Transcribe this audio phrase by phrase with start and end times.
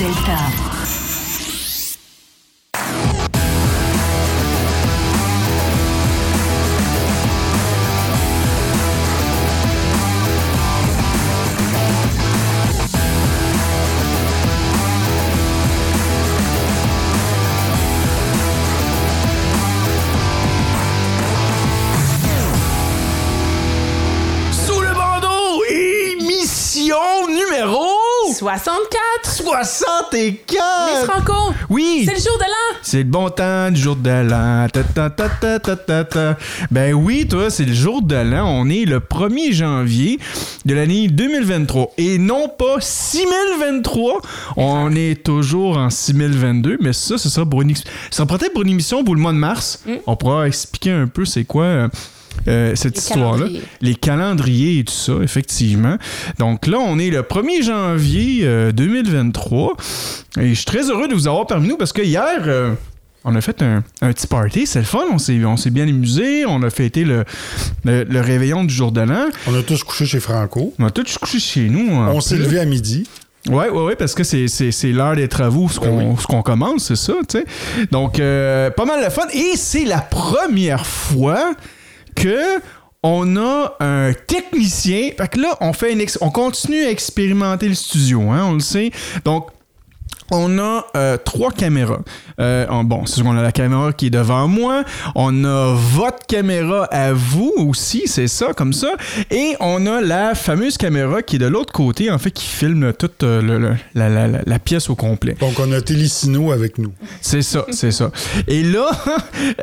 [0.00, 0.38] Delta.
[24.50, 26.96] Sous le bandeau, émission
[27.28, 27.92] numéro
[28.32, 29.29] 64!
[29.42, 30.44] 64!
[30.50, 31.54] Miss Franco!
[31.68, 32.02] Oui!
[32.04, 32.78] C'est le jour de l'an!
[32.82, 34.66] C'est le bon temps du jour de l'an.
[34.72, 36.36] Ta, ta, ta, ta, ta, ta, ta.
[36.70, 38.46] Ben oui, toi, c'est le jour de l'an.
[38.46, 40.18] On est le 1er janvier
[40.64, 41.92] de l'année 2023.
[41.98, 44.20] Et non pas 6023.
[44.56, 46.78] On est toujours en 6022.
[46.80, 49.32] Mais ça, ce sera pour une, ça sera peut-être pour une émission pour le mois
[49.32, 49.82] de mars.
[50.06, 51.88] On pourra expliquer un peu c'est quoi.
[52.48, 53.46] Euh, euh, cette histoire-là.
[53.80, 55.96] Les calendriers et tout ça, effectivement.
[56.38, 59.76] Donc là, on est le 1er janvier euh, 2023.
[60.40, 62.72] Et je suis très heureux de vous avoir parmi nous parce que hier, euh,
[63.24, 64.66] on a fait un, un petit party.
[64.66, 65.04] C'est le fun.
[65.12, 66.46] On s'est, on s'est bien amusé.
[66.46, 67.24] On a fêté le,
[67.84, 69.26] le, le réveillon du jour de l'an.
[69.46, 70.72] On a tous couché chez Franco.
[70.78, 71.90] On a tous couché chez nous.
[71.92, 73.06] On s'est levé à midi.
[73.48, 76.42] Ouais, ouais, ouais, parce que c'est, c'est, c'est l'heure des travaux, ce qu'on, ce qu'on
[76.42, 77.44] commence, c'est ça, tu sais.
[77.90, 79.22] Donc, euh, pas mal de fun.
[79.32, 81.54] Et c'est la première fois
[82.14, 82.60] que
[83.02, 85.10] on a un technicien.
[85.16, 88.52] Fait que là, on fait une ex- on continue à expérimenter le studio, hein, on
[88.54, 88.90] le sait.
[89.24, 89.48] Donc,
[90.30, 92.00] on a euh, trois caméras.
[92.40, 94.84] Euh, on- bon, c'est sûr qu'on a la caméra qui est devant moi.
[95.14, 98.92] On a votre caméra à vous aussi, c'est ça, comme ça.
[99.30, 102.92] Et on a la fameuse caméra qui est de l'autre côté, en fait, qui filme
[102.92, 105.36] toute euh, le- le- la, la- la- la pièce au complet.
[105.40, 106.92] Donc, on a Télésino avec nous.
[107.20, 108.10] C'est ça, c'est ça.
[108.48, 108.90] Et là,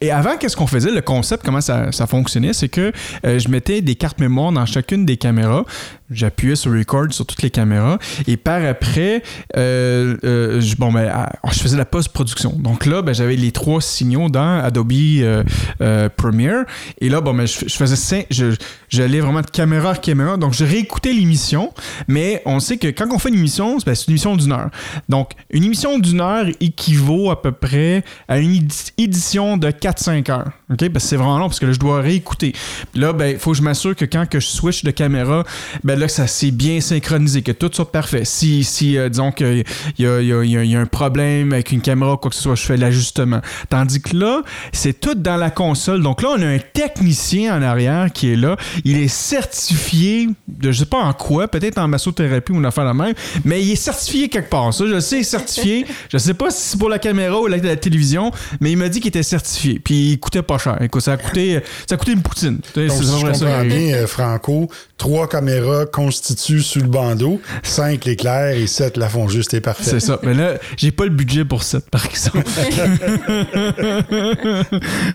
[0.00, 0.90] et avant, qu'est-ce qu'on faisait?
[0.90, 2.92] Le concept, comment ça, ça fonctionnait, c'est que
[3.24, 5.64] je mettais des cartes mémoire dans chacune des caméras.
[6.10, 7.98] J'appuyais sur record sur toutes les caméras.
[8.26, 9.22] Et par après,
[9.56, 12.52] euh, euh, je, bon, ben, ah, je faisais la post-production.
[12.58, 16.64] Donc là, ben, j'avais les trois signaux dans Adobe euh, Premiere.
[17.00, 18.54] Et là, bon, ben, je, faisais je-
[18.88, 20.36] j'allais vraiment de caméra à caméra.
[20.36, 21.72] Donc, je réécoutais l'émission.
[22.08, 24.70] Mais on sait que quand on fait une émission, ben, c'est une émission d'une heure.
[25.08, 30.30] Donc, une émission d'une heure équivaut à peu près à une édi- édition de 4-5
[30.30, 30.50] heures.
[30.68, 30.88] OK?
[30.88, 32.52] Parce que c'est vraiment long parce que là, je dois réécouter.
[32.94, 35.44] Là, ben, il faut que je m'assure que quand que je switch de caméra,
[35.84, 38.24] ben là, ça s'est bien synchronisé, que tout soit parfait.
[38.24, 39.64] Si, si euh, disons qu'il
[39.98, 42.56] y y, y y a un problème avec une caméra ou quoi que ce soit,
[42.56, 43.40] je fais l'ajustement.
[43.68, 46.02] Tandis que là, c'est tout dans la console.
[46.02, 48.56] Donc là, on a un technicien en arrière qui est là.
[48.84, 52.84] Il est certifié de je sais pas en quoi, peut-être en massothérapie ou une affaire
[52.84, 54.74] la même, mais il est certifié quelque part.
[54.74, 55.86] Ça, je le sais, il est certifié.
[56.12, 58.88] je sais pas si c'est pour la caméra ou la, la télévision, mais il m'a
[58.88, 59.78] dit qu'il était certifié.
[59.78, 60.76] Puis il coûtait pas cher.
[60.80, 62.60] Écoute, ça a coûté, ça a coûté une poutine.
[62.74, 63.46] C'est Donc, si je ça.
[63.46, 64.68] comprends bien, euh, Franco,
[64.98, 69.84] trois caméras constituent sous le bandeau, cinq l'éclair et sept la font juste et parfait.
[69.84, 70.18] C'est ça.
[70.22, 72.38] Mais là, j'ai pas le budget pour ça, par exemple.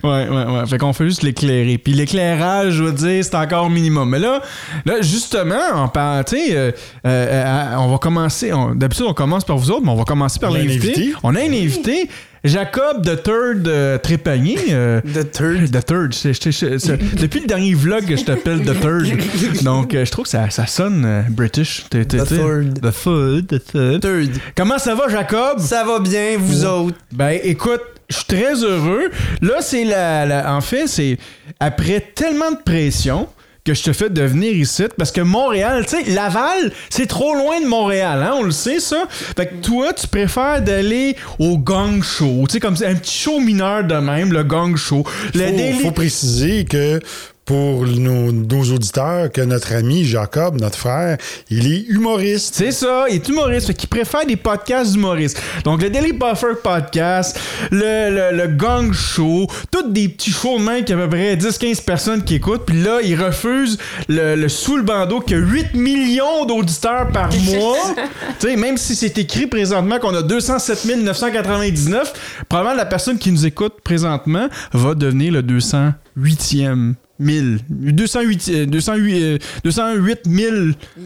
[0.03, 0.65] ouais, ouais, ouais.
[0.67, 1.77] Fait qu'on fait juste l'éclairer.
[1.77, 4.09] Puis l'éclairage, je veux dire, c'est encore minimum.
[4.09, 4.41] Mais là,
[4.85, 6.71] là justement, on parle, tu sais, euh,
[7.05, 8.51] euh, on va commencer.
[8.75, 10.91] D'habitude, on commence par vous autres, mais on va commencer par l'invité.
[10.91, 11.13] invité.
[11.23, 12.09] On a un invité.
[12.43, 14.57] Jacob de Third euh, Trépanier.
[14.71, 15.71] euh, The Third.
[15.71, 16.11] The Third.
[17.19, 19.63] Depuis le dernier vlog, je t'appelle The Third.
[19.63, 21.85] Donc, euh, je trouve que ça, ça sonne euh, British.
[21.91, 22.81] The Third.
[22.81, 23.47] The Third.
[23.47, 24.01] The Third.
[24.01, 24.29] Third.
[24.55, 25.59] Comment ça va, Jacob?
[25.59, 26.97] Ça va bien, vous autres?
[27.11, 29.11] Ben, écoute, je suis très heureux.
[29.41, 31.17] Là, c'est la, la- En fait, c'est
[31.59, 33.27] après tellement de pression
[33.63, 37.35] que je te fais de venir ici parce que Montréal, tu sais, Laval, c'est trop
[37.35, 39.03] loin de Montréal, hein, on le sait ça.
[39.09, 43.39] Fait que toi, tu préfères d'aller au gang show, tu sais, comme un petit show
[43.39, 45.03] mineur de même, le gang show.
[45.35, 46.99] Le faut, Daily- faut préciser que
[47.51, 51.17] pour nos, nos auditeurs, que notre ami Jacob, notre frère,
[51.49, 52.55] il est humoriste.
[52.55, 55.37] C'est ça, il est humoriste, fait qu'il préfère des podcasts d'humoristes.
[55.65, 57.37] Donc le Daily Buffer Podcast,
[57.69, 61.09] le, le, le Gang Show, tous des petits shows de même qui a à peu
[61.09, 63.77] près 10-15 personnes qui écoutent, puis là, il refuse
[64.07, 67.75] le, le sous le bandeau qui a 8 millions d'auditeurs par mois.
[68.39, 73.29] tu sais, même si c'est écrit présentement qu'on a 207 999, probablement la personne qui
[73.29, 77.59] nous écoute présentement va devenir le 200 208e 1000.
[77.69, 80.55] 208, euh, 208, euh, 208 000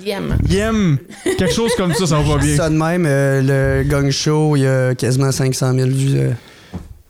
[0.03, 0.37] Liem.
[0.49, 0.97] yem.
[1.23, 2.55] Quelque chose comme ça, ça va bien.
[2.55, 6.29] Ça de même, euh, le gang show, il y a quasiment 500 000 vues.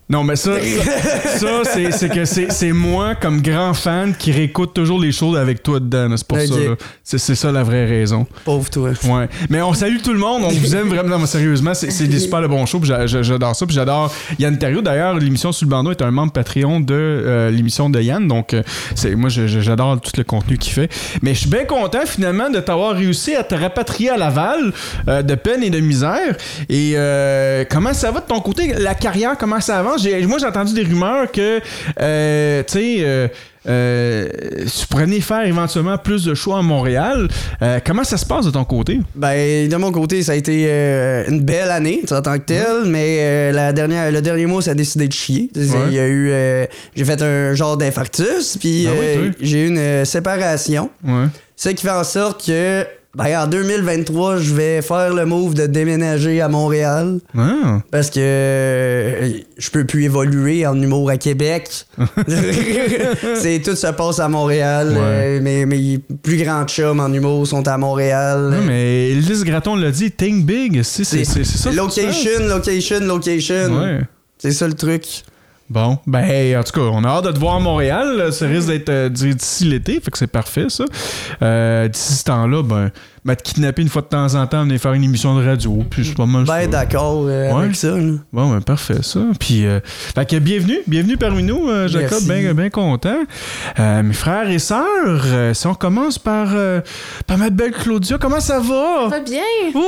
[0.07, 4.99] Non, mais ça, ça, ça, c'est, que c'est, moi, comme grand fan, qui réécoute toujours
[4.99, 6.15] les choses avec toi dedans.
[6.15, 6.45] C'est pour Ok.
[7.03, 7.17] ça.
[7.17, 8.27] C'est, ça la vraie raison.
[8.43, 8.91] Pauvre toi.
[9.05, 9.27] Ouais.
[9.49, 10.43] Mais on salue tout le monde.
[10.45, 11.09] On vous aime vraiment.
[11.09, 12.81] Non, mais sérieusement, c'est, des super de bons shows.
[12.83, 13.65] j'adore ça.
[13.65, 14.81] Puis j'adore Yann Terriot.
[14.83, 18.27] D'ailleurs, l'émission Sous le bandeau est un membre Patreon de euh, l'émission de Yann.
[18.27, 18.61] Donc, euh,
[18.93, 20.91] c'est, moi, j'adore tout le contenu qu'il fait.
[21.23, 24.71] Mais je suis bien content, finalement, de t'avoir réussi à te rapatrier à Laval
[25.07, 26.35] euh, de peine et de misère.
[26.69, 28.73] Et euh, comment ça va de ton côté?
[28.77, 29.94] La carrière, comment ça avance?
[30.27, 31.59] Moi, j'ai entendu des rumeurs que,
[32.01, 33.27] euh, tu sais, euh,
[33.67, 34.27] euh,
[34.65, 37.27] tu venir faire éventuellement plus de choix à Montréal.
[37.61, 38.99] Euh, comment ça se passe de ton côté?
[39.15, 42.85] Ben, de mon côté, ça a été euh, une belle année, en tant que tel,
[42.85, 45.49] mais euh, la dernière, le dernier mois, ça a décidé de chier.
[45.55, 46.31] Il y a eu.
[46.95, 49.35] j'ai fait un genre d'infarctus, puis Ah oui, toi?
[49.41, 50.89] j'ai eu une séparation.
[51.03, 51.25] Ouais.
[51.55, 52.85] Ce qui fait en sorte que.
[53.15, 57.79] Ben, en 2023, je vais faire le move de déménager à Montréal Ah.
[57.89, 61.69] parce que euh, je peux plus évoluer en humour à Québec.
[63.35, 64.89] C'est tout se passe à Montréal.
[64.89, 64.97] Ouais.
[64.99, 68.49] euh, mes, mes plus grands chums en humour sont à Montréal.
[68.51, 70.81] Non, mais Lise Graton l'a dit, think big.
[70.83, 71.71] C'est, ça.
[71.71, 73.79] Location, location, location.
[73.81, 74.01] Ouais.
[74.37, 75.23] C'est ça le truc.
[75.67, 78.17] Bon, ben, en tout cas, on a hâte de te voir à Montréal.
[78.17, 78.31] là.
[78.31, 80.85] Ça risque d'être euh, d'ici l'été, fait que c'est parfait, ça.
[81.41, 82.91] Euh, d'ici ce temps-là, ben,
[83.25, 85.83] ben, te kidnapper une fois de temps en temps, venir faire une émission de radio,
[85.89, 86.43] puis c'est pas mal.
[86.45, 87.63] Ben d'accord euh, Ouais.
[87.63, 87.87] avec ça.
[87.97, 88.13] là.
[88.31, 89.19] Bon, ben, parfait, ça.
[89.39, 93.17] Puis, euh, fait que bienvenue, bienvenue parmi nous, euh, Jacob, bien bien content.
[93.79, 94.85] Euh, mes frères et sœurs,
[95.25, 96.81] euh, si on commence par, euh,
[97.25, 99.09] par ma belle Claudia, comment ça va?
[99.09, 99.41] Ça va bien?
[99.73, 99.81] Oui!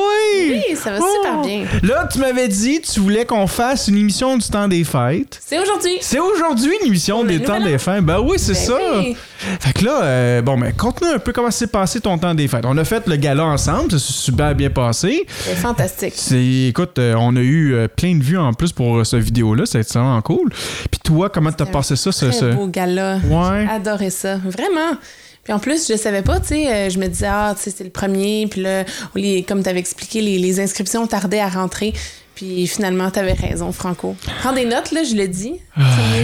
[0.70, 1.06] Oui, ça va Oh!
[1.22, 1.66] super bien.
[1.84, 5.40] Là, tu m'avais dit, tu voulais qu'on fasse une émission du temps des fêtes.
[5.46, 5.98] C'est aujourd'hui.
[6.02, 8.04] C'est aujourd'hui l'émission des temps des fêtes.
[8.04, 8.78] Ben oui, c'est Ben ça.
[9.00, 9.16] oui.
[9.60, 12.48] Fait que là, euh, bon, ben, conte-nous un peu comment s'est passé ton temps des
[12.48, 12.66] fêtes.
[12.66, 15.26] On a fait le gala ensemble, ça s'est super bien passé.
[15.28, 16.14] C'est fantastique.
[16.16, 19.66] C'est, écoute, euh, on a eu euh, plein de vues en plus pour cette vidéo-là,
[19.66, 20.50] c'est vraiment cool.
[20.90, 22.12] Puis toi, comment t'as passé ça?
[22.12, 23.18] ce- Très ce- beau gala.
[23.30, 23.66] Ouais.
[23.66, 24.38] J'ai adoré ça.
[24.38, 24.98] Vraiment.
[25.44, 27.74] Puis en plus, je savais pas, tu sais, euh, je me disais, ah, tu sais,
[27.78, 28.48] c'est le premier.
[28.52, 28.84] Puis là,
[29.16, 31.94] les, comme tu avais expliqué, les, les inscriptions tardaient à rentrer.
[32.38, 34.16] Puis finalement, tu avais raison, Franco.
[34.42, 35.56] Prends des notes, là, je le dis.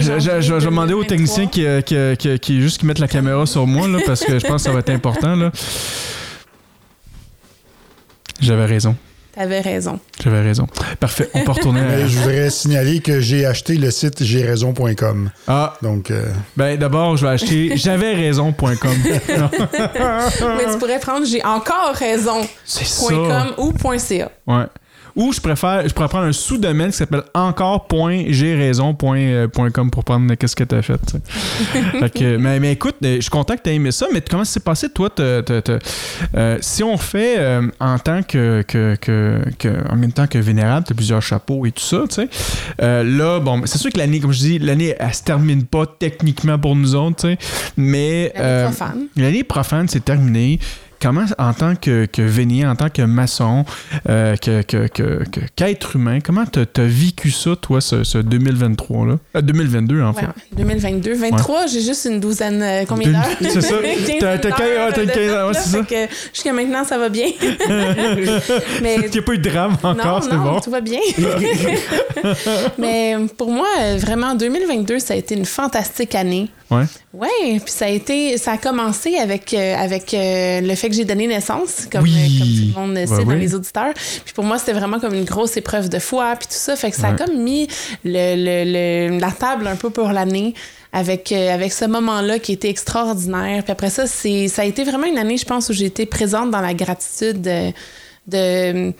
[0.00, 3.08] je- je- je vais demander aux techniciens qui, qui, qui, qui- juste qui mettent la
[3.08, 5.34] caméra sur moi, là, parce que je pense que ça va être important.
[5.34, 5.50] Là.
[8.40, 8.94] J'avais raison.
[9.34, 9.98] T'avais raison.
[10.22, 10.68] J'avais raison.
[11.00, 11.28] Parfait.
[11.34, 12.06] On peut retourner à...
[12.06, 15.30] Je voudrais signaler que j'ai acheté le site j'airaison.com.
[15.48, 18.76] Ah, Donc, euh, ben d'abord, je vais acheter j'avais raison.com.
[19.04, 22.46] Mais tu pourrais prendre j'ai encore raison.
[22.64, 23.08] C'est ça.
[23.12, 24.30] .com ou .ca.
[24.46, 24.64] Ouais.
[25.16, 30.64] Ou je préfère, je pourrais prendre un sous-domaine qui s'appelle encore.graison.com pour prendre qu'est-ce que
[30.64, 31.00] t'as fait.
[32.00, 34.44] Fait que, mais, mais écoute, euh, je suis content que t'aies aimé ça, mais comment
[34.44, 35.78] ça s'est passé, toi, te- te- te-
[36.36, 40.38] euh, si on fait euh, en tant que, que, que, que- en même temps que
[40.38, 42.28] vénérable, t'as plusieurs chapeaux et tout ça, tu sais.
[42.82, 45.86] Euh, là, bon, c'est sûr que l'année, comme je dis, l'année, elle se termine pas
[45.86, 47.38] techniquement pour nous autres, tu sais,
[47.76, 48.32] mais...
[48.34, 49.06] L'année euh, profane.
[49.16, 50.58] L'année profane, c'est terminé.
[51.04, 53.66] Comment, en tant que, que vénien, en tant que maçon,
[54.08, 55.22] euh, que, que, que-
[55.54, 59.16] qu'être humain, comment t'as as vécu ça, toi, ce, ce 2023-là?
[59.36, 60.22] Euh, 2022, en fait.
[60.22, 61.12] Ouais, 2022.
[61.14, 63.36] 23, j'ai juste une douzaine, euh, combien d'heures?
[63.38, 63.74] c'est ça.
[63.82, 65.82] 15 T'as- t'as heures quin- t'as c'est ça.
[65.82, 67.26] que Jusqu'à maintenant, ça va bien.
[68.82, 70.60] Mais Il n'y a pas eu de drame encore, non, c'est non, bon.
[70.60, 71.00] tout va bien.
[72.78, 76.48] Mais pour moi, euh, vraiment, 2022, ça a été une fantastique année.
[76.70, 76.84] Ouais.
[77.12, 77.28] Ouais,
[77.60, 81.04] puis ça a été, ça a commencé avec euh, avec euh, le fait que j'ai
[81.04, 82.14] donné naissance, comme, Oui.
[82.16, 83.40] euh, comme tout le monde le sait dans oui.
[83.40, 83.92] les auditeurs.
[84.24, 86.90] Puis pour moi, c'était vraiment comme une grosse épreuve de foi, puis tout ça, fait
[86.90, 87.20] que ça Ouais.
[87.20, 87.68] a comme mis
[88.04, 90.54] le, le- le- la table un peu pour l'année.
[90.96, 93.64] Avec, euh, avec ce moment-là qui était extraordinaire.
[93.64, 96.06] Puis après ça, c'est, ça a été vraiment une année, je pense, où j'ai été
[96.06, 97.72] présente dans la gratitude de,
[98.28, 98.92] de,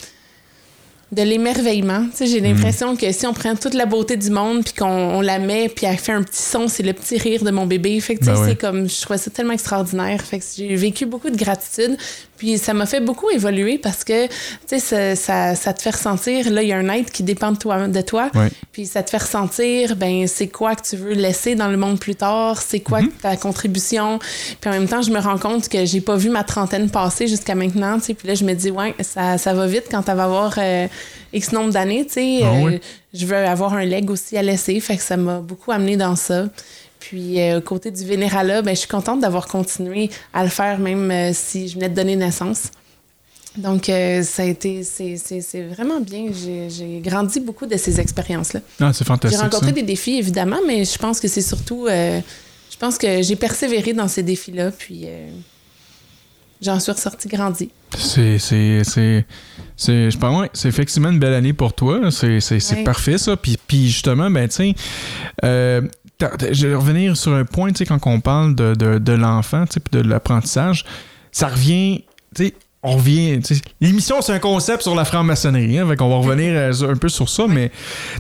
[1.15, 2.07] de l'émerveillement.
[2.11, 4.87] Tu sais, j'ai l'impression que si on prend toute la beauté du monde puis qu'on
[4.87, 7.67] on la met puis elle fait un petit son, c'est le petit rire de mon
[7.67, 7.99] bébé.
[8.01, 10.21] Fait que Ben c'est comme je trouvais ça tellement extraordinaire.
[10.23, 11.97] Fait que j'ai vécu beaucoup de gratitude.
[12.45, 14.33] Puis ça m'a fait beaucoup évoluer parce que tu
[14.67, 17.53] sais ça, ça, ça te fait ressentir là il y a un être qui dépend
[17.53, 18.31] de toi de toi.
[18.35, 18.51] Ouais.
[18.71, 21.99] Puis ça te fait ressentir ben c'est quoi que tu veux laisser dans le monde
[21.99, 23.11] plus tard, c'est quoi Mhm.
[23.23, 24.19] ta contribution.
[24.61, 27.29] Puis en même temps, je me rends compte que j'ai pas vu ma trentaine passer
[27.29, 28.15] jusqu'à maintenant, tu sais.
[28.15, 30.87] Puis là je me dis ouais, ça, ça va vite quand tu vas avoir euh,
[31.33, 32.41] X nombre d'années, tu sais.
[32.43, 32.79] Ah Euh.
[33.17, 36.17] Je veux avoir un leg aussi à laisser, fait que ça m'a beaucoup amené dans
[36.17, 36.47] ça.
[37.09, 41.11] Puis, euh, côté du Vénérala, ben, je suis contente d'avoir continué à le faire, même
[41.11, 42.71] euh, si je venais de donner naissance.
[43.59, 46.29] Donc, euh, ça a été, c'est, vraiment bien.
[46.33, 48.61] J'ai, j'ai grandi beaucoup de ces expériences-là.
[48.81, 49.41] Ah, c'est J'ai fantastique.
[49.43, 49.73] rencontré ça.
[49.73, 54.09] des défis, évidemment, mais je pense que c'est surtout je pense que j'ai persévéré dans
[54.09, 55.07] ces défis-là, puis
[56.63, 57.71] j'en suis ressortie grandie.
[57.97, 59.25] C'est, c'est, c'est,
[59.77, 62.11] c'est, je pense, ouais, c'est effectivement une belle année pour toi.
[62.11, 62.83] C'est, Ouais.
[62.83, 63.37] parfait, ça.
[63.37, 64.75] Puis, puis justement, ben, tu
[65.43, 65.81] sais,
[66.21, 69.67] je vais revenir sur un point, tu sais, quand on parle de, de, de l'enfant,
[69.67, 70.85] tu sais, puis de l'apprentissage,
[71.33, 72.05] ça revient,
[72.35, 73.41] tu sais, on revient,
[73.81, 77.29] l'émission, c'est un concept sur la franc-maçonnerie, hein, qu'on va revenir euh, un peu sur
[77.29, 77.71] ça, mais,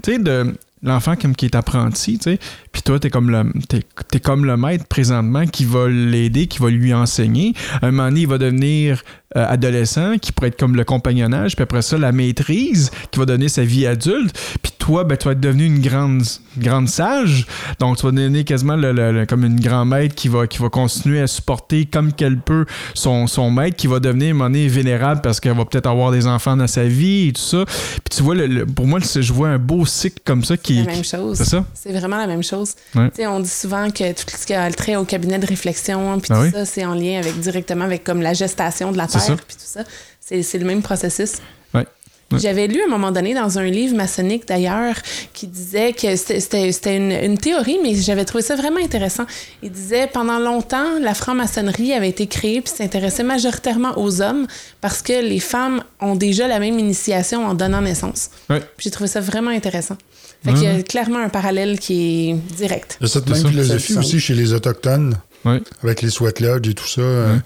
[0.02, 2.38] tu sais, de l'enfant qui est apprenti, tu sais,
[2.72, 6.58] puis toi, t'es comme le t'es, t'es comme le maître présentement qui va l'aider, qui
[6.58, 7.54] va lui enseigner.
[7.80, 9.02] À un moment donné, il va devenir
[9.36, 13.26] euh, adolescent, qui pourrait être comme le compagnonnage, puis après ça, la maîtrise, qui va
[13.26, 14.36] donner sa vie adulte.
[14.62, 16.22] Puis toi, ben, tu vas être devenu une grande,
[16.58, 17.46] grande sage.
[17.80, 20.58] Donc, tu vas donner quasiment le- le- le- comme une grand maître qui va, qui
[20.58, 24.34] va continuer à supporter comme qu'elle peut son, son maître, qui va devenir à un
[24.34, 27.40] moment donné vénérable parce qu'elle va peut-être avoir des enfants dans sa vie et tout
[27.40, 27.64] ça.
[27.66, 30.74] Puis tu vois, le- le- pour moi, je vois un beau cycle comme ça qui
[30.74, 31.38] la même chose.
[31.38, 31.64] C'est ça?
[31.74, 32.74] C'est vraiment la même chose.
[32.94, 33.08] Ouais.
[33.10, 35.46] Tu sais, On dit souvent que tout ce qui a le trait au cabinet de
[35.46, 36.50] réflexion, puis Ah tout oui?
[36.52, 39.36] ça, c'est en lien avec directement avec comme la gestation de la C'est terre, ça.
[39.36, 39.84] puis tout ça.
[40.20, 41.34] C'est c'est le même processus.
[41.74, 41.86] Ouais.
[42.32, 42.38] Ouais.
[42.40, 44.96] J'avais lu à un moment donné dans un livre maçonnique d'ailleurs
[45.34, 49.26] qui disait que c'était- c'était c'était une, une théorie, mais j'avais trouvé ça vraiment intéressant.
[49.62, 54.46] Il disait pendant longtemps, la franc-maçonnerie avait été créée puis s'intéressait majoritairement aux hommes
[54.80, 58.30] parce que les femmes ont déjà la même initiation en donnant naissance.
[58.48, 58.60] Ouais.
[58.60, 59.98] Puis J'ai trouvé ça vraiment intéressant.
[60.44, 62.96] Fait qu'il y a clairement un parallèle qui est direct.
[63.00, 63.48] Il y a cette même ça.
[63.48, 65.60] philosophie aussi chez les Autochtones, Ouais.
[65.82, 67.00] avec les sweat lodges et tout ça.
[67.02, 67.36] euh,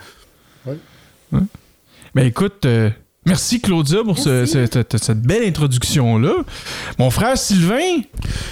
[2.15, 2.91] Ben écoute, euh,
[3.27, 4.53] merci Claudia pour ce- Merci.
[4.73, 6.33] cette, cette belle introduction-là.
[6.99, 8.01] Mon frère Sylvain,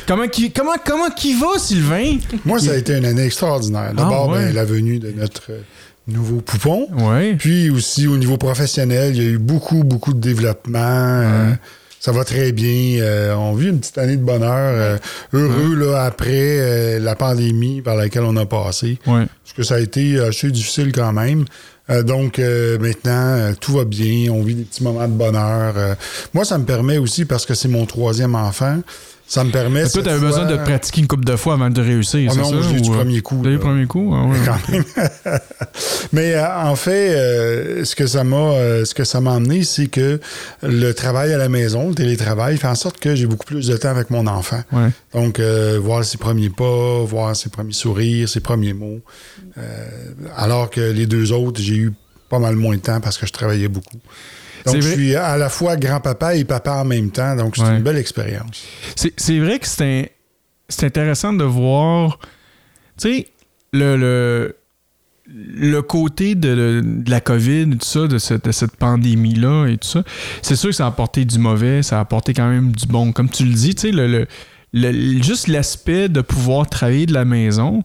[0.07, 2.19] comment qui, comment, comment qui va Sylvain?
[2.45, 3.93] Moi, ça a été une année extraordinaire.
[3.95, 4.45] D'abord, Ah, ouais.
[4.47, 5.61] ben, la venue de notre euh,
[6.09, 6.89] nouveau poupon.
[6.93, 7.35] Ouais.
[7.39, 10.79] Puis aussi, au niveau professionnel, il y a eu beaucoup, beaucoup de développement.
[10.79, 11.53] euh,
[11.99, 13.01] ça va très bien.
[13.01, 14.51] Euh, on vit une petite année de bonheur.
[14.53, 14.97] euh,
[15.33, 16.29] heureux, là, après
[16.61, 18.99] euh, la pandémie par laquelle on a passé.
[19.07, 19.25] Ouais.
[19.43, 21.47] Parce que ça a été assez difficile quand même.
[21.89, 24.31] Euh, donc euh, maintenant, euh, tout va bien.
[24.33, 25.75] On vit des petits moments de bonheur.
[25.77, 25.95] Euh,
[26.35, 28.81] moi, ça me permet aussi, parce que c'est mon troisième enfant,
[29.29, 29.83] ça me permet...
[29.85, 32.63] Mais toi, fois- besoin de pratiquer une couple de fois avant de réussir, c'est non,
[32.63, 32.69] ça?
[32.73, 33.65] du ou, euh, premier coup, T'as eu le là.
[33.65, 34.13] premier coup?
[34.15, 34.37] Ah ouais.
[34.45, 34.85] quand même.
[36.13, 39.65] Mais euh, en fait, euh, ce que ça m'a, euh, ce que ça m'a amené,
[39.65, 40.21] c'est que
[40.63, 43.77] le travail à la maison, le télétravail, fait en sorte que j'ai beaucoup plus de
[43.77, 44.61] temps avec mon enfant.
[44.73, 44.89] Ouais.
[45.13, 49.01] Donc, euh, voir ses premiers pas, voir ses premiers sourires, ses premiers mots.
[49.59, 49.87] Euh,
[50.37, 51.93] alors que les deux autres, j'ai eu
[52.29, 53.99] pas mal moins de temps parce que je travaillais beaucoup.
[54.67, 57.37] Donc, je suis à la fois grand-papa et papa en même temps.
[57.37, 57.77] Donc, c'est Ouais.
[57.77, 58.65] une belle expérience.
[58.97, 60.13] C'est, vrai que c'est,
[60.83, 62.19] intéressant de voir,
[63.01, 63.27] tu sais,
[63.73, 64.57] le, le,
[65.29, 70.03] le côté de, la COVID, tout ça, de, cette- de cette pandémie-là et tout ça.
[70.43, 73.13] C'est sûr que ça a apporté du mauvais, ça a apporté quand même du bon.
[73.13, 74.27] Comme tu le dis, tu sais, le, le-
[74.73, 77.85] le- juste l'aspect de pouvoir travailler de la maison.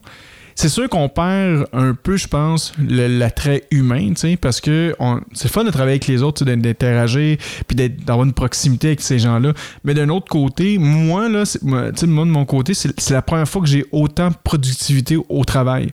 [0.54, 4.94] C'est sûr qu'on perd un peu, je pense, l'attrait humain, parce que
[5.32, 9.52] c'est fun de travailler avec les autres, d'interagir, puis d'avoir une proximité avec ces gens-là.
[9.84, 13.62] Mais d'un autre côté, moi, là, moi, moi, de mon côté, c'est la première fois
[13.62, 15.90] que j'ai autant de productivité au travail.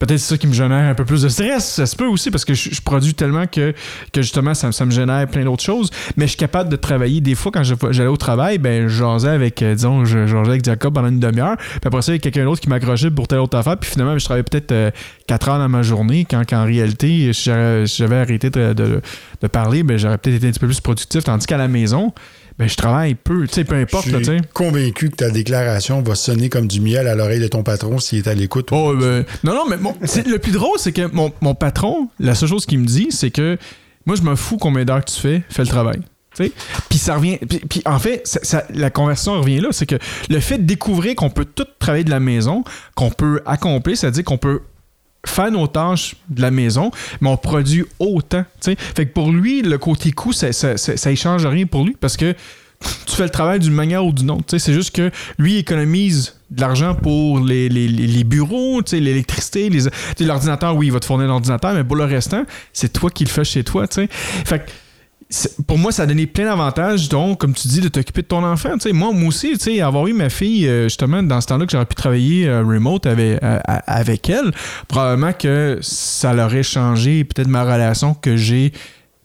[0.00, 1.74] Peut-être c'est ça qui me génère un peu plus de stress.
[1.74, 3.74] Ça se peut aussi parce que je, produis tellement que,
[4.12, 5.90] que justement, ça, ça me génère plein d'autres choses.
[6.16, 7.20] Mais je suis capable de travailler.
[7.20, 10.64] Des fois, quand j'allais au travail, ben, je jasais avec, euh, disons, je, jasais avec
[10.64, 11.56] Jacob pendant une demi-heure.
[11.58, 13.76] Puis après ça, il y quelqu'un d'autre qui m'accrochait pour telle autre affaire.
[13.76, 14.94] Puis finalement, je travaillais peut-être
[15.26, 16.26] 4 heures dans ma journée.
[16.28, 19.02] Quand, qu'en réalité, si j'avais arrêté de, de-
[19.42, 21.24] de parler, ben, j'aurais peut-être été un petit peu plus productif.
[21.24, 22.12] Tandis qu'à la maison,
[22.60, 23.46] ben, je travaille peu.
[23.48, 26.80] Tu sais, peu importe, je là, suis convaincu que ta déclaration va sonner comme du
[26.82, 28.68] miel à l'oreille de ton patron s'il est à l'écoute.
[28.70, 32.34] Oh, ben, non, non, mais mon- le plus drôle, c'est que mon, mon patron, la
[32.34, 33.56] seule chose qu'il me dit, c'est que
[34.04, 36.00] moi, je m'en fous combien d'heures tu fais, fais le travail.
[36.88, 37.38] Puis ça revient.
[37.38, 39.68] Puis, puis en fait, ça- ça- la conversion revient là.
[39.72, 39.96] C'est que
[40.28, 42.62] le fait de découvrir qu'on peut tout travailler de la maison,
[42.94, 44.60] qu'on peut accomplir, c'est-à-dire qu'on peut
[45.26, 48.44] faire nos tâches de la maison, mais on produit autant.
[48.62, 51.96] Fait que pour lui, le côté coût, ça, ça, ça, ça échange rien pour lui
[51.98, 52.34] parce que
[53.06, 54.56] tu fais le travail d'une manière ou d'une autre.
[54.56, 59.70] C'est juste que lui économise de l'argent pour les, les, les- bureaux, l'électricité,
[60.20, 63.30] l'ordinateur, oui, il va te fournir l'ordinateur, mais pour le restant, c'est toi qui le
[63.30, 63.86] fais chez toi.
[63.90, 64.08] Fait
[64.64, 64.70] que
[65.66, 68.44] pour moi, ça a donné plein d'avantages, donc, comme tu dis, de t'occuper de ton
[68.44, 68.72] enfant.
[68.74, 68.92] tu sais.
[68.92, 71.94] Moi, moi aussi, avoir eu ma fille, euh, justement, dans ce temps-là que j'aurais pu
[71.94, 74.50] travailler euh, remote avec, euh, avec elle,
[74.88, 78.72] probablement que ça l'aurait changé peut-être ma relation que j'ai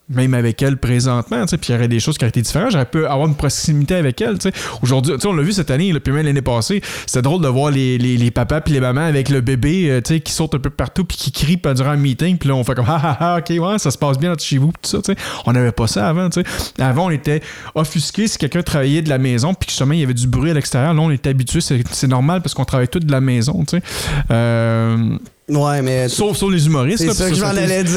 [0.10, 2.72] même avec elle présentement, puis il y aurait des choses qui auraient été différentes.
[2.72, 4.38] J'aurais pu avoir une proximité avec elle.
[4.82, 7.98] Aujourd'hui, on l'a vu cette année, puis même l'année passée, c'était drôle de voir les,
[7.98, 10.70] les, les papas puis les mamans avec le bébé, euh, sais, qui sautent un peu
[10.70, 13.18] partout puis qui crient pendant durant un meeting, puis là, on fait comme, ah, ah,
[13.20, 15.18] ah, ok, ouais, ça se passe bien chez vous, tout ça, tu sais.
[15.46, 16.84] On n'avait pas ça avant, tu sais.
[16.84, 17.42] Avant, on était
[17.74, 20.54] offusqué si quelqu'un travaillait de la maison, puis justement, il y avait du bruit à
[20.54, 20.94] l'extérieur.
[20.94, 23.84] Là, on était habitué, c'est normal parce qu'on travaille tous de la maison, tu sais.
[24.30, 26.10] Euh, Ouais, mais.
[26.10, 27.94] sauf sur les humoristes, C'est là, ça parce que je m'en c'était- allais dire.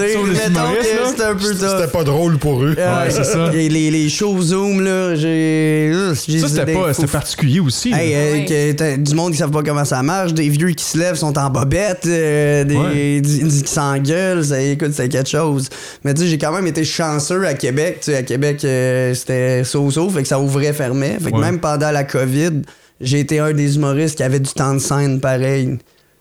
[1.17, 1.89] c'est un peu C'était ça.
[1.91, 2.75] pas drôle pour eux.
[2.77, 3.51] Ouais, c'est ça.
[3.51, 5.91] Les, les, les shows Zoom, là, j'ai.
[6.15, 7.91] Ça, c'était pas, c'était particulier aussi.
[7.95, 8.45] Hey, euh, Ouais.
[8.45, 11.15] que t'as du monde qui savent pas comment ça marche, des vieux qui se lèvent
[11.15, 13.23] sont en bobette, euh, des, Ouais.
[13.23, 15.71] qui s'engueulent, ça, écoute, c'est quelque chose.
[16.05, 18.01] Mais tu sais, j'ai quand même été chanceux à Québec.
[18.03, 21.17] Tu sais, à Québec, euh, c'était so-so, fait que ça ouvrait, fermait.
[21.19, 21.43] Fait que Ouais.
[21.47, 22.61] même pendant la COVID,
[23.01, 25.79] j'ai été un des humoristes qui avait du temps de scène pareil.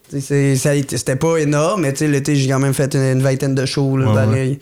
[0.09, 4.07] C'était pas énorme, mais l'été, j'ai quand même fait une, une vingtaine de shows, là,
[4.07, 4.59] Ouais, pareil.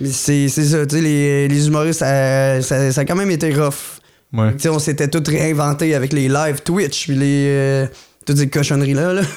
[0.00, 3.52] Mais c'est ça, tu sais, les, les humoristes, ça, ça- ça a quand même été
[3.54, 4.00] rough.
[4.32, 4.52] Ouais.
[4.54, 7.46] Tu sais, on s'était tout réinventé avec les live Twitch, puis les.
[7.48, 7.86] euh,
[8.26, 9.12] toutes ces cochonneries-là.
[9.12, 9.22] Là.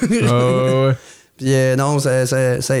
[1.36, 2.74] Puis euh, non, ça, ça, ça-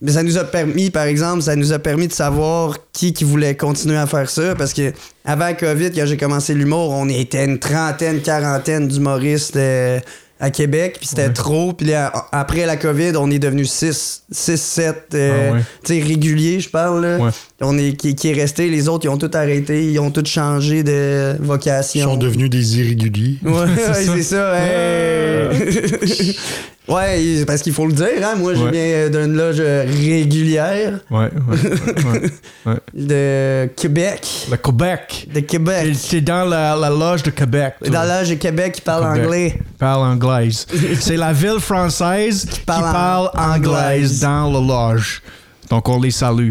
[0.00, 3.22] Mais ça nous a permis, par exemple, ça nous a permis de savoir qui, qui
[3.24, 4.54] voulait continuer à faire ça.
[4.56, 4.92] Parce que
[5.24, 10.00] avant COVID, quand j'ai commencé l'humour, on était une trentaine, quarantaine d'humoristes euh,
[10.44, 11.32] à Québec, puis c'était Ouais.
[11.32, 11.72] trop.
[11.72, 11.92] Puis
[12.32, 15.60] après la COVID, on est devenu 6, 6 7 Ah ouais.
[15.84, 17.00] tu sais, réguliers, je parle.
[17.04, 17.16] Là.
[17.18, 17.30] Ouais.
[17.62, 20.24] On est, qui, qui est resté, les autres, ils ont tout arrêté, ils ont tout
[20.26, 22.10] changé de Ils vocation.
[22.10, 23.38] sont devenus des irréguliers.
[23.42, 24.12] Ouais, C'est ça.
[24.16, 24.54] c'est ça.
[24.56, 26.36] hey.
[26.88, 28.34] ouais, parce qu'il faut le dire, hein.
[28.36, 32.22] Moi, je viens d'une loge régulière Ouais, ouais,
[32.66, 32.78] ouais.
[32.94, 34.46] de Québec.
[34.50, 35.28] Le Québec.
[35.32, 35.94] De Québec.
[35.96, 37.74] C'est dans la, la loge de Québec.
[37.80, 37.88] toi.
[37.90, 39.24] Dans la loge de Québec qui parle Québec.
[39.26, 39.58] anglais.
[39.78, 40.66] Parle anglaise.
[41.00, 44.20] C'est la ville française qui parle parle, en- anglaise anglaise.
[44.20, 44.60] dans la
[44.92, 45.22] loge.
[45.70, 46.50] Donc on les salue.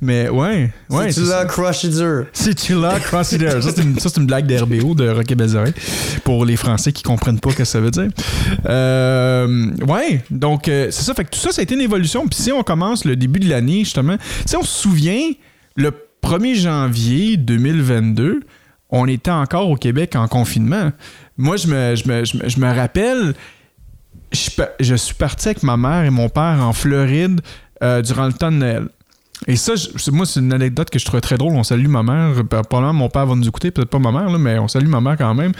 [0.00, 1.10] Mais ouais, ouais.
[1.10, 1.44] si tu c'est l'as, ça.
[1.46, 2.26] crush it dur.
[2.32, 3.48] Si tu l'as, consider.
[3.62, 5.72] Ça, c'est une, ça, c'est une blague d'RBO de Rocky Balzarin
[6.24, 8.08] pour les Français qui comprennent pas ce que ça veut dire.
[8.66, 11.14] Euh, ouais, donc euh, c'est ça.
[11.14, 12.26] Fait que tout ça, ça a été une évolution.
[12.28, 15.30] Puis si on commence le début de l'année, justement, si on se souvient,
[15.76, 18.40] le 1er janvier 2022,
[18.90, 20.92] on était encore au Québec en confinement.
[21.38, 23.34] Moi, je me, je me, je me, je me rappelle,
[24.32, 27.40] je suis parti avec ma mère et mon père en Floride
[27.82, 28.88] euh, durant le temps de Noël.
[29.46, 29.74] Et ça,
[30.12, 31.54] moi, c'est une anecdote que je trouve très drôle.
[31.54, 32.32] On salue ma mère.
[32.44, 35.00] Probablement, mon père va nous écouter, peut-être pas ma mère, là, mais on salue ma
[35.00, 35.52] mère quand même.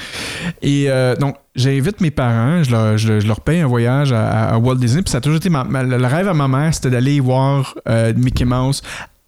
[0.62, 5.02] Et euh, donc, j'invite mes parents, je leur, je, paye un voyage à, Walt Disney.
[5.02, 8.12] Puis ça a toujours été ma- le rêve à ma mère, c'était d'aller voir euh,
[8.16, 8.82] Mickey Mouse.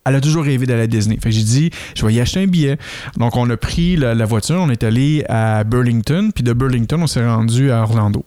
[0.04, 1.18] Elle a toujours rêvé d'aller à Disney.
[1.22, 2.78] Fait j'ai dit, je vais y acheter un billet.
[3.18, 7.06] Donc, on a pris la voiture, on est allé à Burlington, puis de Burlington, on
[7.06, 8.24] s'est rendu à Orlando.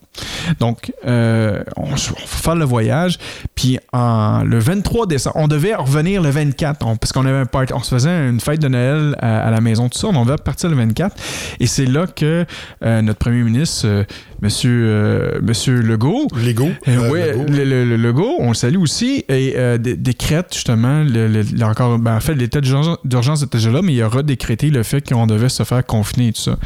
[0.60, 1.95] Donc, euh, on, on va
[2.26, 3.17] faire le voyage.
[3.56, 7.45] Puis, en, le 23 décembre, on devait revenir le 24, on- parce qu'on avait un
[7.45, 10.08] party, on se faisait une fête de Noël à, à la maison, tout ça.
[10.08, 11.15] On devait partir le 24.
[11.60, 12.45] Et c'est là que
[12.84, 14.04] euh, notre premier ministre, euh,
[14.41, 16.65] Monsieur, euh, Monsieur Legault, Lego.
[16.88, 17.45] euh, euh, ouais, Lego.
[17.47, 22.15] le, le- le logo, on le salue aussi, et dé- décrète justement, le, encore, ben,
[22.15, 25.28] en fait, l'état d'urgence d'urgence était déjà là, mais il a redécrété le fait qu'on
[25.28, 26.58] devait se faire confiner et tout ça.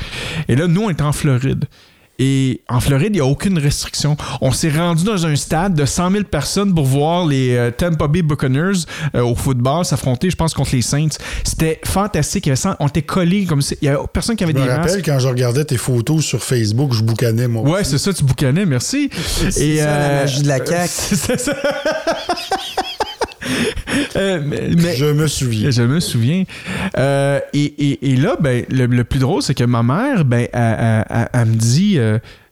[0.47, 1.65] Et là, nous, on est en Floride.
[2.17, 4.15] Et en Floride, il n'y a aucune restriction.
[4.41, 8.07] On s'est rendu dans un stade de 100 000 personnes pour voir les euh, Tampa
[8.07, 11.17] Bay Buccaneers euh, au football s'affronter, je pense, contre les Saints.
[11.43, 12.45] C'était fantastique.
[12.45, 13.77] Il y avait 100 on était collés comme si.
[13.81, 14.81] Il n'y avait personne qui avait Je me des masques.
[14.89, 17.63] rappelle quand je regardais tes photos sur Facebook, je boucanais moi.
[17.63, 19.09] Ouais, c'est ça, tu boucanais, merci.
[19.49, 20.89] C'est ça, la magie de la CAQ.
[20.89, 21.53] C'est ça.
[24.15, 25.71] Euh, mais, Je me souviens.
[25.71, 26.43] je me souviens.
[26.97, 30.47] Euh, et, et- et là, ben, le, le plus drôle, c'est que ma mère, ben,
[30.53, 31.97] elle, elle- elle- elle me dit.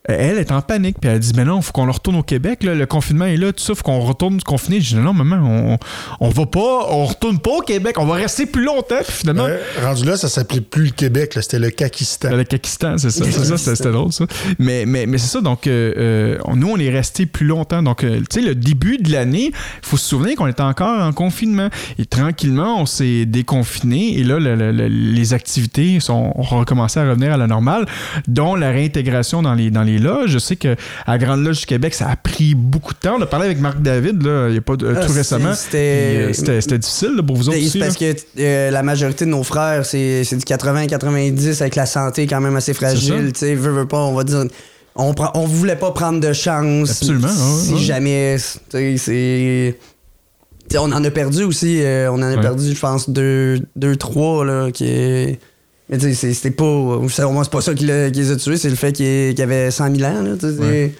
[0.05, 2.63] Elle est en panique, puis elle dit Mais non, faut qu'on le retourne au Québec,
[2.63, 4.81] là, le confinement est là, tout ça, faut qu'on retourne confiner.
[4.81, 5.77] Je dis Non, maman, on,
[6.25, 9.45] on va pas, on retourne pas au Québec, on va rester plus longtemps, puis finalement.
[9.45, 12.35] Ouais, rendu là, ça s'appelait plus le Québec, là, c'était le Kakistan.
[12.35, 14.25] Le Kakistan, c'est ça, c'est ça, c'était drôle ça.
[14.59, 17.81] Mais, mais, mais c'est ça, donc euh, euh, nous, on est resté plus longtemps.
[17.83, 21.01] Donc, euh, tu sais, le début de l'année, il faut se souvenir qu'on était encore
[21.01, 21.69] en confinement.
[21.97, 24.17] Et tranquillement, on s'est déconfiné.
[24.19, 27.85] Et là, le- le- le- les activités sont, ont recommencé à revenir à la normale,
[28.27, 30.31] dont la réintégration dans les, dans les loges.
[30.31, 30.75] Je sais que
[31.05, 33.15] à Grande Loge du Québec, ça a pris beaucoup de temps.
[33.17, 35.53] On a parlé avec Marc David, là, il y a pas euh, Ah, tout récemment.
[35.53, 37.79] c'était- euh, difficile là, pour vous autres C'est aussi.
[37.79, 38.13] parce là.
[38.13, 42.55] que euh, la majorité de nos frères, c'est du 80-90 avec la santé quand même
[42.55, 43.31] assez fragile.
[43.33, 44.43] Tu sais, veux, veux pas, on va dire.
[44.95, 46.91] On, prend, on voulait pas prendre de chance.
[46.91, 47.79] Absolument, Si ouais.
[47.79, 48.37] jamais.
[48.37, 49.77] C'est.
[50.77, 51.81] on en a perdu aussi.
[51.81, 52.41] euh, on en a Ouais.
[52.41, 55.39] perdu, je pense, deux, deux trois, là, qui est-
[55.99, 56.63] C'était pas.
[56.63, 57.01] Au
[57.31, 59.95] moins, c'est pas ça qui, les a tués, c'est le fait qu'il qu'il avait 100
[59.95, 60.91] 000 ans, c'est-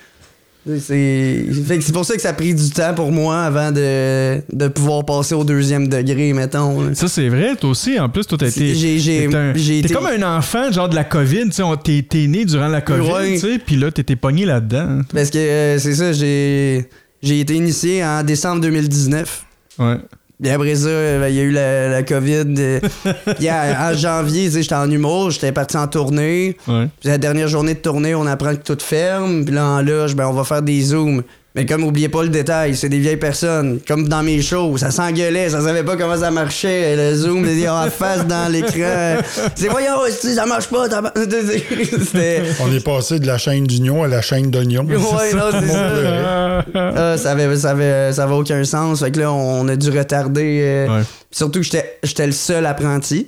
[1.92, 5.36] pour ça que ça a pris du temps pour moi avant de, de pouvoir passer
[5.36, 6.94] au deuxième degré, mettons.
[6.96, 8.00] Ça, c'est vrai, toi aussi.
[8.00, 8.74] En plus, toi, t'as été.
[8.74, 11.46] J'ai- t'es comme un enfant, genre de la COVID.
[11.48, 13.02] Tu sais, on- t'es né durant la COVID,
[13.34, 15.02] tu sais, puis là, t'étais pogné là-dedans.
[15.14, 16.88] Parce que euh, c'est ça, j'ai
[17.22, 19.46] j'ai été initié en décembre 2019.
[19.80, 19.98] Ouais.
[20.44, 22.54] Puis après ça, ben, il y a eu la, la COVID.
[22.60, 22.80] euh,
[23.38, 26.58] puis en, janvier, j'étais en humour, j'étais parti en tournée.
[26.68, 26.90] Ouais.
[27.00, 29.46] Puis la dernière journée de tournée, on apprend que tout ferme.
[29.46, 31.24] Puis là, en loge, ben, on va faire des zooms.
[31.56, 33.80] Mais comme, oubliez pas le détail, c'est des vieilles personnes.
[33.88, 36.96] Comme dans mes shows, ça s'engueulait, ça savait pas comment ça marchait.
[36.96, 39.18] Le zoom, les en face dans l'écran.
[39.54, 40.90] C'est voyons, si ça marche pas.
[40.90, 42.42] t'as- C'était.
[42.60, 44.84] On est passé de la chaîne d'union à la chaîne d'oignon.
[44.86, 46.66] Ouais, non, c'est ça.
[46.74, 49.02] Ah, ça, avait, ça, avait, ça avait aucun sens.
[49.02, 50.60] Fait que là, on a dû retarder.
[50.64, 51.04] euh, Ouais.
[51.30, 53.28] Surtout que j'étais j'étais le seul apprenti.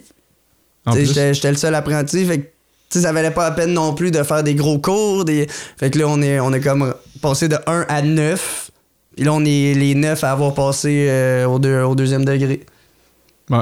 [0.95, 2.25] J'étais le seul apprenti.
[2.25, 2.45] Fait que
[2.89, 5.25] tu sais, ça valait pas la peine non plus de faire des gros cours.
[5.25, 5.47] Des...
[5.77, 8.71] Fait que là, on est, on est comme passé de 1 à 9.
[9.15, 12.65] Puis là, on est les 9 à avoir passé euh, au, deux- au deuxième degré.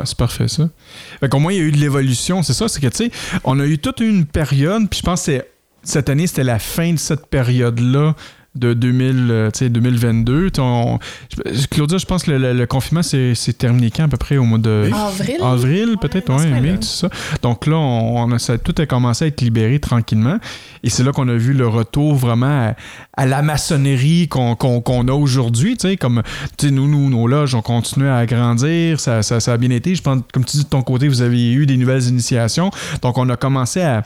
[0.06, 0.70] C'est parfait ça.
[1.20, 3.12] Fait qu'au moins, il y a eu de l'évolution, c'est ça, c'est que tu sais,
[3.44, 5.44] on a eu toute une période, puis je pense que
[5.84, 8.16] cette année, c'était la fin de cette période-là
[8.56, 10.52] de 2000, euh, tu sais, 2022.
[10.52, 11.00] Tu sais, on-
[11.32, 14.38] je- Claudia, je pense que le, le- le confinement s'est terminé quand à peu près
[14.38, 15.38] au mois de Avril?
[15.42, 17.10] avril, peut-être, ouais, mai, tout ça.
[17.42, 20.38] Donc là, on, on a, ça, tout a commencé à être libéré tranquillement.
[20.84, 22.76] Et c'est là qu'on a vu le retour vraiment à,
[23.18, 25.76] à la maçonnerie qu'on qu'on- qu'on a aujourd'hui.
[25.78, 26.22] Tu sais, comme
[26.58, 29.72] tu sais, nous, nous, nos loges ont continué à grandir, ça, ça, ça a bien
[29.72, 29.96] été.
[29.96, 32.70] Je pense, comme tu dis de ton côté, vous avez eu des nouvelles initiations.
[33.02, 34.04] Donc on a commencé à,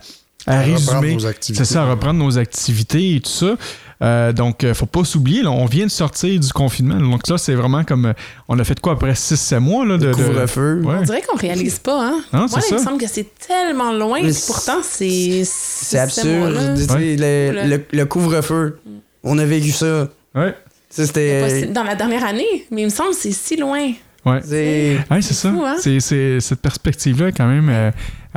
[0.48, 1.14] à À reprendre résumer.
[1.16, 1.64] nos activités.
[1.66, 3.56] C'est ça, à reprendre nos activités et tout ça.
[4.04, 7.00] Euh, donc, euh, faut pas s'oublier, on vient de sortir du confinement.
[7.00, 8.06] Donc là, c'est vraiment comme.
[8.08, 8.14] euh,
[8.48, 10.08] on a fait quoi après 6-7 mois là, de.
[10.08, 10.82] de- Couvre-feu.
[10.84, 10.96] Ouais.
[11.00, 12.22] On dirait qu'on réalise pas, hein?
[12.32, 15.42] Hein, Moi, il me semble que c'est tellement loin, Mais pourtant, c'est.
[15.46, 16.54] C'est absurde.
[16.92, 17.16] Ouais.
[17.18, 17.66] Le, Là.
[17.68, 18.80] le- le couvre-feu.
[19.24, 20.08] On a vécu ça.
[20.36, 20.54] Ouais.
[20.90, 21.66] C'était.
[21.68, 23.92] Dans la dernière année, mais il me semble que c'est si loin.
[24.26, 24.42] Ouais.
[24.44, 25.48] c'est- Ouais, ça.
[25.50, 25.76] hein?
[25.80, 27.92] C'est, cette perspective-là quand même, euh,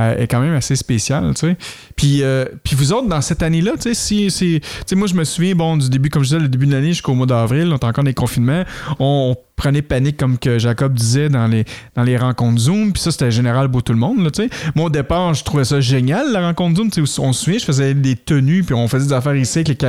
[0.08, 1.56] est quand même assez spéciale, tu sais.
[1.96, 4.60] Puis, euh, puis vous autres, dans cette année-là, tu sais, si,
[4.92, 7.14] moi, je me souviens, bon, du début, comme je disais, le début de l'année jusqu'au
[7.14, 8.64] mois d'avril, on était encore dans les confinements,
[8.98, 13.10] on, prenait panique, comme que Jacob disait, dans les, dans les rencontres Zoom, puis ça,
[13.10, 14.50] c'était général pour tout le monde, tu sais.
[14.74, 17.58] Moi, au départ, je trouvais ça génial, la rencontre Zoom, tu sais, on se souvient,
[17.58, 19.82] je faisais des tenues, puis on faisait des affaires ici avec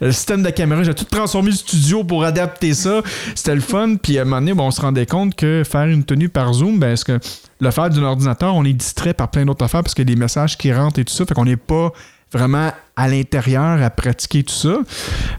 [0.00, 3.02] le système de caméra, j'ai tout transformé le studio pour adapter ça,
[3.34, 5.86] c'était le fun, puis à un moment donné, bon, on se rendait compte que faire
[5.86, 7.18] une tenue par Zoom, ben, est-ce que
[7.60, 10.14] le faire d'un ordinateur, on est distrait par plein d'autres affaires parce qu'il y a
[10.14, 11.92] des messages qui rentrent et tout ça, fait qu'on n'est pas
[12.32, 14.78] vraiment à l'intérieur à pratiquer tout ça.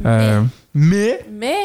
[0.06, 0.42] Euh,
[0.74, 1.56] mais, Mais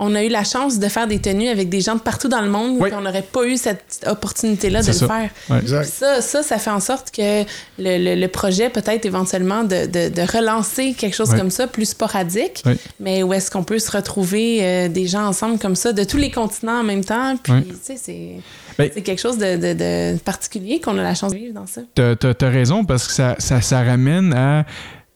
[0.00, 2.40] on a eu la chance de faire des tenues avec des gens de partout dans
[2.40, 2.90] le monde, Oui.
[2.94, 5.06] on n'aurait pas eu cette opportunité-là de le ça.
[5.08, 5.30] faire.
[5.50, 5.58] Ouais.
[5.58, 5.82] Exact.
[5.82, 7.44] Puis Ça, ça, ça fait en sorte que le,
[7.78, 11.38] le- le projet, peut-être éventuellement, de, de- de relancer quelque chose Ouais.
[11.38, 12.76] comme ça, plus sporadique, Ouais.
[13.00, 16.16] mais où est-ce qu'on peut se retrouver euh, des gens ensemble comme ça, de tous
[16.18, 17.36] les continents en même temps?
[17.42, 18.36] Puis, tu sais, c'est
[18.78, 19.72] Ben- c'est quelque chose de, de-
[20.14, 21.80] de particulier qu'on a la chance de vivre dans ça.
[21.94, 24.64] t'as, t'as- t'as raison parce que ça, ça, ça ramène à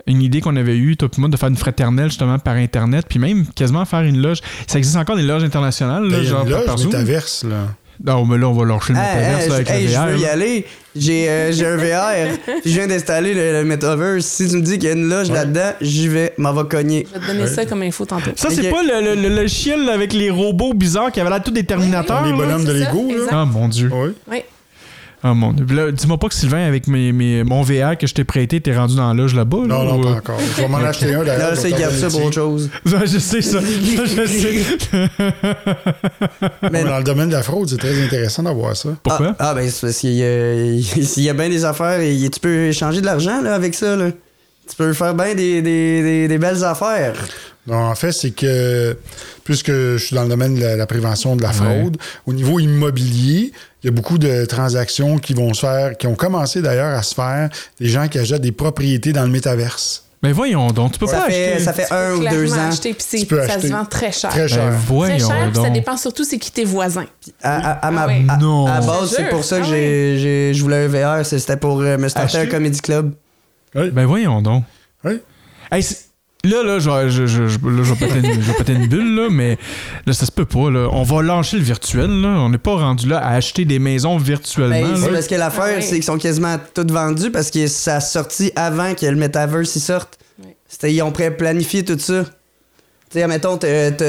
[0.08, 3.06] une idée qu'on avait eue, toi et moi, de faire une fraternelle justement par Internet,
[3.08, 4.38] puis même quasiment faire une loge.
[4.66, 6.66] Ça existe encore des loges internationales, là, Ben, Il y a genre une par- loge
[6.66, 6.90] par Zoom.
[6.92, 7.68] métaverse, là.
[8.04, 10.18] Non, mais là, on va lâcher le métaverse ah, là, avec hey, le je veux
[10.18, 10.66] y aller.
[10.94, 12.36] J'ai euh, j'ai un VR.
[12.64, 14.26] je viens d'installer le, le Metaverse.
[14.26, 16.34] Si tu me dis qu'il y a une loge là-dedans, j'y vais.
[16.36, 17.06] M'en va cogner.
[17.08, 18.32] Je vais te donner ça comme info tantôt.
[18.36, 21.64] Ça, c'est pas le, le, le avec les robots bizarres qui avaient l'air tous des
[21.64, 22.26] Terminateurs.
[22.26, 23.08] Les bonhommes de Lego.
[23.30, 23.90] Ah, mon Dieu.
[24.28, 24.42] Oui.
[25.24, 25.64] Ah, mon Dieu.
[25.74, 28.76] Là, dis-moi pas que Sylvain, avec mes, mes- mon VR que je t'ai prêté, t'es
[28.76, 29.58] rendu dans la loge là-bas.
[29.58, 30.38] là, Non, non, ou- pas encore.
[30.56, 31.50] Je vais m'en acheter un d'ailleurs.
[31.50, 32.70] Là, c'est garde ça pour autre chose.
[32.84, 33.60] Je sais ça.
[33.60, 34.62] je sais.
[36.72, 38.90] Mais- Dans le domaine de la fraude, c'est très intéressant d'avoir ça.
[39.02, 39.34] Pourquoi?
[39.38, 40.54] Ah, ah, ben, c'est parce qu'il y a,
[41.16, 42.00] il y a bien des affaires.
[42.00, 43.96] et tu peux échanger de l'argent là, avec ça.
[43.96, 44.10] Là.
[44.68, 47.14] Tu peux faire bien des, des, des, des belles affaires.
[47.66, 48.96] Non, en fait, c'est que,
[49.44, 51.96] puisque je suis dans le domaine de la, la prévention de la fraude,
[52.26, 56.14] au niveau immobilier, il y a beaucoup de transactions qui vont se faire, qui ont
[56.14, 60.04] commencé d'ailleurs à se faire, des gens qui achètent des propriétés dans le métaverse.
[60.24, 61.64] Mais voyons donc, tu peux Ça pas fait, acheter.
[61.64, 62.68] ça fait un ou deux ans.
[62.68, 63.68] acheter, puis c'est- Tu peux ça acheter.
[63.68, 64.30] se vend très cher.
[64.30, 64.58] Très cher.
[64.66, 65.72] Ben, Très voyons cher, puis ça donc.
[65.72, 67.06] dépend surtout c'est qui tes voisins.
[67.42, 68.26] À, à- à ma, Ah oui.
[68.28, 68.66] à- Non.
[68.68, 71.26] à base, c'est pour ça que Ah j'ai, j'ai- je voulais un VR.
[71.26, 72.48] C'était pour euh, me starter Acheter?
[72.48, 73.14] un comedy club.
[73.74, 74.64] Ben voyons donc.
[75.04, 75.20] Oui.
[75.70, 75.82] Hey,
[76.44, 78.72] là, là, je, vais- je, je, je, là, je vais péter une, je vais péter
[78.74, 79.58] une bulle, là, mais
[80.06, 80.70] là, ça se peut pas.
[80.70, 80.88] Là.
[80.92, 82.10] On va lâcher le virtuel.
[82.20, 82.28] Là.
[82.28, 84.88] On n'est pas rendu là à acheter des maisons virtuellement.
[84.88, 85.12] Ben, c'est là.
[85.14, 85.82] parce que l'affaire, oui.
[85.82, 89.74] c'est qu'ils sont quasiment toutes vendues parce que ça a sorti avant que le metaverse
[89.76, 90.18] y sorte.
[90.42, 90.50] Oui.
[90.68, 92.24] C'était, ils ont pré- planifié tout ça.
[93.12, 94.04] Tu sais, admettons, t'as, t'as-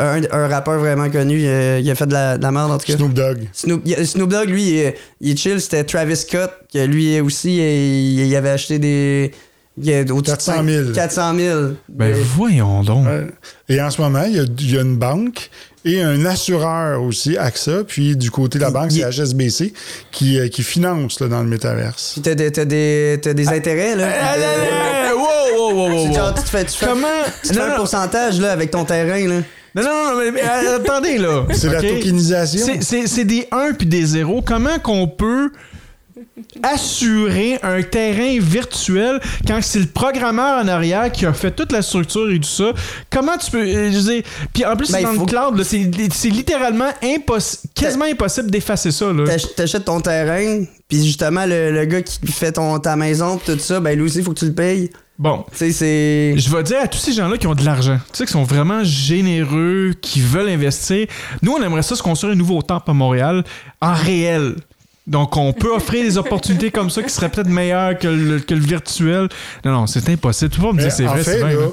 [0.00, 2.78] un, un rappeur vraiment connu, euh, il a fait de la, de la merde en
[2.78, 2.96] tout cas.
[2.96, 3.38] Snoop Dogg.
[3.52, 5.60] Snoop, Snoop Dogg, lui, il, est- il est chill.
[5.60, 9.30] C'était Travis Scott, que lui aussi, il, il avait acheté des,
[9.82, 10.92] Il y a au-dessus de 400 000.
[10.92, 11.60] 400 000.
[11.88, 13.06] Ben voyons donc.
[13.68, 15.50] Et en ce moment, il y, a, il y a une banque
[15.84, 19.72] et un assureur aussi, AXA, puis du côté de la banque, c'est HSBC,
[20.12, 22.10] qui, euh, qui finance là, dans le métaverse.
[22.14, 24.08] Puis t'as des, t'as des, t'as des intérêts, là.
[24.22, 27.06] Ah, là, là, wow, wow, wow, wow, genre, tu te fais, tu fais, Comment?
[27.42, 27.76] tu te fais Non, un non.
[27.76, 29.36] pourcentage, là, avec ton terrain, là.
[29.74, 31.46] Non, non, non, mais, mais, euh, attendez, là.
[31.52, 31.86] C'est la OK?
[31.86, 32.66] tokenisation.
[32.66, 34.42] C'est- C'est c'est des 1 puis des 0.
[34.42, 35.50] Comment qu'on peut
[36.62, 41.82] assurer un terrain virtuel quand c'est le programmeur en arrière qui a fait toute la
[41.82, 42.72] structure et tout ça?
[43.10, 43.58] Comment tu peux...
[43.62, 44.22] euh, je veux dire,
[44.52, 45.58] puis en plus, Ben, c'est dans il faut- le cloud.
[45.58, 49.12] là, C'est c'est littéralement impossible, quasiment impossible d'effacer ça.
[49.12, 49.24] Là.
[49.26, 53.58] T'ach- T'achètes ton terrain, puis justement, le, le gars qui fait ton, ta maison, tout
[53.58, 54.90] ça, ben lui aussi, il faut que tu le payes.
[55.18, 56.34] Bon, Tu sais, c'est.
[56.38, 58.42] Je vais dire à tous ces gens-là qui ont de l'argent, tu sais, qui sont
[58.44, 61.06] vraiment généreux, qui veulent investir.
[61.42, 63.44] Nous, on aimerait ça se construire un nouveau temple à Montréal
[63.82, 64.54] en réel.
[65.06, 68.54] Donc, on peut offrir des opportunités comme ça qui seraient peut-être meilleures que le, que
[68.54, 69.28] le virtuel.
[69.64, 70.50] Non, non, c'est impossible.
[70.50, 71.54] Tu vas pas me dire c'est vrai, fait, c'est vrai.
[71.54, 71.66] là.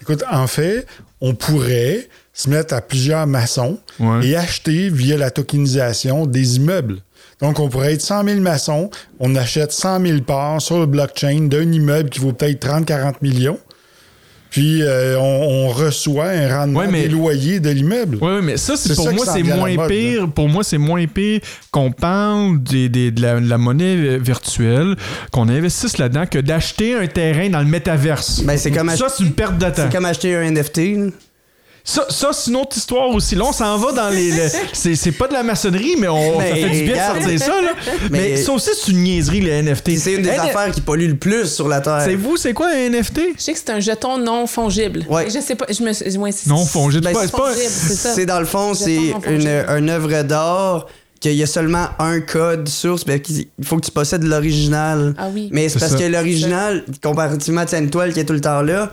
[0.00, 0.86] écoute, en fait,
[1.20, 4.26] on pourrait se mettre à plusieurs maçons Ouais.
[4.28, 7.00] et acheter via la tokenisation des immeubles.
[7.40, 11.42] Donc, on pourrait être 100 000 maçons, on achète 100 000 parts sur le blockchain
[11.48, 13.58] d'un immeuble qui vaut peut-être 30-40 millions,
[14.50, 18.18] puis euh, on, on reçoit un rendement Ouais, mais- des loyers de l'immeuble.
[18.20, 20.28] Oui, mais ça, c'est pour ça moi, c'est moins mode, pire.
[20.34, 24.96] Pour moi, c'est moins pire qu'on parle des, des- de, la, de la monnaie virtuelle,
[25.32, 28.42] qu'on investisse là-dedans, que d'acheter un terrain dans le métaverse.
[28.44, 29.72] Ben, c'est comme ça, ach- c'est une perte de temps.
[29.76, 30.78] C'est comme acheter un NFT.
[30.96, 31.06] là.
[31.90, 33.34] Ça, ça c'est une autre histoire aussi.
[33.34, 34.30] Là, on s'en va dans les.
[34.30, 37.16] le- c'est, c'est pas de la maçonnerie, mais on, Mais ça fait du bien regarde.
[37.16, 37.70] de sortir ça, là.
[38.10, 39.96] Mais, Mais- ça aussi, c'est une niaiserie, le NFT.
[39.96, 42.02] C'est une des N- affaires qui pollue le plus sur la Terre.
[42.04, 43.20] C'est vous, c'est quoi un NFT?
[43.38, 45.06] Je sais que c'est un jeton non fongible.
[45.08, 45.30] Ouais.
[45.30, 45.64] Je sais pas.
[45.70, 47.04] Je me suis- ouais, c'est- Non fongible.
[47.04, 48.14] Ben, c'est pas, c'est c'est pas- fongible, c'est ça.
[48.14, 48.84] C'est dans le fond, Jeton
[49.24, 49.32] c'est
[49.78, 50.86] une, œuvre d'art
[51.20, 55.14] qu'il y a seulement un code source, ben, qu'il- il faut que tu possèdes l'original.
[55.16, 55.48] Ah oui.
[55.52, 55.98] Mais c'est C'est parce ça.
[55.98, 58.92] que l'original, comparativement à une toile qui est tout le temps là,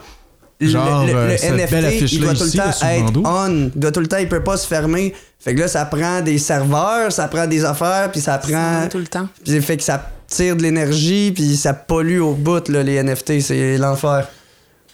[0.61, 3.69] Genre, le, le euh, cette belle NFT, il doit tout le ici, temps être on.
[3.75, 5.13] Il doit tout le temps, il peut pas se fermer.
[5.39, 8.87] Fait que là, ça prend des serveurs, ça prend des affaires, puis ça prend.
[8.89, 9.27] tout le temps.
[9.43, 13.03] Puis ça fait que ça tire de l'énergie, puis ça pollue au bout, là, les
[13.03, 13.41] NFT.
[13.41, 14.27] C'est l'enfer.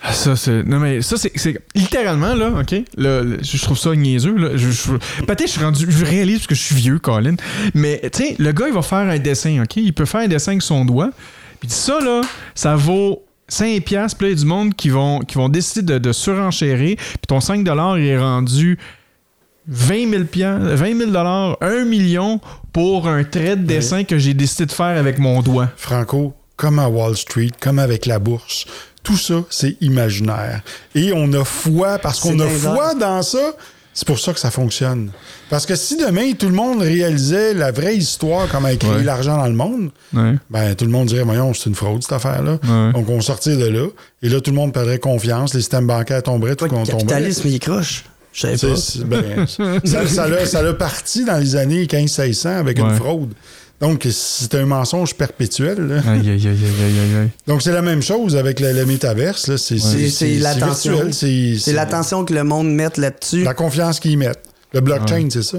[0.03, 0.63] Ah, Ça, c'est.
[0.63, 1.31] Non, mais ça, c'est.
[1.35, 2.71] c'est- Littéralement, là, OK?
[2.97, 4.49] Là, là, je trouve ça niaiseux, là.
[4.55, 4.91] Je, je-
[5.25, 5.85] Peut-être que je suis rendu.
[5.87, 7.35] Je réalise parce que je suis vieux, Colin.
[7.75, 9.75] Mais, tu sais, le gars, il va faire un dessin, OK?
[9.77, 11.11] Il peut faire un dessin avec son doigt.
[11.59, 12.21] Puis ça, là,
[12.55, 14.17] ça vaut 5 piastres.
[14.17, 16.95] Puis il y a du monde qui vont, qui vont décider de, de surenchérir.
[16.97, 18.77] Puis ton 5 il est rendu
[19.67, 21.11] 20 000 piastres, 20 000
[21.61, 22.39] 1 million
[22.73, 25.69] pour un trait de dessin que j'ai décidé de faire avec mon doigt.
[25.75, 28.65] Franco, comme à Wall Street, comme avec la bourse,
[29.03, 30.61] tout ça, c'est imaginaire.
[30.95, 33.53] Et on a foi, parce qu'on a foi dans ça,
[33.93, 35.09] c'est pour ça que ça fonctionne.
[35.49, 39.03] Parce que si demain, tout le monde réalisait la vraie histoire, comment créer Ouais.
[39.03, 40.35] l'argent dans le monde, Ouais.
[40.49, 42.57] ben tout le monde dirait, voyons, c'est une fraude, cette affaire-là.
[42.63, 42.93] Ouais.
[42.93, 43.87] Donc, on sortirait de là,
[44.23, 46.87] et là, tout le monde perdrait confiance, les systèmes bancaires tomberaient, tout le le monde
[46.87, 47.05] tomberait.
[47.05, 48.05] capitalisme, il est croche.
[48.33, 49.05] Je savais pas.
[49.07, 49.45] ben,
[49.83, 53.33] ça, ça l'a, ça l'a parti dans les années 1500 avec une fraude.
[53.81, 55.79] Donc, c'est un mensonge perpétuel.
[55.87, 55.95] là.
[56.07, 57.29] Aïe, aïe, aïe, aïe, aïe, aïe.
[57.47, 59.47] Donc, c'est la même chose avec le, le métaverse.
[59.47, 59.57] là.
[59.57, 59.75] C'est,
[60.37, 61.11] l'attention.
[61.11, 61.73] C'est,
[62.25, 63.43] que le monde met là-dessus.
[63.43, 64.43] La confiance qu'ils mettent.
[64.73, 65.57] Le blockchain, c'est ça.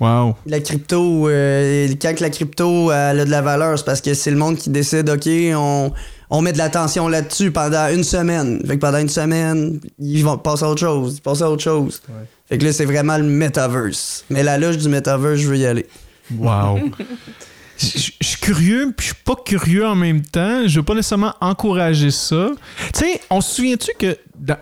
[0.00, 0.34] Wow.
[0.46, 4.30] La crypto, euh, quand la crypto elle a de la valeur, c'est parce que c'est
[4.30, 5.92] le monde qui décide, OK, on,
[6.30, 8.60] on met de l'attention là-dessus pendant une semaine.
[8.66, 11.16] Fait que pendant une semaine, ils vont passer à autre chose.
[11.18, 12.02] Ils passent à autre chose.
[12.48, 14.24] Fait que là, c'est vraiment le metaverse.
[14.30, 15.86] Mais la loge du metaverse, je veux y aller.
[16.32, 16.90] Wow.
[17.76, 17.86] Je
[18.22, 20.66] suis curieux, puis je suis pas curieux en même temps.
[20.68, 22.50] Je veux pas nécessairement encourager ça.
[22.94, 24.58] Tu sais, on se souvient-tu que dans-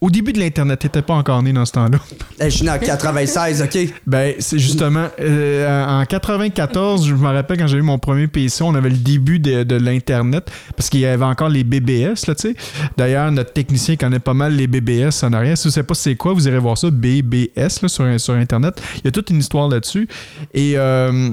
[0.00, 1.98] au début de l'Internet, t'étais pas encore né dans ce temps-là?
[2.40, 3.78] Hey, je suis né en 96, OK?
[4.06, 8.64] Ben, c'est justement, euh, en 94, je me rappelle quand j'ai eu mon premier PC,
[8.64, 12.34] on avait le début de, de l'Internet, parce qu'il y avait encore les BBS, là,
[12.34, 12.56] tu sais.
[12.96, 15.56] D'ailleurs, notre technicien connaît pas mal les BBS en arrière.
[15.56, 18.82] Si vous savez pas c'est quoi, vous irez voir ça, BBS, là, sur, sur Internet.
[18.96, 20.08] Il y a toute une histoire là-dessus.
[20.52, 20.74] Et...
[20.76, 21.30] euh,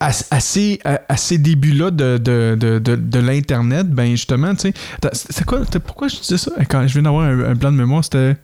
[0.00, 4.74] à, à ces, à- ces débuts-là de, de, de, de, l'Internet, ben justement, tu sais.
[5.12, 5.60] C'est quoi?
[5.84, 6.52] Pourquoi je disais ça?
[6.68, 8.36] Quand je viens d'avoir un, un plan de mémoire, c'était.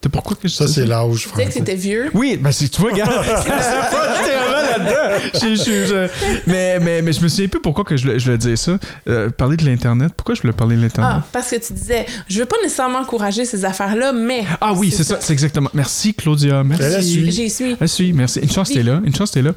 [0.00, 0.82] C'était pourquoi que je Ça, disais?
[0.82, 2.08] c'est l'âge, Tu sais que c'était vieux?
[2.14, 5.28] oui, ben si tu vois, regarde, c'est pas littéralement là-dedans.
[5.34, 8.24] Je- je- je- mais, mais, mais je me souviens plus pourquoi que je, voulais- je
[8.26, 8.78] voulais dire ça.
[9.08, 10.12] Euh, parler de l'Internet.
[10.16, 11.22] Pourquoi je voulais parler de l'Internet?
[11.24, 14.44] Ah, parce que tu disais, je veux pas nécessairement encourager ces affaires-là, mais.
[14.60, 15.18] Ah, oui, c'est ça.
[15.20, 15.70] c'est exactement.
[15.74, 16.62] Merci, Claudia.
[16.62, 16.84] Merci.
[16.84, 17.32] Elle a suivi.
[17.32, 17.74] J'ai su.
[17.80, 18.38] Ah, si, merci.
[18.38, 19.00] Une chance, t'es là.
[19.04, 19.50] Une chance, t'es là.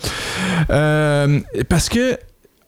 [0.72, 2.18] Euh, parce que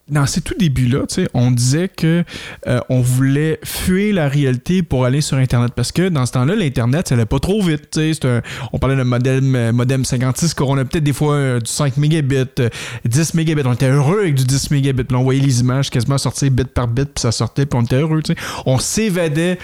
[0.08, 2.24] dans ces tout débuts-là, on disait que
[2.66, 5.72] euh, on voulait fuir la réalité pour aller sur Internet.
[5.74, 7.98] Parce que dans ce temps-là, l'Internet, ça allait pas trop vite.
[8.24, 11.70] un- on parlait d'un modem, euh, modem 56, qu'on a peut-être des fois euh, du
[11.70, 12.68] 5 mégabits, euh,
[13.06, 13.62] 10 mégabits.
[13.64, 15.04] On était heureux avec du 10 mégabits.
[15.14, 17.96] On voyait les images quasiment sortir bit par bit, puis ça sortait, puis on était
[17.96, 18.20] heureux.
[18.66, 19.58] On s'évadait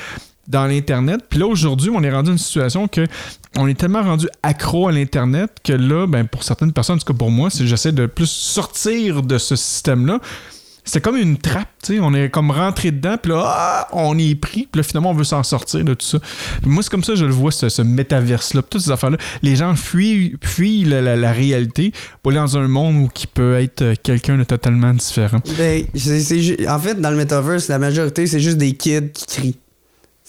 [0.50, 1.20] dans l'Internet.
[1.28, 3.06] Puis là, aujourd'hui, on est rendu à une situation que
[3.58, 7.12] on est tellement rendu accro à l'Internet que là, ben, pour certaines personnes, en tout
[7.12, 10.20] cas pour moi, si j'essaie de plus sortir de ce système-là,
[10.82, 12.00] c'est comme une trappe, tu sais.
[12.00, 15.14] On est comme rentré dedans, puis là, ah, on est pris, puis là, finalement, on
[15.14, 16.18] veut s'en sortir de tout ça.
[16.64, 19.18] Moi, c'est comme ça que je le vois, ce, ce métaverse-là, toutes ces affaires-là.
[19.42, 23.58] Les gens fuient, fuient la, la- réalité pour aller dans un monde où qui peut
[23.60, 25.38] être euh, quelqu'un de totalement différent.
[25.58, 25.84] Ben,
[26.68, 29.58] en fait, dans le metaverse, la majorité, c'est juste des kids qui crient.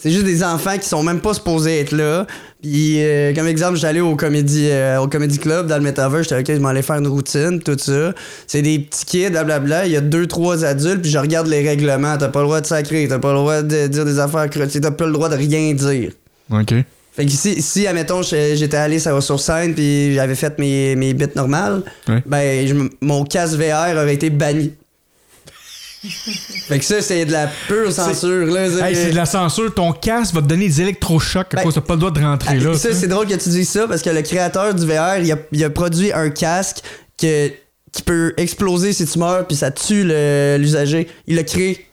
[0.02, 2.26] C'est juste des enfants qui sont même pas supposés être là.
[2.60, 6.40] Puis, euh, comme exemple, j'allais au comédie, euh, au comedy club dans le metaverse, j'étais
[6.40, 8.12] ok, je m'en allais faire une routine, tout ça.
[8.48, 9.86] C'est des petits kids, blablabla.
[9.86, 12.18] Il y a deux, trois adultes, puis je regarde les règlements.
[12.18, 14.80] T'as pas le droit de sacrer, t'as pas le droit de dire des affaires crottiers,
[14.80, 16.10] t'as pas le droit de rien dire.
[16.50, 16.74] OK.
[17.14, 21.26] Fait que si, si admettons, j'étais allé sur scène puis j'avais fait mes, mes bits
[21.36, 22.22] normales, Ouais.
[22.26, 24.72] ben, je mon casque VR aurait été banni.
[26.68, 28.68] fait que ça, c'est de la pure censure, là.
[28.70, 29.72] ça, Hey, c'est de la censure.
[29.72, 32.54] Ton casque va te donner des électrochocs Ben, t'as pas le droit de rentrer Ah,
[32.64, 32.74] là.
[32.74, 35.30] ça, tu c'est drôle que tu dises ça parce que le créateur du VR, il
[35.32, 36.78] a, il a produit un casque
[37.16, 37.48] que,
[37.92, 41.08] qui peut exploser si tu meurs puis ça tue le- l'usager.
[41.28, 41.86] Il l'a créé.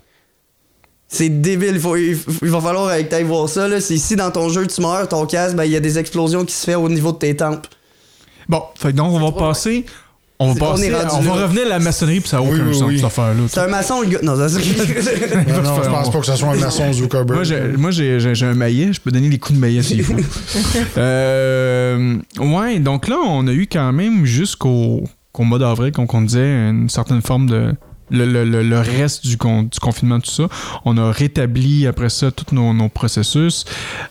[1.08, 3.68] C'est débile, il, faut, il, il va falloir que t'ailles voir ça.
[3.68, 3.82] Là.
[3.82, 6.46] C'est si dans ton jeu tu meurs, ton casque, ben, il y a des explosions
[6.46, 7.68] qui se font au niveau de tes tempes.
[8.48, 9.86] Bon, fait donc on va passer.
[10.42, 10.86] On va C'est- on passer.
[10.88, 11.44] est rendu On va là.
[11.48, 12.96] revenir à la maçonnerie, puis ça n'a Oui, aucun oui, sens, oui.
[12.96, 13.42] cette affaire-là.
[13.50, 14.20] C'est un maçon, le gars.
[14.24, 14.60] Non, ça c'est.
[15.50, 17.36] Non, non, je pense pas que ce soit un maçon Zuckerberg.
[17.36, 19.84] Moi, j'ai, moi j'ai, j'ai- j'ai un maillet, je peux donner des coups de maillet
[19.84, 20.14] s'il faut.
[20.98, 26.22] Euh, ouais, donc là, on a eu quand même jusqu'au qu'au mois d'avril, comme on
[26.22, 27.74] disait, une certaine forme de.
[28.12, 30.48] Le, le- le- le reste du, con- du confinement, tout ça.
[30.84, 33.66] On a rétabli après ça tous nos, nos processus.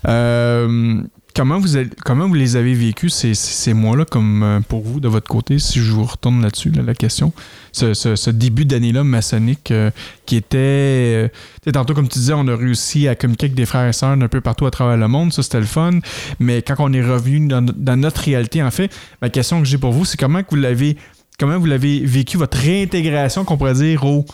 [0.07, 1.01] Euh,
[1.39, 5.79] comment, vous les avez vécus ces, mois-là, comme euh, pour vous, de votre côté, si
[5.79, 7.33] je vous retourne là-dessus, là, la question?
[7.73, 9.91] Ce, début d'année-là maçonnique euh,
[10.27, 10.59] qui était.
[10.59, 11.29] euh,
[11.73, 14.29] tantôt, comme tu disais, on a réussi à communiquer avec des frères et sœurs d'un
[14.29, 15.33] peu partout à travers le monde.
[15.33, 16.01] Ça, c'était le fun.
[16.41, 18.91] Mais quand on est revenu dans, notre réalité, en fait,
[19.23, 20.97] ma question que j'ai pour vous, c'est comment vous l'avez.
[21.39, 24.27] Comment vous l'avez vécu, votre réintégration, qu'on pourrait dire, au,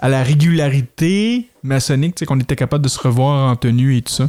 [0.00, 4.28] à la régularité maçonnique, qu'on était capable de se revoir en tenue et tout ça?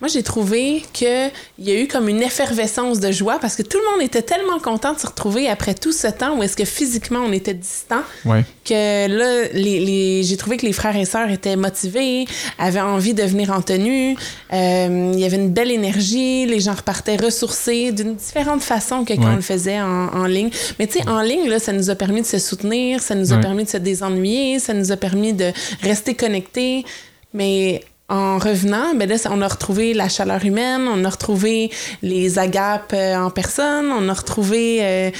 [0.00, 1.30] Moi, j'ai trouvé qu'il
[1.60, 4.58] y a eu comme une effervescence de joie parce que tout le monde était tellement
[4.58, 8.02] content de se retrouver après tout ce temps où est-ce que physiquement on était distant
[8.26, 8.44] Ouais.
[8.66, 12.26] que là, les, les- j'ai trouvé que les frères et sœurs étaient motivés,
[12.58, 14.16] avaient envie de venir en tenue.
[14.52, 19.14] Euh, il y avait une belle énergie, les gens repartaient ressourcés d'une différente façon que
[19.14, 19.30] quand Ouais.
[19.32, 20.50] on le faisait en, en ligne.
[20.78, 23.32] Mais tu sais, en ligne, là, ça nous a permis de se soutenir, ça nous
[23.32, 23.40] a Ouais.
[23.42, 25.50] permis de se désennuyer, ça nous a permis de
[25.82, 26.84] rester connectés.
[27.32, 31.70] Mais en revenant, ben là, on a retrouvé la chaleur humaine, on a retrouvé
[32.02, 35.10] les agapes euh, en personne, on a retrouvé euh,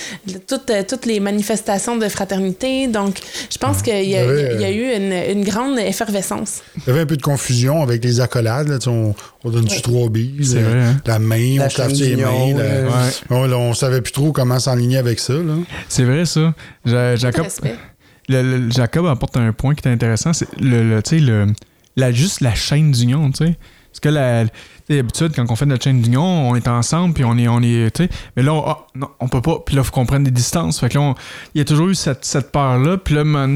[0.46, 2.86] toutes, euh, toutes les manifestations de fraternité.
[2.86, 3.16] Donc,
[3.50, 6.60] je pense qu'il y, a- y eu une, une grande effervescence.
[6.76, 8.68] Il y avait un peu de confusion avec les accolades.
[8.68, 10.52] là, on, on donne-tu trois bises?
[10.52, 10.96] C'est euh, vrai, hein?
[11.06, 12.30] La main, La on se lave les mains.
[12.54, 13.10] Ouais.
[13.30, 15.32] on, là, on savait plus trop comment s'enligner avec ça.
[15.32, 15.54] Là.
[15.88, 16.52] C'est vrai, ça.
[16.84, 17.46] Jacob,
[18.28, 20.34] le- le- Jacob apporte un point qui est intéressant.
[20.34, 21.46] C'est le, le- tu sais, le,
[21.96, 23.56] la, juste la chaîne d'union, tu sais.
[23.90, 24.44] Parce que la,
[24.88, 27.94] d'habitude, quand on fait notre chaîne d'union, on est ensemble, puis on est, on est,
[27.94, 28.10] tu sais.
[28.36, 29.60] Mais là, on, ah, non, on peut pas.
[29.64, 30.80] Puis là, faut qu'on prenne des distances.
[30.80, 31.14] Fait que là,
[31.54, 32.98] il y a toujours eu cette, cette peur-là.
[32.98, 33.46] Puis là, à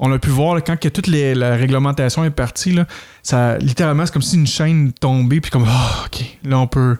[0.00, 2.86] on a pu voir, quand que toute la réglementation est partie, là,
[3.22, 6.96] ça, littéralement, c'est comme si une chaîne tombait, puis comme, ah, OK, là, on peut...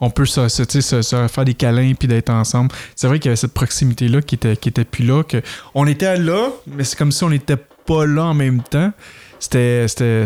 [0.00, 2.70] On peut se faire des câlins puis d'être ensemble.
[2.94, 5.24] C'est vrai qu'il y avait cette proximité-là qui était, qui était plus là.
[5.24, 5.42] Que
[5.74, 8.92] on était là, mais c'est comme si on n'était pas là en même temps.
[9.38, 9.86] C'était.
[10.02, 10.24] euh,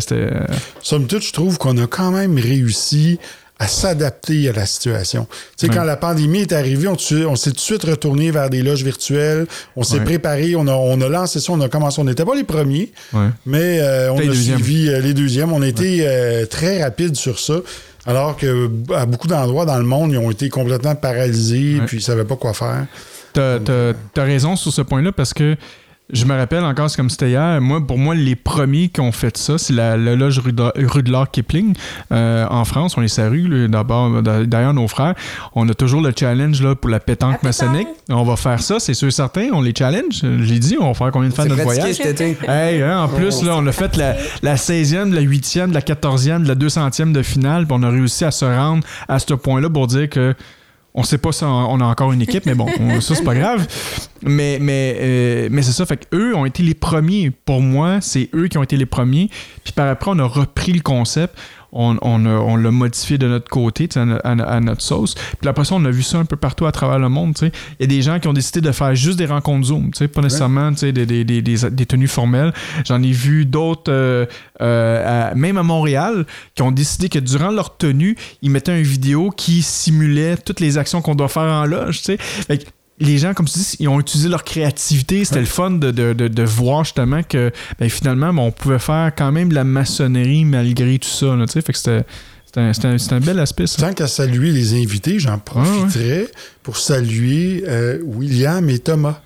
[0.83, 3.19] Somme toute, je trouve qu'on a quand même réussi
[3.59, 5.27] à s'adapter à la situation.
[5.57, 5.77] Tu sais, Ouais.
[5.77, 9.47] quand la pandémie est arrivée, on, s'est tout de suite retourné vers des loges virtuelles.
[9.77, 10.05] On s'est Ouais.
[10.05, 12.01] préparé, on a, on a lancé ça, on a commencé.
[12.01, 13.29] On n'était pas les premiers, ouais.
[13.47, 15.53] mais euh, on a suivi euh, les deuxièmes.
[15.53, 17.55] On a été euh, très rapide sur ça.
[18.05, 22.03] Alors que à beaucoup d'endroits dans le monde, ils ont été complètement paralysés puis ils
[22.03, 22.87] savaient pas quoi faire.
[23.33, 25.57] T'as, t'as raison sur ce point-là parce que
[26.13, 27.61] je me rappelle encore, c'est comme c'était hier.
[27.61, 30.41] Moi, pour moi, les premiers qui ont fait ça, c'est la, la loge
[31.07, 31.75] l'Art Kipling
[32.13, 32.97] euh, en France.
[32.97, 35.15] On est sa rue, là, d'abord, d'ailleurs, nos frères.
[35.55, 37.89] On a toujours le challenge là, pour la pétanque La maçonnique.
[38.11, 39.49] On va faire ça, c'est sûr et certain.
[39.53, 40.23] On les challenge.
[40.43, 41.95] J'ai dit, on va faire combien de fois C'est notre voyage.
[41.95, 42.37] cet été.
[42.47, 46.45] Hey, hein, en plus, là, on a fait la, la 16e, la 8e, la 14e,
[46.47, 49.87] la 200e de finale, puis on a réussi à se rendre à ce point-là pour
[49.87, 50.35] dire que
[50.95, 53.35] On sait pas si on a encore une équipe, mais bon, on- ça, c'est pas
[53.35, 53.67] grave.
[54.23, 57.31] Mais, mais, euh, mais c'est ça, fait qu'eux ont été les premiers.
[57.31, 59.31] Pour moi, c'est eux qui ont été les premiers.
[59.65, 61.35] Puis par après, on a repris le concept.
[61.73, 65.15] On, on, on l'a modifié de notre côté, à, no- à no- à notre sauce.
[65.41, 67.35] Puis après ça, on a vu ça un peu partout à travers le monde.
[67.41, 70.21] Il y a des gens qui ont décidé de faire juste des rencontres Zoom, pas
[70.21, 72.53] nécessairement des, des, des, des- tenues formelles.
[72.87, 74.27] J'en ai vu d'autres, euh,
[74.61, 78.85] euh, à- même à Montréal, qui ont décidé que durant leur tenue, ils mettaient une
[78.87, 82.01] vidéo qui simulait toutes les actions qu'on doit faire en loge.
[82.03, 82.19] Fait
[82.59, 82.65] que
[83.03, 85.25] les gens, comme tu dis, ils ont utilisé leur créativité.
[85.25, 88.79] C'était le fun de, de, de, de voir justement que ben, finalement, ben, on pouvait
[88.79, 91.35] faire quand même de la maçonnerie malgré tout ça.
[91.37, 91.63] Là, tu sais.
[91.63, 92.05] fait que c'était,
[92.73, 93.87] c'était, un, bel aspect, ça.
[93.89, 96.29] Tant qu'à saluer les invités, j'en profiterai
[96.63, 99.21] pour saluer euh, William et Thomas.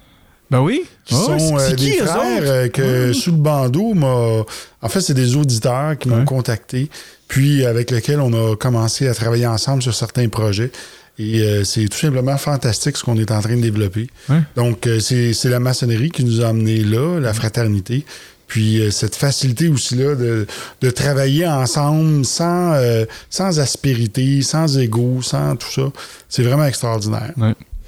[0.49, 0.85] Ben oui.
[1.05, 4.45] qui sont c'est- euh, c'est qui, des frères euh, que sous le bandeau m'a.
[4.81, 6.24] En fait, c'est des auditeurs qui m'ont Ouais.
[6.24, 6.89] contacté,
[7.27, 10.70] puis avec lesquels on a commencé à travailler ensemble sur certains projets.
[11.19, 14.09] Et euh, c'est tout simplement fantastique ce qu'on est en train de développer.
[14.29, 14.41] Ouais.
[14.55, 18.05] Donc, euh, c'est la maçonnerie qui nous a amenés là, la fraternité.
[18.47, 20.47] Puis euh, cette facilité aussi là de,
[20.81, 25.91] de travailler ensemble sans, euh, sans aspérité, sans ego, sans tout ça.
[26.29, 27.33] C'est vraiment extraordinaire.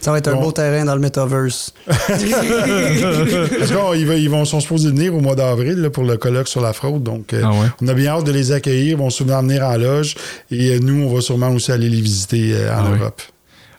[0.01, 1.73] Ça va être un beau terrain dans le metaverse.
[1.87, 6.61] Parce qu'ils va- ils vont, sont supposés venir au mois d'avril pour le colloque sur
[6.61, 7.03] la fraude.
[7.03, 7.67] Donc, euh, Ah ouais.
[7.83, 8.93] on a bien hâte de les accueillir.
[8.93, 10.15] Ils vont souvent venir en loge.
[10.51, 12.97] Et euh, nous, on va sûrement aussi aller les visiter euh, en Ah.
[12.97, 13.23] Europe.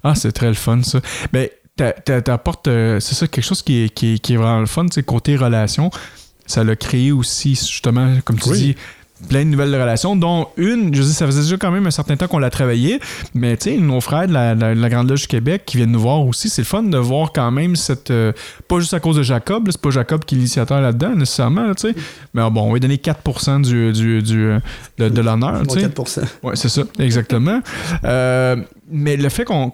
[0.03, 0.99] Ah, c'est très le fun, ça.
[1.33, 4.37] Ben, t'a- t'a- t'apportes, euh, c'est ça, quelque chose qui est, qui est, qui est
[4.37, 5.89] vraiment le fun, c'est côté relation.
[6.45, 8.57] Ça l'a créé aussi, justement, comme tu Oui.
[8.57, 8.75] dis,
[9.27, 12.15] plein de nouvelles relations, dont une, je dis, ça faisait déjà quand même un certain
[12.15, 12.99] temps qu'on l'a travaillé,
[13.33, 15.77] mais tu sais, nos frères de la, la- de la Grande Loge du Québec qui
[15.77, 18.11] viennent nous voir aussi, c'est le fun de voir quand même cette.
[18.11, 18.31] euh,
[18.67, 21.75] pas juste à cause de Jacob, c'est pas Jacob qui est l'initiateur là-dedans, nécessairement, là,
[21.75, 21.95] tu sais,
[22.33, 24.59] mais bon, on va lui donner 4% du, du, du, euh,
[24.97, 25.87] de, de l'honneur, tu sais.
[25.87, 26.21] 4%.
[26.43, 27.61] Oui, c'est ça, exactement.
[28.05, 28.55] Euh,
[28.91, 29.69] mais le fait qu'on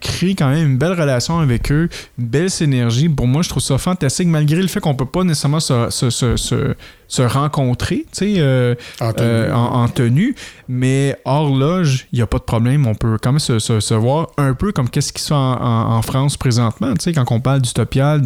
[0.00, 1.88] crée quand même une belle relation avec eux,
[2.18, 5.24] une belle synergie, pour moi, je trouve ça fantastique, malgré le fait qu'on peut pas
[5.24, 6.74] nécessairement se, se, se, se-
[7.10, 9.26] se rencontrer, tu sais, euh, En tenue.
[9.28, 10.34] euh, en, en tenue,
[10.68, 12.86] mais hors loge, il n'y a pas de problème.
[12.86, 15.34] On peut quand même se, se- se voir un peu comme qu'est-ce qui se fait
[15.34, 18.22] en, France présentement, tu sais, quand on parle d'utopial,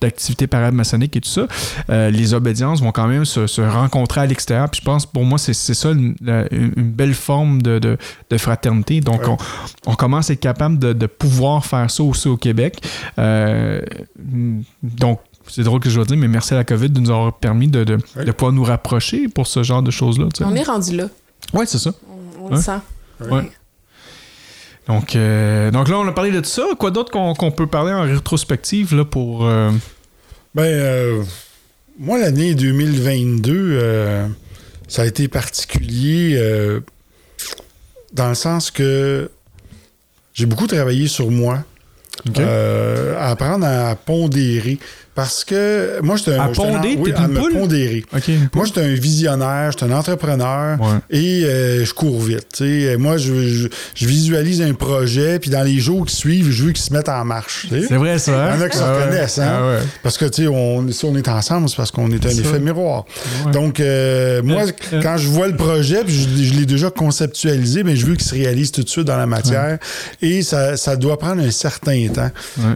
[0.00, 1.46] d'activités paramaçonniques et tout ça,
[1.90, 4.70] euh, les obédiences vont quand même se, se rencontrer à l'extérieur.
[4.70, 6.14] Puis je pense, pour moi, c'est ça une,
[6.76, 7.98] belle forme de, de-
[8.30, 9.00] de fraternité.
[9.00, 9.36] Donc, Ouais.
[9.86, 12.80] on, on commence à être capable de, de pouvoir faire ça aussi au Québec.
[14.82, 15.20] Donc,
[15.50, 17.68] c'est drôle que je dois dire, mais merci à la COVID de nous avoir permis
[17.68, 18.24] de, de, Ouais.
[18.24, 20.26] de pouvoir nous rapprocher pour ce genre de choses-là.
[20.40, 21.08] On est rendu là.
[21.52, 21.92] Ouais, c'est ça.
[22.40, 22.72] On, le sent.
[23.20, 23.50] Ouais.
[24.88, 26.62] Donc, euh, donc là, on a parlé de tout ça.
[26.78, 29.46] Quoi d'autre qu'on qu'on peut parler en rétrospective là, pour.
[29.46, 29.70] euh,
[30.54, 31.22] Ben, euh,
[31.98, 34.26] moi, l'année 2022, euh,
[34.88, 36.80] ça a été particulier euh,
[38.12, 39.30] dans le sens que
[40.34, 41.62] j'ai beaucoup travaillé sur moi,
[42.38, 44.78] euh, apprendre à pondérer.
[45.20, 46.40] Parce que moi, j'étais un.
[46.40, 46.50] À un-
[46.98, 47.52] oui, à une me poule?
[47.52, 48.04] pondérer.
[48.16, 48.30] Ok.
[48.54, 50.86] Moi, j'étais un visionnaire, j'étais un entrepreneur Ouais.
[51.10, 52.62] et euh, je cours vite.
[52.98, 56.72] Moi, je, je- je visualise un projet, puis dans les jours qui suivent, je veux
[56.72, 57.66] qu'il se mette en marche.
[57.70, 58.32] C'est vrai, ça.
[58.32, 58.50] hein?
[58.54, 59.02] Il y en a qui se Ah ouais.
[59.04, 59.52] reconnaissent, hein?
[59.58, 59.78] Ah ouais.
[60.02, 62.40] Parce que, on, si on est ensemble, c'est parce qu'on est un ça.
[62.40, 63.04] effet miroir.
[63.52, 64.62] Donc, euh, moi,
[65.02, 68.26] quand je vois le projet, puis je, je l'ai déjà conceptualisé, mais je veux qu'il
[68.26, 69.78] se réalise tout de suite dans la matière.
[70.22, 72.30] Et ça, ça doit prendre un certain temps.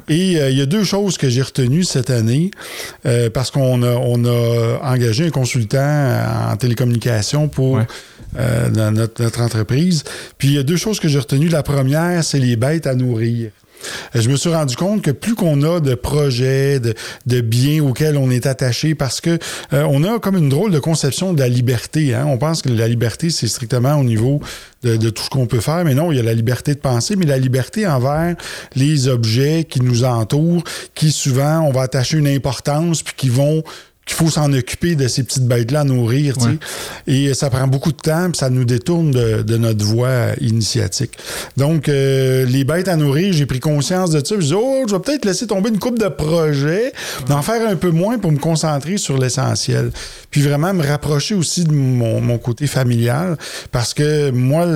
[0.09, 2.34] Et euh, il y a deux choses que j'ai retenues cette année,
[3.07, 6.18] euh, parce qu'on a, on a engagé un consultant
[6.51, 7.87] en télécommunication pour Ouais.
[8.39, 10.05] euh, notre entreprise.
[10.39, 11.49] Puis il y a deux choses que j'ai retenues.
[11.49, 13.51] La première, c'est les bêtes à nourrir.
[14.14, 18.16] Euh, Je me suis rendu compte que plus qu'on a de projets, de, biens auxquels
[18.16, 19.39] on est attaché, parce que
[19.72, 22.14] euh, on a comme une drôle de conception de la liberté.
[22.14, 22.26] Hein?
[22.26, 24.41] On pense que la liberté, c'est strictement au niveau
[24.82, 27.16] de tout ce qu'on peut faire, mais non, il y a la liberté de penser,
[27.16, 28.37] mais la liberté envers
[28.76, 30.62] les objets qui nous entourent,
[30.95, 33.62] qui souvent, on va attacher une importance, puis qui vont
[34.07, 36.37] qu'il faut s'en occuper de ces petites bêtes-là à nourrir.
[36.39, 36.59] Ouais.
[37.07, 41.13] Et ça prend beaucoup de temps, puis ça nous détourne de, de notre voie initiatique.
[41.57, 44.35] Donc, euh, les bêtes à nourrir, j'ai pris conscience de ça.
[44.39, 46.93] Je dis, oh, je vais peut-être laisser tomber une coupe de projets,
[47.29, 49.91] d'en faire un peu moins pour me concentrer sur l'essentiel.
[50.31, 53.37] Puis vraiment me rapprocher aussi de mon, mon côté familial,
[53.73, 54.67] parce que moi,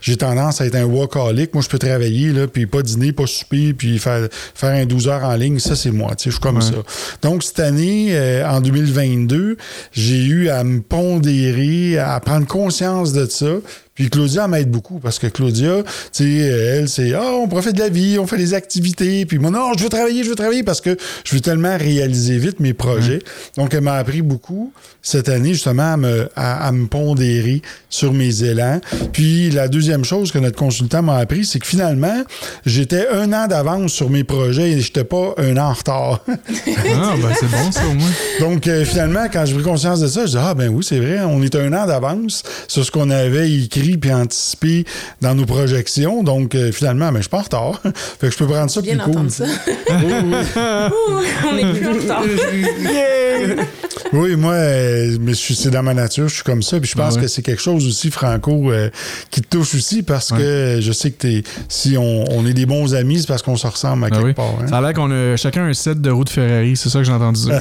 [0.00, 1.54] j'ai tendance à être un workaholic.
[1.54, 5.08] Moi, je peux travailler, là, puis pas dîner, pas souper, puis faire, faire un 12
[5.08, 5.58] heures en ligne.
[5.58, 6.62] Ça, c'est moi, je suis comme Ouais.
[6.62, 6.74] ça.
[7.22, 9.56] Donc, cette année, euh, en 2022,
[9.92, 13.46] j'ai eu à me pondérer, à prendre conscience de ça,
[13.94, 15.82] Puis Claudia m'aide beaucoup parce que Claudia,
[16.12, 19.24] tu sais, elle, c'est, ah, on profite de la vie, on fait des activités.
[19.24, 22.36] Puis moi, non, je veux travailler, je veux travailler parce que je veux tellement réaliser
[22.38, 23.20] vite mes projets.
[23.56, 28.12] Donc, elle m'a appris beaucoup cette année, justement, à me, à, à me pondérer sur
[28.12, 28.80] mes élans.
[29.12, 32.24] Puis la deuxième chose que notre consultant m'a appris, c'est que finalement,
[32.66, 36.24] j'étais un an d'avance sur mes projets et j'étais pas un an en retard.
[36.26, 38.10] Ah, ben c'est bon ça au moins.
[38.40, 40.98] Donc, euh, finalement, quand j'ai pris conscience de ça, je dis Ah, ben oui, c'est
[40.98, 44.84] vrai, on est un an d'avance sur ce qu'on avait écrit puis anticipé
[45.20, 46.22] dans nos projections.
[46.22, 47.80] Donc, euh, finalement, ben, je suis pas en retard.
[48.20, 49.30] fait que je peux prendre ça Bien plus cool.
[49.30, 49.44] ça.
[49.90, 50.34] Oui, oui.
[50.56, 52.22] Ouh, on est plus en retard.
[54.12, 56.78] Oui, moi, euh, mais c'est dans ma nature, je suis comme ça.
[56.78, 57.22] Puis je pense Ah ouais.
[57.22, 58.88] que c'est quelque chose aussi, Franco, euh,
[59.30, 62.64] qui te touche aussi parce que je sais que t'es, si on, on est des
[62.66, 64.32] bons amis, c'est parce qu'on se ressemble à Ah quelque oui.
[64.34, 64.54] part.
[64.62, 64.66] hein.
[64.68, 67.04] Ça a l'air qu'on a chacun un set de roues de Ferrari, c'est ça que
[67.04, 67.60] j'ai entendu dire.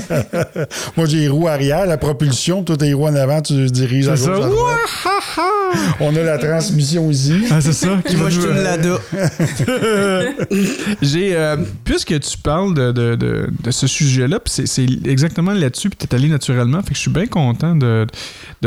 [0.95, 4.09] Moi, j'ai les roues arrière, la propulsion, toi, t'as les roues en avant, tu diriges
[4.09, 4.27] à gauche.
[6.13, 7.33] On a la transmission ici.
[7.49, 7.99] Ah, c'est ça.
[8.07, 8.99] qui Moi, va suis une Lada.
[11.01, 15.89] J'ai, euh, puisque tu parles de, de, de, de ce sujet-là, c'est, c'est exactement là-dessus,
[15.89, 18.05] puis tu es allé naturellement, fait que je suis bien content de,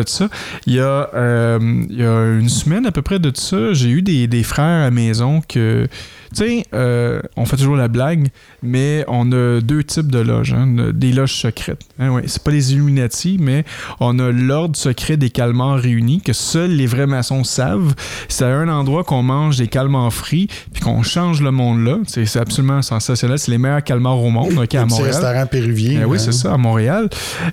[0.02, 0.28] de ça.
[0.66, 1.58] Il y, a, euh,
[1.90, 4.64] il y a une semaine à peu près de ça, j'ai eu des, des frères
[4.64, 5.86] à la maison que,
[6.34, 8.28] tu sais, euh, on fait toujours la blague,
[8.62, 11.82] mais on a deux types de loges, hein, des loges secrètes.
[11.98, 13.64] Hein, ouais, c'est pas les Illuminati, mais
[14.00, 17.94] on a l'ordre secret des calmars réunis, que seuls les vrais maçons savent.
[18.28, 21.98] C'est à un endroit qu'on mange des calmars frits, puis qu'on change le monde là.
[22.06, 23.38] C'est, c'est absolument sensationnel.
[23.38, 25.10] C'est les meilleurs calmars au monde, ok, à Montréal.
[25.10, 26.00] restaurant péruvien.
[26.02, 26.22] Eh oui, hein.
[26.24, 27.08] c'est ça, à Montréal.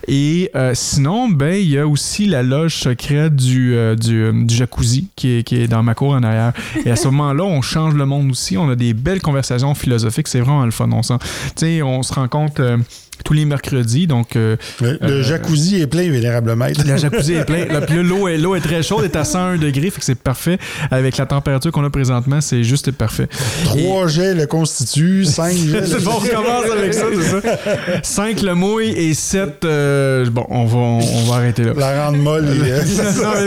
[0.07, 4.55] Et euh, sinon, ben, il y a aussi la loge secrète du, euh, euh, du
[4.55, 6.51] jacuzzi qui est, qui est dans ma cour en arrière.
[6.85, 8.57] Et à ce moment-là, on change le monde aussi.
[8.57, 10.27] On a des belles conversations philosophiques.
[10.27, 10.89] C'est vraiment le fun.
[10.91, 11.25] On, s'en- tu
[11.55, 12.77] sais, on se rencontre euh,
[13.23, 14.07] tous les mercredis.
[14.07, 16.81] Donc, euh, Le, le Euh, jacuzzi est plein, vénérable maître.
[16.87, 17.65] le jacuzzi est plein.
[17.65, 19.99] Là, puis là, l'eau est, l'eau est très chaude, elle est à 101 degrés, fait
[19.99, 20.57] que c'est parfait.
[20.91, 23.27] Avec la température qu'on a présentement, c'est juste parfait.
[23.65, 25.81] Trois jets le constituent, cinq jets.
[25.81, 27.99] le- C'est bon, on recommence avec ça, c'est ça.
[28.03, 29.61] 5 le mouille et 7,
[30.31, 31.73] bon, on va, on, on va arrêter là.
[31.77, 32.45] La rende molle.
[32.45, 32.81] et, euh,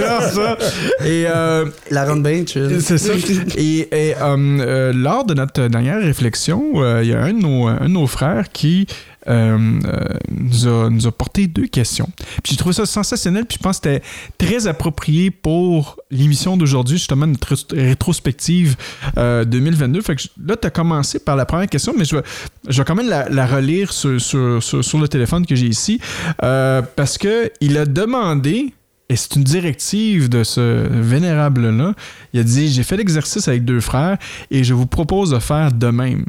[0.00, 0.58] non, ça.
[1.04, 2.78] Et euh, La ronde bien chill.
[2.80, 3.12] c'est ça.
[3.56, 7.40] Et, et, euh, euh, lors de notre dernière réflexion, euh, il y a un de
[7.40, 12.08] nos, un de nos frères qui euh, euh, nous, a, nous a porté deux questions.
[12.42, 14.02] Puis j'ai trouvé ça sensationnel, puis je pense que c'était
[14.38, 18.76] très approprié pour l'émission d'aujourd'hui, justement, notre ré- rétrospective
[19.18, 20.00] euh, 2022.
[20.02, 22.22] Fait que je- là, tu as commencé par la première question, mais je vais,
[22.68, 25.66] je vais quand même la, la relire sur, sur, sur, sur le téléphone que j'ai
[25.66, 26.00] ici,
[26.42, 28.72] euh, parce que il a demandé
[29.08, 31.94] et c'est une directive de ce vénérable-là.
[32.32, 34.18] Il a dit J'ai fait l'exercice avec deux frères
[34.50, 36.24] et je vous propose de faire de même.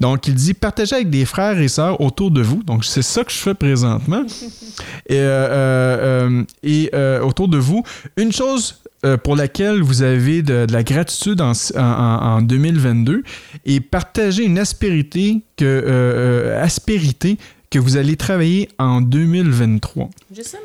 [0.00, 2.62] Donc, il dit Partagez avec des frères et sœurs autour de vous.
[2.62, 4.22] Donc, c'est ça que je fais présentement.
[5.08, 7.82] et euh, euh, euh, et, euh, autour de vous,
[8.16, 8.80] une chose
[9.22, 13.22] pour laquelle vous avez de, de la gratitude en, en- en- en 2022
[13.64, 17.38] et partagez une aspérité que, aspérité
[17.70, 20.10] que vous allez travailler en 2023.
[20.34, 20.58] Jason?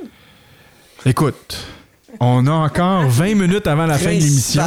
[1.05, 1.57] Écoute,
[2.19, 4.61] on a encore 20 minutes avant la fin de l'émission.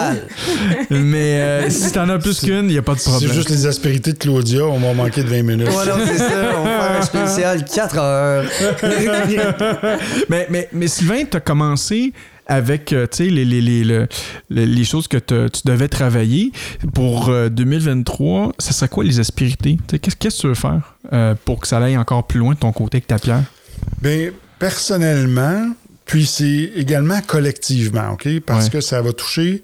[0.91, 3.29] Mais euh, si t'en as plus qu'une, il n'y a pas de problème.
[3.31, 5.69] C'est juste les aspérités de Claudia, on va manquer de 20 minutes.
[5.69, 6.31] Ouais, non, c'est ça.
[6.59, 8.45] On va faire un spécial 4 heures.
[10.29, 12.13] mais, mais, mais Sylvain, tu as commencé
[12.47, 14.07] avec euh, tu sais, les, les, les, le-
[14.51, 16.51] le- les choses que tu devais travailler.
[16.93, 19.79] Pour euh, 2023, ça serait quoi les aspérités?
[20.03, 22.73] Qu'est-ce que tu veux faire euh, pour que ça aille encore plus loin de ton
[22.73, 23.45] côté avec ta pierre?
[24.03, 25.71] Bien, personnellement,
[26.05, 28.29] puis c'est également collectivement, OK?
[28.41, 28.71] Parce Ouais.
[28.71, 29.63] que ça va toucher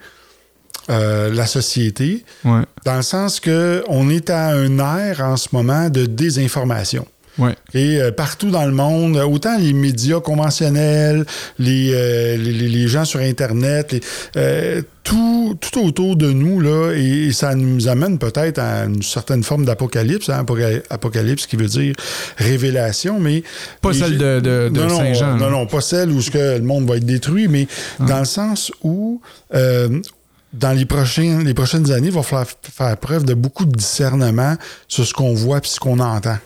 [0.88, 2.62] euh, la société, Ouais.
[2.84, 7.06] dans le sens que on est à un air en ce moment de désinformation.
[7.38, 7.54] Ouais.
[7.74, 11.24] Et euh, partout dans le monde, autant les médias conventionnels,
[11.58, 14.00] les, euh, les, gens sur Internet, les,
[14.36, 19.02] euh, tout, tout autour de nous, là, et, et ça nous amène peut-être à une
[19.02, 21.94] certaine forme d'apocalypse, hein, apoca- apocalypse qui veut dire
[22.36, 23.42] révélation, mais...
[23.80, 25.36] Pas celle de, de, de non, non, Saint-Jean.
[25.36, 27.66] Non, non, pas celle où ce que le monde va être détruit, mais
[28.00, 29.20] dans le sens où,
[29.52, 34.56] dans les, prochains, les prochaines années, il va falloir faire preuve de beaucoup de discernement
[34.88, 36.36] sur ce qu'on voit et ce qu'on entend.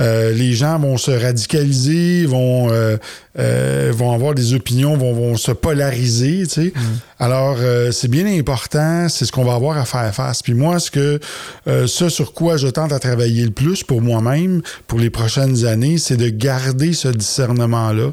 [0.00, 2.96] Euh, les gens vont se radicaliser, vont, euh,
[3.38, 6.46] euh, vont avoir des opinions, vont, vont se polariser.
[6.46, 6.72] Tu sais.
[7.18, 7.58] Alors,
[7.92, 10.42] c'est bien important, c'est ce qu'on va avoir à faire face.
[10.42, 11.20] Puis moi, ce que
[11.66, 15.98] ce sur quoi je tente à travailler le plus pour moi-même, pour les prochaines années,
[15.98, 18.12] c'est de garder ce discernement-là.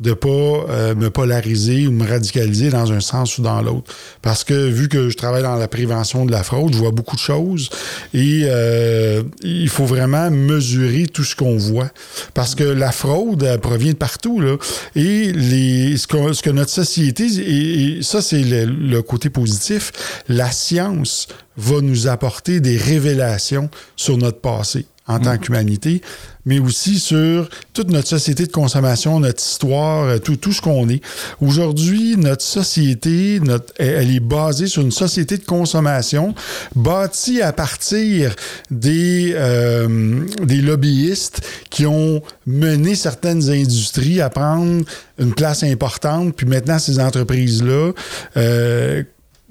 [0.00, 3.94] De pas euh, me polariser ou me radicaliser dans un sens ou dans l'autre.
[4.22, 7.16] Parce que vu que je travaille dans la prévention de la fraude, je vois beaucoup
[7.16, 7.70] de choses
[8.12, 11.90] et euh, il faut vraiment mesurer tout ce qu'on voit.
[12.34, 14.40] Parce que la fraude, provient de partout.
[14.40, 14.56] Là,
[14.96, 19.30] et les, ce, que, ce que notre société, et, et ça c'est le, le côté
[19.30, 19.92] positif,
[20.28, 26.00] la science va nous apporter des révélations sur notre passé en tant qu'humanité,
[26.46, 30.88] mais aussi sur toute notre société de consommation, notre histoire, euh, tout, tout ce qu'on
[30.88, 31.02] est.
[31.42, 36.34] Aujourd'hui, notre société, notre, elle est basée sur une société de consommation
[36.74, 38.34] bâtie à partir
[38.70, 44.84] des, euh, des lobbyistes qui ont mené certaines industries à prendre
[45.18, 47.92] une place importante, puis maintenant ces entreprises-là
[48.36, 49.02] euh,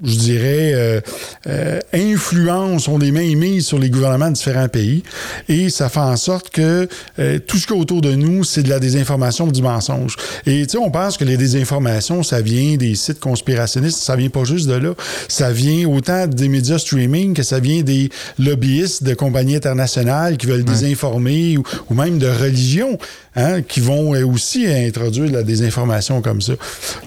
[0.02, 1.00] je dirais, euh,
[1.46, 5.04] euh, influence, ont des mains mises sur les gouvernements de différents pays.
[5.48, 6.88] Et ça fait en sorte que
[7.20, 10.16] euh, tout ce qui est autour de nous, c'est de la désinformation, du mensonge.
[10.46, 14.30] Et tu sais, on pense que les désinformations, ça vient des sites conspirationnistes, ça vient
[14.30, 14.94] pas juste de là.
[15.28, 20.46] Ça vient autant des médias streaming que ça vient des lobbyistes de compagnies internationales qui
[20.46, 22.98] veulent désinformer ou, ou même de religions.
[23.36, 26.52] Hein, qui vont aussi introduire de la désinformation comme ça.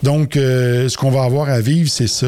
[0.04, 2.28] Donc, euh, ce qu'on va avoir à vivre, c'est ça.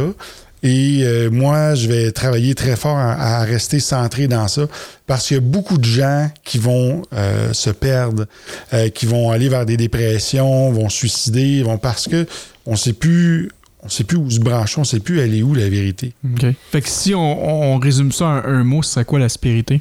[0.64, 4.68] Et euh, moi, je vais travailler très fort à, à rester centré dans ça
[5.06, 8.26] parce qu'il y a beaucoup de gens qui vont euh, se perdre,
[8.74, 12.26] euh, qui vont aller vers des dépressions, vont suicider, vont parce que
[12.66, 13.50] on sait plus.
[13.82, 16.12] On sait plus où se brancher, on sait plus est où la vérité.
[16.26, 16.46] OK.
[16.72, 19.80] Fait que si on, on résume ça en un mot, c'est quoi l'aspérité?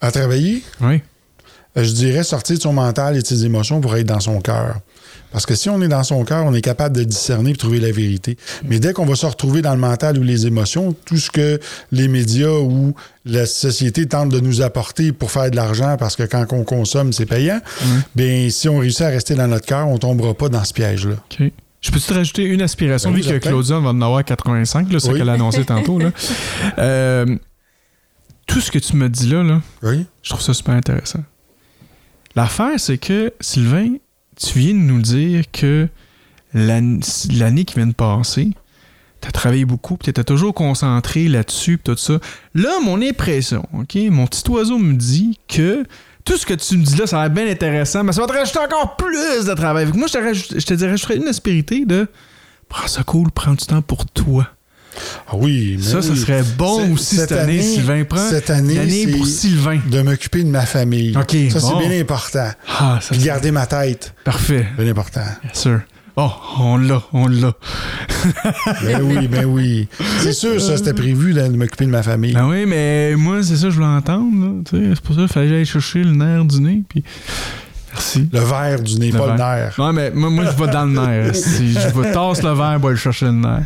[0.00, 1.00] À travailler, Oui.
[1.76, 4.76] Je dirais sortir de son mental et de ses émotions pour être dans son cœur.
[5.32, 7.80] Parce que si on est dans son cœur, on est capable de discerner et trouver
[7.80, 8.36] la vérité.
[8.64, 11.58] Mais dès qu'on va se retrouver dans le mental ou les émotions, tout ce que
[11.90, 12.94] les médias ou
[13.24, 17.12] la société tentent de nous apporter pour faire de l'argent, parce que quand on consomme,
[17.12, 17.60] c'est payant,
[18.14, 21.16] bien, si on réussit à rester dans notre cœur, on tombera pas dans ce piège-là.
[21.80, 23.36] Je peux te rajouter une aspiration, Ben vu que.
[23.38, 25.18] Claudia va en avoir 85, là, c'est Oui.
[25.18, 25.98] qu'elle a annoncé tantôt.
[25.98, 26.12] Là.
[26.78, 27.26] Euh,
[28.46, 30.06] tout ce que tu me dis là, là, Oui?
[30.22, 31.20] je trouve ça super intéressant.
[32.36, 33.94] L'affaire, c'est que, Sylvain,
[34.36, 35.88] tu viens de nous dire que
[36.52, 36.98] l'an-
[37.32, 38.50] l'année qui vient de passer,
[39.20, 42.18] tu as travaillé beaucoup, tu étais toujours concentré là-dessus, tout ça.
[42.54, 45.84] Là, mon impression, OK, mon petit oiseau me dit que
[46.24, 48.26] tout ce que tu me dis là, ça a l'air bien intéressant, mais ça va
[48.26, 49.86] te rajouter encore plus de travail.
[49.94, 50.12] Moi, je
[50.44, 52.08] te, je te dirais, je ferais une aspérité de
[52.68, 54.48] prends ça cool, prends du temps pour toi.
[55.28, 56.18] Ah oui, mais Ça, ça oui.
[56.18, 58.04] serait bon aussi cette, année, Sylvain.
[58.04, 59.78] Prends cette année, pour Sylvain.
[59.90, 61.16] de m'occuper de ma famille.
[61.16, 61.80] OK, ça, bon.
[61.80, 62.48] c'est bien important.
[62.68, 64.66] Ah, ça, Puis garder ma tête, parfait.
[64.78, 65.24] bien important.
[65.42, 65.80] Bien sûr.
[66.16, 66.30] Oh,
[66.60, 67.52] on l'a, on l'a.
[68.84, 69.88] Ben oui, ben oui.
[70.20, 72.32] C'est sûr, ça, c'était prévu de, m'occuper de ma famille.
[72.32, 74.30] Ben oui, mais moi, c'est ça que je voulais entendre.
[74.40, 74.62] là.
[74.64, 76.82] Tu sais, C'est pour ça qu'il fallait que j'aille chercher le nerf du nez.
[76.88, 77.02] Puis...
[77.92, 78.28] Merci.
[78.32, 79.74] Le verre du nez, Le pas le nerf.
[79.78, 81.30] Non, mais moi, moi, je vais dans le nerf.
[81.34, 83.62] Si je vais tasse le verre pour aller chercher le nerf.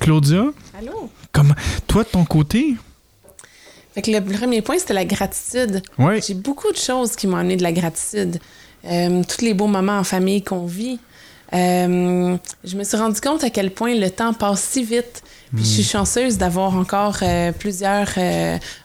[0.00, 0.44] Claudia,
[0.78, 1.10] Allô?
[1.32, 1.54] comment...
[1.86, 2.76] toi, de ton côté?
[3.94, 5.82] Fait que le premier point, c'était la gratitude.
[5.98, 6.20] Oui.
[6.26, 8.40] J'ai beaucoup de choses qui m'ont amené de la gratitude.
[8.86, 10.98] Euh, tous les beaux moments en famille qu'on vit.
[11.52, 15.22] Euh, je me suis rendu compte à quel point le temps passe si vite.
[15.54, 18.08] Puis je suis chanceuse d'avoir encore euh, plusieurs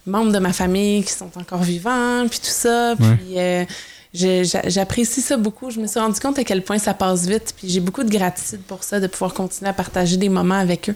[0.05, 2.93] membres de ma famille qui sont encore vivants, puis tout ça.
[2.95, 3.35] Puis
[4.13, 5.69] j'apprécie ça beaucoup.
[5.69, 7.53] Je me suis rendu compte à quel point ça passe vite.
[7.57, 10.89] Puis j'ai beaucoup de gratitude pour ça, de pouvoir continuer à partager des moments avec
[10.89, 10.95] eux.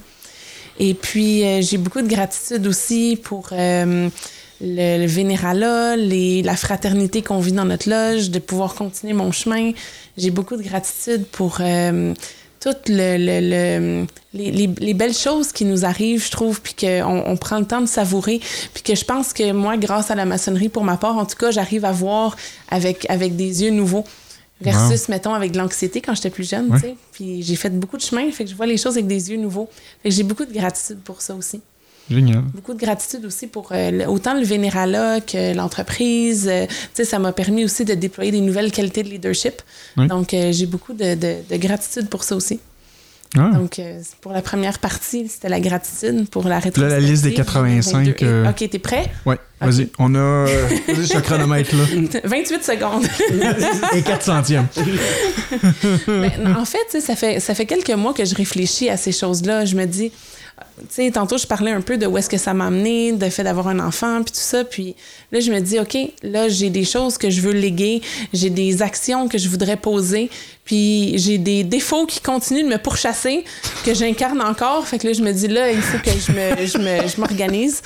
[0.80, 4.09] Et puis, euh, j'ai beaucoup de gratitude aussi pour euh,
[4.59, 9.72] le, le les, la fraternité qu'on vit dans notre loge, de pouvoir continuer mon chemin.
[10.18, 12.14] J'ai beaucoup de gratitude pour euh,
[12.64, 16.74] toutes le, le- le- les, les- les belles choses qui nous arrivent, je trouve, puis
[16.80, 18.39] qu'on on prend le temps de savourer.
[18.74, 21.36] Puis que je pense que moi, grâce à la maçonnerie, pour ma part, en tout
[21.38, 22.36] cas, j'arrive à voir
[22.70, 24.05] avec, avec des yeux nouveaux.
[24.61, 26.80] Versus, mettons, avec de l'anxiété quand j'étais plus jeune, Ouais.
[26.80, 26.95] tu sais.
[27.11, 29.38] Puis j'ai fait beaucoup de chemin, fait que je vois les choses avec des yeux
[29.38, 29.68] nouveaux.
[30.01, 31.59] Fait que j'ai beaucoup de gratitude pour ça aussi.
[32.12, 32.41] Génial.
[32.54, 36.49] Beaucoup de gratitude aussi pour euh, autant le Vénéralat que l'entreprise.
[36.51, 36.66] Euh,
[37.04, 39.62] ça m'a permis aussi de déployer des nouvelles qualités de leadership.
[39.97, 40.08] Oui.
[40.08, 42.60] Donc, euh, j'ai beaucoup de, de- de gratitude pour ça aussi.
[43.36, 43.49] Ah.
[43.56, 46.30] Donc, euh, pour la première partie, c'était la gratitude.
[46.30, 47.01] Pour la Là, rétrospective.
[47.04, 48.16] la liste des 85, 22.
[48.28, 49.10] euh, OK, t'es prêt?
[49.26, 49.89] Ouais, vas-y.
[49.97, 50.45] On a...
[50.88, 52.20] Vas-y, ce chronomètre là.
[52.26, 53.08] 28 secondes.
[53.97, 54.68] Et 4 centièmes.
[56.08, 59.66] Mais, en fait, ça fait, ça fait quelques mois que je réfléchis à ces choses-là.
[59.66, 60.12] Je me dis,
[60.93, 63.43] tu tantôt, je parlais un peu de où est-ce que ça m'a amené, de fait
[63.43, 64.64] d'avoir un enfant, puis tout ça.
[64.64, 64.95] Puis
[65.32, 68.01] là, je me dis, OK, là, j'ai des choses que je veux léguer,
[68.34, 70.30] j'ai des actions que je voudrais poser,
[70.66, 73.43] puis j'ai des défauts qui continuent de me pourchasser,
[73.86, 74.88] que j'incarne encore.
[74.88, 77.20] Fait que là, je me dis, là, il faut que je me, je me, je
[77.20, 77.82] m'organise.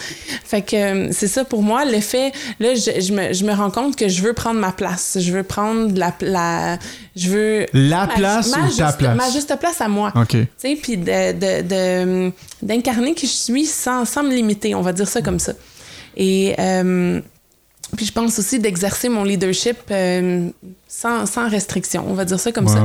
[0.45, 1.85] Fait que euh, c'est ça pour moi.
[1.85, 4.71] Le fait, là, je, je me, je me rends compte que je veux prendre ma
[4.71, 5.17] place.
[5.19, 6.77] Je veux prendre la, la
[7.15, 7.65] je veux...
[7.73, 9.15] La ma- place ma ou ta juste- place?
[9.17, 10.13] Ma juste place à moi.
[10.15, 10.27] OK.
[10.29, 14.81] Tu sais, puis de, de, de- d'incarner qui je suis sans, sans me limiter, on
[14.81, 15.53] va dire ça comme ça.
[16.15, 17.21] Et euh,
[17.95, 20.49] puis je pense aussi d'exercer mon leadership euh,
[20.87, 22.83] sans, sans restriction, on va dire ça comme ça.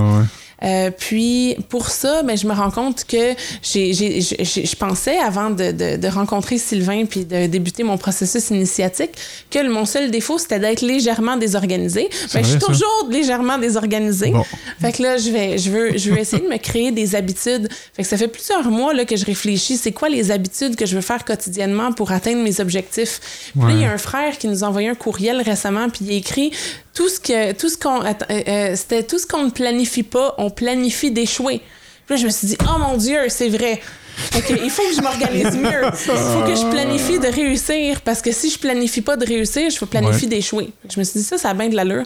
[0.65, 5.97] Euh, puis pour ça, ben, je me rends compte que je pensais avant de, de-
[5.97, 9.11] de rencontrer Sylvain puis de débuter mon processus initiatique
[9.51, 12.09] que mon seul défaut c'était d'être légèrement désorganisé.
[12.33, 14.31] Ben, je suis toujours légèrement désorganisée.
[14.31, 14.45] Bon.
[14.81, 17.69] Fait que là, je vais, je veux, je veux essayer de me créer des habitudes.
[17.95, 20.87] Fait que ça fait plusieurs mois là, que je réfléchis, c'est quoi les habitudes que
[20.87, 23.21] je veux faire quotidiennement pour atteindre mes objectifs?
[23.53, 23.73] Puis Ouais.
[23.75, 26.15] il y a un frère qui nous a envoyé un courriel récemment, puis il a
[26.15, 26.51] écrit
[26.95, 30.35] tout ce que, tout ce qu'on, euh, euh, c'était tout ce qu'on ne planifie pas,
[30.39, 31.61] on planifie d'échouer.
[32.07, 33.81] Puis là, je me suis dit, oh mon Dieu, c'est vrai.
[34.33, 35.71] Que il faut que je m'organise mieux.
[35.85, 39.71] Il faut que je planifie de réussir parce que si je planifie pas de réussir,
[39.71, 40.35] je vais planifier Ouais.
[40.37, 40.71] d'échouer.
[40.93, 42.03] Je me suis dit ça, ça a bien de l'allure.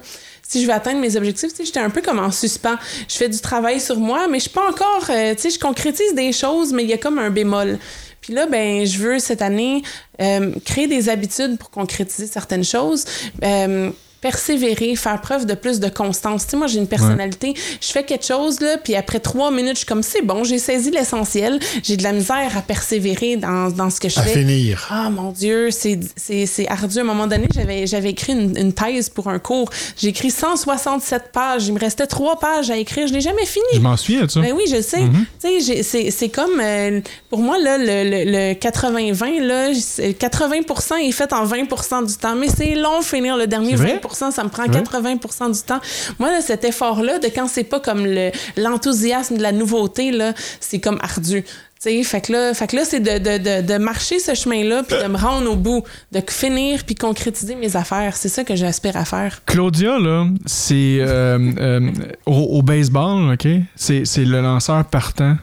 [0.49, 2.77] Si je veux atteindre mes objectifs, tu sais, j'étais un peu comme en suspens.
[3.09, 5.59] Je fais du travail sur moi, mais je suis pas encore, euh, tu sais, je
[5.59, 7.77] concrétise des choses, mais il y a comme un bémol.
[8.21, 9.83] Puis là, ben, je veux cette année
[10.23, 13.05] euh, créer des habitudes pour concrétiser certaines choses.
[13.43, 13.91] Euh,
[14.21, 16.45] persévérer, faire preuve de plus de constance.
[16.45, 19.73] Tu sais, moi, j'ai une personnalité, je fais quelque chose, là, puis après trois minutes,
[19.75, 23.71] je suis comme, c'est bon, j'ai saisi l'essentiel, j'ai de la misère à persévérer dans,
[23.71, 24.33] dans ce que je À fais.
[24.41, 24.87] finir.
[24.91, 26.99] Ah mon Dieu, c'est c'est- c'est ardu.
[26.99, 29.71] À un moment donné, j'avais j'avais écrit une, une thèse pour un cours.
[29.97, 31.67] J'ai écrit 167 pages.
[31.69, 33.07] Il me restait trois pages à écrire.
[33.07, 33.65] Je l'ai jamais fini.
[33.75, 34.41] Je m'en souviens ça.
[34.41, 35.03] Ben oui, je sais.
[35.43, 37.01] Tu sais, c'est c'est comme, euh,
[37.31, 42.15] pour moi, là, le, le- le 80-20, là, c'est- 80% est fait en 20 du
[42.17, 42.35] temps.
[42.37, 44.01] Mais c'est long finir le dernier C'est vrai?
[44.03, 44.71] 20 ça me prend Ouais.
[44.83, 45.81] 80% du temps.
[46.19, 50.33] Moi, là, cet effort-là, de quand c'est pas comme le- l'enthousiasme de la nouveauté, là,
[50.61, 51.43] c'est comme ardu.
[51.43, 54.35] Tu sais, fait que là, fait que là c'est de, de, de, de marcher ce
[54.35, 58.17] chemin-là, puis de me rendre au bout, de finir, puis concrétiser mes affaires.
[58.17, 59.43] C'est ça que j'aspire à faire.
[59.45, 61.91] Claudia, là, c'est euh, euh,
[62.25, 63.47] au, au baseball, OK?
[63.77, 65.37] C'est c'est le lanceur partant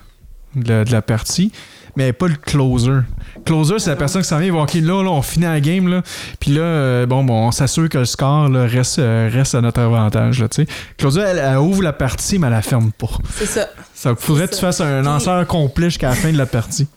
[0.56, 1.52] de la, de la partie,
[1.96, 3.00] mais pas le closer.
[3.46, 6.02] Closer, c'est la personne qui s'en vient, OK, là, là, on finit la game, là,
[6.40, 9.62] puis là, euh, bon, bon, on s'assure que le score là, reste, euh, reste à
[9.62, 10.68] notre avantage, là, tu sais.
[10.98, 13.10] Claudia, elle, elle ouvre la partie, mais elle la ferme pas.
[13.36, 13.68] C'est ça.
[13.94, 16.88] Ça faudrait que tu fasses un lanceur complet jusqu'à la fin de la partie.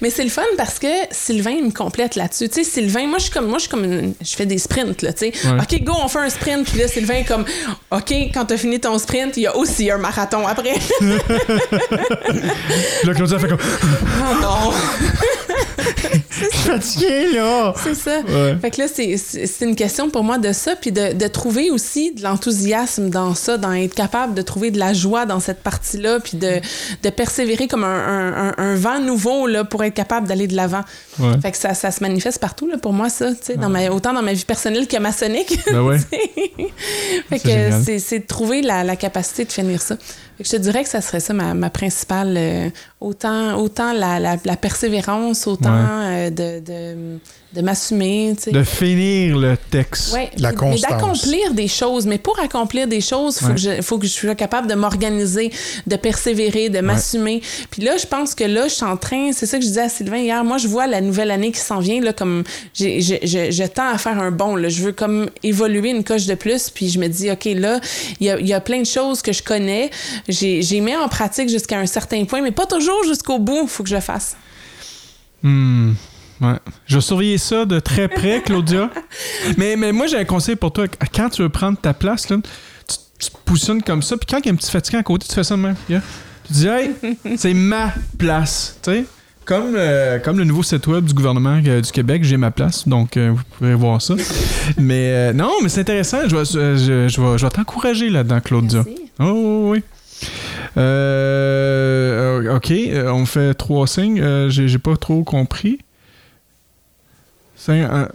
[0.00, 2.48] Mais c'est le fun parce que Sylvain il me complète là-dessus.
[2.48, 4.58] Tu sais, Sylvain, moi je suis comme moi je suis comme une- je fais des
[4.58, 5.48] sprints là, tu sais.
[5.48, 5.60] Ouais.
[5.60, 7.44] OK, go, on fait un sprint puis là Sylvain est comme
[7.90, 10.74] OK, quand t'as fini ton sprint, il y a aussi un marathon après.
[11.00, 11.08] Puis
[13.08, 13.58] là, Claudia fait comme
[14.20, 14.72] oh non.
[16.30, 17.74] fatigué, là!
[17.82, 18.20] C'est ça.
[18.26, 18.56] Ouais.
[18.60, 19.16] Fait que là, c'est-
[19.64, 23.56] une question pour moi de ça, puis de, de trouver aussi de l'enthousiasme dans ça,
[23.58, 26.60] dans être capable de trouver de la joie dans cette partie-là, puis de,
[27.02, 30.82] de persévérer comme un, un- un- vent nouveau là, pour être capable d'aller de l'avant.
[31.18, 31.32] Ouais.
[31.40, 34.22] Fait que ça, ça se manifeste partout là, pour moi, ça, tu sais, autant dans
[34.22, 35.58] ma vie personnelle que maçonnique.
[35.70, 35.98] Ben
[37.30, 39.96] fait que c'est de trouver la, la capacité de finir ça.
[40.36, 42.68] Fait que je te dirais que ça serait ça ma, ma principale, euh,
[43.00, 47.18] autant, autant la, la, la persévérance, autant euh, de, de,
[47.54, 48.50] de m'assumer, tu sais.
[48.50, 50.12] De finir le texte.
[50.12, 50.90] Ouais, La puis- mais constance.
[50.90, 52.06] d'accomplir des choses.
[52.06, 53.82] Mais pour accomplir des choses, faut Ouais.
[53.82, 55.50] faut que je sois capable de m'organiser,
[55.86, 57.40] de persévérer, de m'assumer.
[57.70, 59.82] Puis là, je pense que là, je suis en train, c'est ça que je disais
[59.82, 62.44] à Sylvain hier, moi, je vois la nouvelle année qui s'en vient, là, comme
[62.74, 64.68] j'ai- je, je, je tends à faire un bond, là.
[64.68, 67.80] Je veux comme évoluer une coche de plus, puis je me dis, OK, là,
[68.20, 69.90] il y a, il y a plein de choses que je connais.
[70.28, 73.68] J'ai j'ai mis en pratique jusqu'à un certain point, mais pas toujours jusqu'au bout, il
[73.68, 74.36] faut que je le fasse.
[75.42, 75.92] Hmm.
[76.40, 76.56] Ouais.
[76.86, 78.90] Je vais surveiller ça de très près, Claudia.
[79.56, 80.86] mais, mais moi, j'ai un conseil pour toi.
[81.14, 82.36] Quand tu veux prendre ta place, là,
[82.86, 82.96] tu,
[83.64, 85.44] tu comme ça, puis quand il y a un petit fatigant à côté, tu fais
[85.44, 85.76] ça de même.
[85.88, 86.02] yeah.
[86.46, 86.90] Tu dis, hey,
[87.36, 88.78] c'est ma place.
[88.82, 89.04] Tu sais?
[89.46, 92.86] Comme, euh, comme le nouveau site web du gouvernement euh, du Québec, j'ai ma place,
[92.86, 94.14] donc euh, vous pourrez voir ça.
[94.76, 96.18] mais non, mais c'est intéressant.
[96.28, 98.82] Je vais, je, je- je vais, je vais t'encourager là-dedans, Claudia.
[98.84, 99.02] Merci.
[99.20, 100.28] Oh, oui, oui.
[100.76, 104.20] Euh, ok, euh, on fait trois signes.
[104.20, 105.78] Euh, j'ai, j'ai pas trop compris.
[107.58, 108.08] Cin-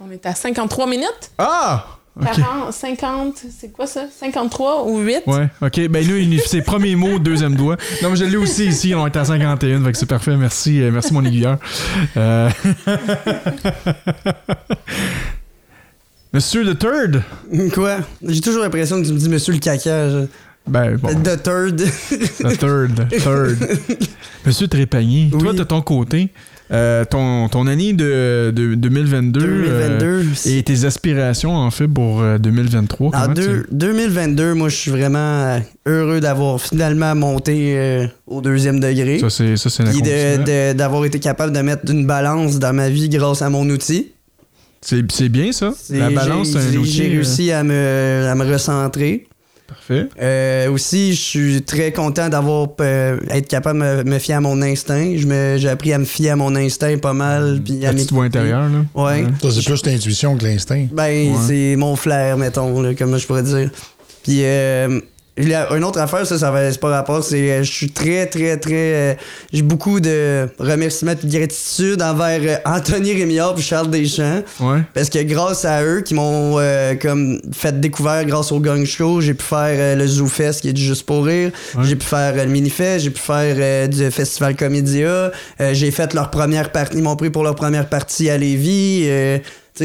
[0.00, 1.30] On est à 53 minutes.
[1.38, 1.86] Ah!
[2.20, 2.26] Ok.
[2.34, 4.06] 40, 50, c'est quoi ça?
[4.10, 5.22] 53 ou 8?
[5.28, 5.88] Ouais, ok.
[5.88, 7.76] Ben là, il- c'est premier mot, deuxième doigt.
[8.02, 8.92] Non, mais je l'ai aussi ici.
[8.94, 10.36] On est à 51, fait que c'est parfait.
[10.36, 11.58] Merci, euh, merci mon aiguilleur.
[12.16, 12.50] Euh,
[16.32, 17.22] Monsieur the Third.
[17.72, 17.98] Quoi?
[18.22, 20.10] J'ai toujours l'impression que tu me dis Monsieur le caca.
[20.10, 20.26] je-
[20.68, 21.08] Ben, bon.
[21.22, 21.76] The third.
[22.38, 23.08] The third.
[23.20, 23.58] Third.
[24.46, 26.28] Monsieur Trépanier, toi, de ton côté,
[26.70, 30.04] euh, ton, ton année de, de 2022, 2022.
[30.06, 34.68] euh, et tes aspirations, en fait, pour euh, 2023, En comment tu- deux- 2022, moi,
[34.68, 39.18] je suis vraiment euh, heureux d'avoir finalement monté euh, au deuxième degré.
[39.18, 43.40] Ça, c'est ça, c'est d'avoir été capable de mettre une balance dans ma vie grâce
[43.42, 44.12] à mon outil.
[44.80, 45.72] C'est bien, ça.
[45.90, 46.90] La balance, c'est j'ai- un outil.
[46.92, 49.26] J'ai euh, réussi à me, à me recentrer.
[49.68, 50.08] Parfait.
[50.20, 54.40] Euh, aussi, je suis très content d'avoir euh, être capable de me, me fier à
[54.40, 55.12] mon instinct.
[55.16, 57.60] Je me- J'ai appris à me fier à mon instinct pas mal.
[57.62, 58.84] Puis à La petite voix intérieure, là.
[59.04, 59.24] Ouais.
[59.42, 60.86] Ça, c'est plus l'intuition que l'instinct.
[60.90, 63.70] Ben, c'est mon flair, mettons, là, comme je pourrais dire.
[64.22, 65.00] Puis, euh,
[65.38, 67.90] il y a une autre affaire, ça, ça va, pas rapport, c'est euh, je suis
[67.90, 68.74] très, très, très.
[68.74, 69.14] euh,
[69.52, 74.42] j'ai beaucoup de remerciements et de gratitude envers euh, Anthony Rémillard et Charles Deschamps.
[74.60, 74.80] Ouais.
[74.94, 79.20] Parce que grâce à eux qui m'ont euh, comme fait découvert grâce au Gang Show,
[79.20, 81.84] j'ai pu faire euh, le Zoo Fest qui est du Juste pour rire, Ouais.
[81.84, 85.30] j'ai pu faire le Mini-Fest, j'ai pu faire du Festival Comédia,
[85.60, 89.06] euh, j'ai fait leur première partie, ils m'ont pris pour leur première partie à Lévis.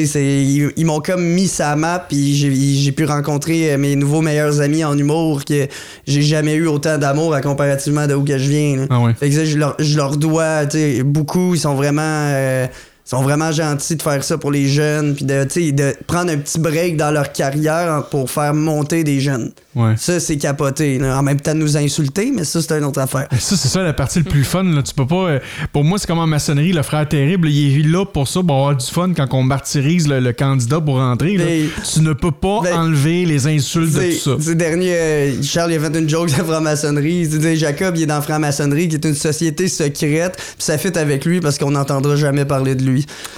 [0.05, 4.21] C'est- ils, ils m'ont comme mis sa map, puis j'ai pu rencontrer euh, mes nouveaux
[4.21, 5.67] meilleurs amis en humour que
[6.07, 8.75] j'ai jamais eu autant d'amour à comparativement de où que je viens.
[8.77, 8.85] là.
[8.89, 9.13] Ah ouais.
[9.13, 10.65] Fait que ça, je leur, je leur dois,
[11.05, 11.53] beaucoup.
[11.55, 12.65] Ils sont vraiment, euh,
[13.05, 16.59] sont vraiment gentils de faire ça pour les jeunes, puis de, de prendre un petit
[16.59, 19.51] break dans leur carrière pour faire monter des jeunes.
[19.75, 19.93] Ouais.
[19.97, 20.99] Ça, c'est capoté.
[20.99, 21.17] là.
[21.17, 23.27] En même temps nous insulter, mais ça, c'est une autre affaire.
[23.39, 24.63] Ça, c'est ça la partie le plus fun.
[24.63, 24.83] Là.
[24.83, 25.15] Tu peux pas.
[25.29, 25.39] euh,
[25.71, 28.55] pour moi, c'est comme en maçonnerie, le frère terrible, il est là pour ça, pour
[28.55, 31.37] avoir du fun quand on martyrise le, le candidat pour rentrer.
[31.37, 31.43] là.
[31.45, 34.31] Mais- tu ne peux pas Mais- enlever les insultes de tout ça.
[34.39, 37.21] c'est dernier, euh, Charles il a fait une joke de franc-maçonnerie.
[37.21, 40.95] Il dit Jacob, il est dans franc-maçonnerie, qui est une société secrète, puis ça fit
[40.97, 42.92] avec lui parce qu'on n'entendra jamais parler de lui.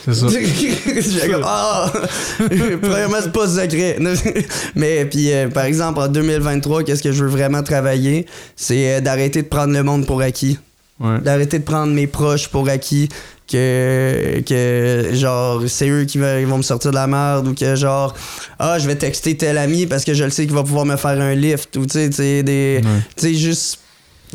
[0.06, 0.28] C'est ça.
[1.44, 1.92] Ah!
[2.38, 3.98] Premièrement, c'est pas secret.
[4.76, 8.26] Mais puis, euh, par exemple, en 2023, qu'est-ce que je veux vraiment travailler?
[8.56, 10.58] C'est euh, d'arrêter de prendre le monde pour acquis.
[11.00, 11.20] Ouais.
[11.20, 13.10] D'arrêter de prendre mes proches pour acquis.
[13.48, 17.54] Que, que genre, c'est eux qui vont, ils vont me sortir de la merde ou
[17.54, 18.16] que genre,
[18.58, 20.96] ah, je vais texter tel ami parce que je le sais qu'il va pouvoir me
[20.96, 22.82] faire un lift ou tu sais, tu sais, des.
[22.84, 22.90] Ouais.
[23.16, 23.80] Tu sais, juste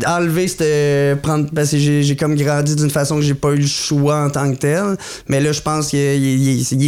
[0.07, 3.66] enlever c'était prendre parce que j'ai comme grandi d'une façon que j'ai pas eu le
[3.66, 4.96] choix en tant que tel
[5.28, 5.98] mais là je pense qu'il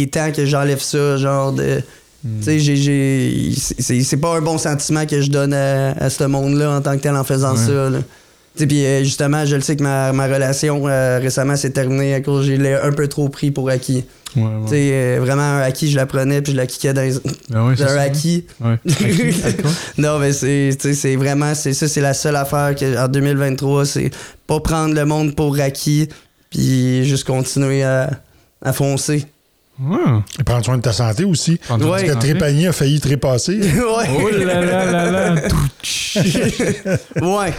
[0.01, 1.81] est, temps que j'enlève ça genre de
[2.25, 2.39] Hmm.
[2.41, 3.51] tu sais
[3.81, 6.79] c'est c'est pas un bon sentiment que je donne à, à ce monde là en
[6.81, 7.65] tant que tel en faisant Ouais.
[7.65, 7.97] ça là.
[8.55, 12.21] Puis euh, justement, je le sais que ma, ma relation euh, récemment s'est terminée à
[12.21, 14.05] cause j'ai l'ai un peu trop pris pour acquis.
[14.35, 14.43] Ouais,
[14.73, 17.13] euh, vraiment un acquis, je la prenais puis je la kickais dans les...
[17.49, 18.45] Ben ouais, c'est un acquis.
[19.97, 24.11] Non, mais c'est, vraiment, c'est ça, c'est la seule affaire que, en 2023, c'est
[24.47, 26.09] pas prendre le monde pour acquis,
[26.49, 28.09] puis juste continuer à,
[28.63, 29.25] à foncer.
[29.79, 29.97] Ouais.
[30.39, 31.57] Et prendre soin de ta santé aussi.
[31.57, 32.05] Prendre Ouais.
[32.05, 32.19] Parce que.
[32.19, 33.59] Trépanier a failli trépasser.
[33.61, 34.09] ouais.
[34.19, 35.35] Oh là là là là.
[37.21, 37.53] ouais.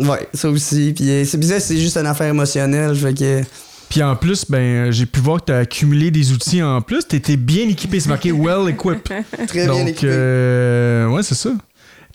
[0.00, 0.92] Ouais, ça aussi.
[0.94, 2.94] Puis euh, c'est bizarre, c'est juste une affaire émotionnelle.
[2.96, 3.42] Fait que.
[3.88, 7.06] Puis en plus, ben, j'ai pu voir que tu as accumulé des outils en plus.
[7.08, 7.98] Tu étais bien équipé.
[8.00, 9.02] C'est marqué well equipped.
[9.48, 10.06] Très bien Donc, équipé.
[10.10, 11.50] euh, ouais, c'est ça.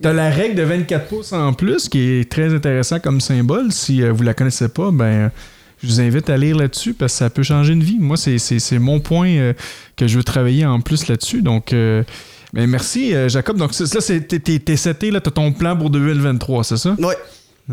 [0.01, 3.71] T'as la règle de 24 pouces en plus qui est très intéressant comme symbole.
[3.71, 5.31] Si euh, vous la connaissez pas, ben
[5.81, 7.97] je vous invite à lire là-dessus parce que ça peut changer une vie.
[7.99, 9.53] Moi, c'est, c'est, c'est mon point euh,
[9.95, 11.41] que je veux travailler en plus là-dessus.
[11.41, 12.03] Donc, euh,
[12.53, 13.57] ben, merci euh, Jacob.
[13.57, 16.95] Donc, là, c'est, t'es, t'es, t'es seté, là, t'as ton plan pour 2023, c'est ça?
[16.99, 17.15] Ouais,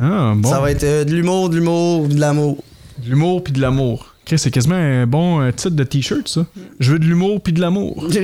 [0.01, 0.49] Ah, bon.
[0.49, 2.62] ça va être euh, de l'humour, de l'humour, de l'amour.
[3.05, 4.09] De l'humour puis de l'amour.
[4.24, 6.47] Chris, c'est quasiment un bon euh, titre de t-shirt, ça.
[6.78, 8.07] Je veux de l'humour puis de l'amour.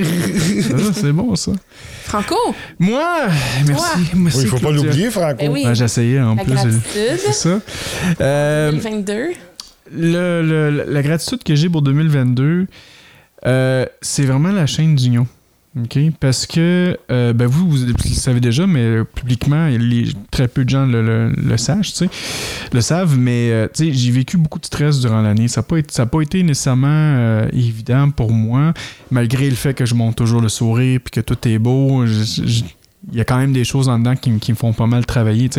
[0.71, 1.51] Ah, c'est bon, ça.
[2.05, 2.35] Franco,
[2.79, 3.03] Moi,
[3.67, 3.83] merci.
[4.15, 5.35] merci Oui, il faut pas l'oublier, Franco.
[5.39, 5.63] Ben oui.
[5.65, 6.53] Ah, j'essayais en la plus.
[6.57, 7.33] C'est gratitude.
[7.33, 7.59] ça.
[8.21, 9.13] Euh, 2022.
[9.95, 12.65] le- le- la gratitude que j'ai pour 2022,
[13.45, 15.27] euh, c'est vraiment la chaîne d'union.
[15.83, 15.99] OK?
[16.19, 19.69] Parce que, euh, ben vous, vous, le savez déjà, mais euh, publiquement,
[20.31, 22.05] très peu de gens le, le- savent, tu
[22.71, 25.47] le savent, mais euh, j'ai vécu beaucoup de stress durant l'année.
[25.47, 28.73] Ça n'a pas, été- pas été nécessairement évident pour moi,
[29.11, 32.05] malgré le fait que je monte toujours le sourire puis que tout est beau.
[33.11, 34.87] Il y a quand même des choses en dedans qui, me- qui me font pas
[34.87, 35.49] mal travailler.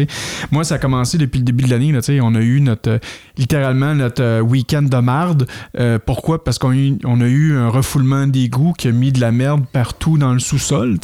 [0.50, 1.92] Moi, ça a commencé depuis le début de l'année.
[2.22, 2.98] On a eu notre euh,
[3.38, 5.46] littéralement notre euh, week-end de marde.
[5.78, 6.44] Euh, pourquoi?
[6.44, 9.32] Parce qu'on a eu- on a eu un refoulement d'égout qui a mis de la
[9.32, 10.98] merde partout dans le sous-sol.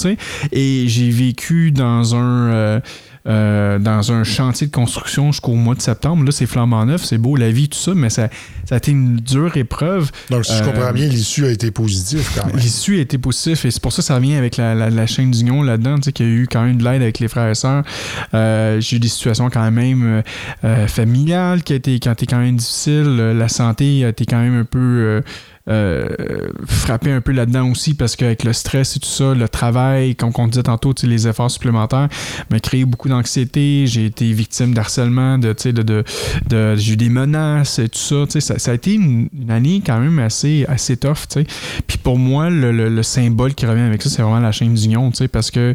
[0.52, 2.80] Et j'ai vécu dans un
[3.26, 6.24] euh, dans un chantier de construction jusqu'au mois de septembre.
[6.24, 8.28] Là, c'est flambant neuf, c'est beau, la vie, tout ça, mais ça,
[8.68, 10.10] ça a été une dure épreuve.
[10.30, 12.56] Donc, si je Euh, comprends bien, l'issue a été positive quand même.
[12.56, 15.06] L'issue a été positif et c'est pour ça que ça revient avec la, la- la
[15.06, 17.28] chaîne d'union là-dedans, tu sais, qu'il y a eu quand même de l'aide avec les
[17.28, 17.82] frères et sœurs.
[18.34, 20.22] Euh, j'ai eu des situations quand même
[20.86, 23.16] familiales qui, ont été quand même difficiles.
[23.36, 25.22] La santé a été quand même un peu...
[25.68, 26.08] euh,
[26.66, 30.30] frappé un peu là-dedans aussi parce qu'avec le stress et tout ça, le travail, comme
[30.36, 32.08] on disait tantôt, les efforts supplémentaires
[32.50, 33.86] m'a créé beaucoup d'anxiété.
[33.86, 38.58] J'ai été victime d'harcèlement, de, de, j'ai eu des menaces et tout ça, ça.
[38.58, 41.26] Ça a été une, année quand même assez, assez tough.
[41.86, 45.10] Puis pour moi, le, le, symbole qui revient avec ça, c'est vraiment la chaîne d'union,
[45.32, 45.74] parce que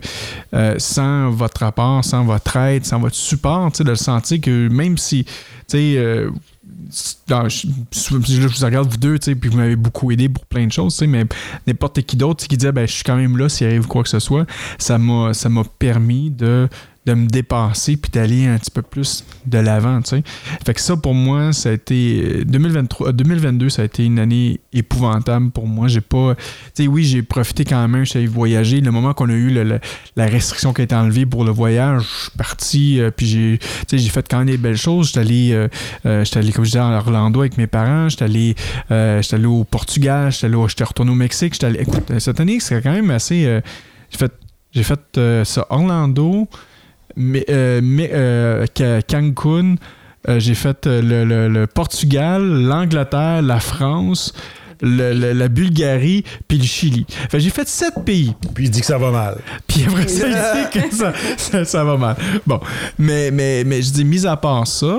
[0.54, 4.98] euh, sans votre rapport, sans votre aide, sans votre support, de le sentir que même
[4.98, 5.26] si,
[5.74, 6.30] euh,
[6.92, 11.26] je, vous regarde vous deux, puis vous m'avez beaucoup aidé pour plein de choses, mais
[11.68, 14.10] n'importe qui d'autre qui disait ben, je suis quand même là s'il arrive quoi que
[14.10, 14.46] ce soit,
[14.78, 16.68] ça m'a permis de
[17.06, 20.24] de me dépasser puis d'aller un petit peu plus de l'avant, tu sais.
[20.64, 22.46] Fait que ça, pour moi, ça a été...
[22.46, 25.88] 2023, 2022, euh, ça a été une année épouvantable pour moi.
[25.88, 26.36] J'ai pas...
[26.36, 28.82] Tu sais, oui, j'ai profité quand même, je suis voyager.
[28.82, 29.52] Le moment qu'on a eu
[30.16, 33.60] la restriction qui a été enlevée pour le voyage, je suis parti, euh, puis j'ai
[33.92, 35.08] j'ai fait quand même des belles choses.
[35.08, 35.52] J'étais allé,
[36.06, 38.10] euh, allé, comme je disais, à Orlando avec mes parents.
[38.10, 38.56] J'étais allé,
[38.90, 40.32] allé au Portugal.
[40.32, 41.54] J'étais retourné au Mexique.
[41.54, 41.80] J'étais allé...
[41.82, 43.62] Écoute, cette année, c'est quand même assez...
[44.12, 44.32] j'ai fait,
[44.72, 46.48] j'ai fait ça Orlando
[47.16, 49.76] mais, euh, euh, Cancun,
[50.28, 54.34] euh, j'ai fait le, Portugal, l'Angleterre, la France,
[54.82, 57.06] la Bulgarie, puis le Chili.
[57.34, 58.34] j'ai fait sept pays.
[58.54, 59.38] Puis il dit que ça va mal.
[59.68, 60.90] Puis après ça, il dit
[61.52, 62.16] que ça, va mal.
[62.48, 62.60] Bon,
[62.98, 64.98] mais, mais, mais je dis, mis à part ça,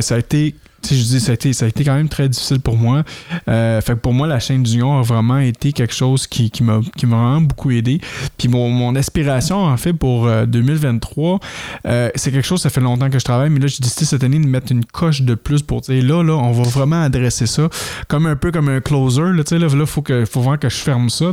[0.00, 0.54] ça a été
[0.90, 3.02] je dis, ça a, été, ça a été quand même très difficile pour moi.
[3.48, 6.62] Euh, fait que pour moi, la chaîne d'union a vraiment été quelque chose qui, qui
[6.62, 8.00] m'a vraiment beaucoup aidé.
[8.36, 11.38] Puis mon, mon aspiration, en fait, pour 2023, euh,
[11.86, 14.24] euh, c'est quelque chose, ça fait longtemps que je travaille, mais là, j'ai décidé cette
[14.24, 17.46] année de mettre une coche de plus pour dire, là, là, on va vraiment adresser
[17.46, 17.68] ça
[18.08, 19.22] comme un peu comme un closer.
[19.22, 21.32] Là, là, là faut, que, faut voir que je ferme ça.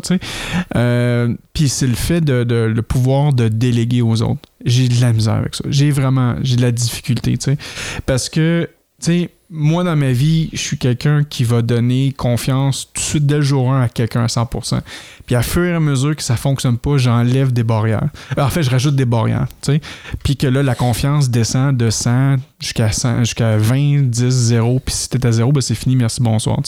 [1.54, 4.42] puis c'est le fait de, de, le pouvoir de déléguer aux autres.
[4.66, 5.64] J'ai de la misère avec ça.
[5.70, 7.58] J'ai vraiment, j'ai de la difficulté, tu sais.
[8.06, 8.70] Parce que,
[9.02, 13.06] tu sais, moi, dans ma vie, je suis quelqu'un qui va donner confiance tout de
[13.06, 14.80] suite dès le jour 1 à quelqu'un à 100%.
[15.26, 18.08] Puis à fur et à mesure que ça fonctionne pas, j'enlève des barrières.
[18.38, 19.82] En fait, je rajoute des barrières, tu sais.
[20.24, 24.80] Puis que là, la confiance descend de 100 jusqu'à 100, jusqu'à 20, 10, 0.
[24.80, 26.60] Puis si t'es à 0, ben c'est fini, merci, bonsoir.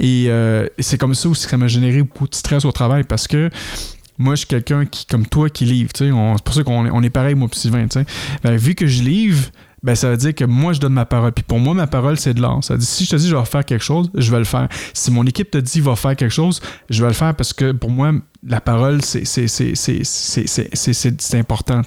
[0.00, 3.04] Et euh, c'est comme ça aussi que ça m'a généré beaucoup de stress au travail
[3.04, 3.50] parce que
[4.18, 5.92] moi, je suis quelqu'un qui, comme toi, qui livre.
[5.96, 6.10] C'est
[6.44, 8.00] pour ça qu'on est, on est pareil, moi, puis Sylvain, tu.
[8.42, 9.46] Ben, vu que je livre,
[9.82, 11.32] ben ça veut dire que moi je donne ma parole.
[11.32, 12.62] Puis pour moi, ma parole, c'est de l'art.
[12.62, 14.44] Ça veut dire si je te dis je vais faire quelque chose, je vais le
[14.44, 14.68] faire.
[14.92, 17.72] Si mon équipe te dit va faire quelque chose, je vais le faire parce que
[17.72, 18.12] pour moi,
[18.46, 19.24] la parole, c'est,
[21.34, 21.82] important.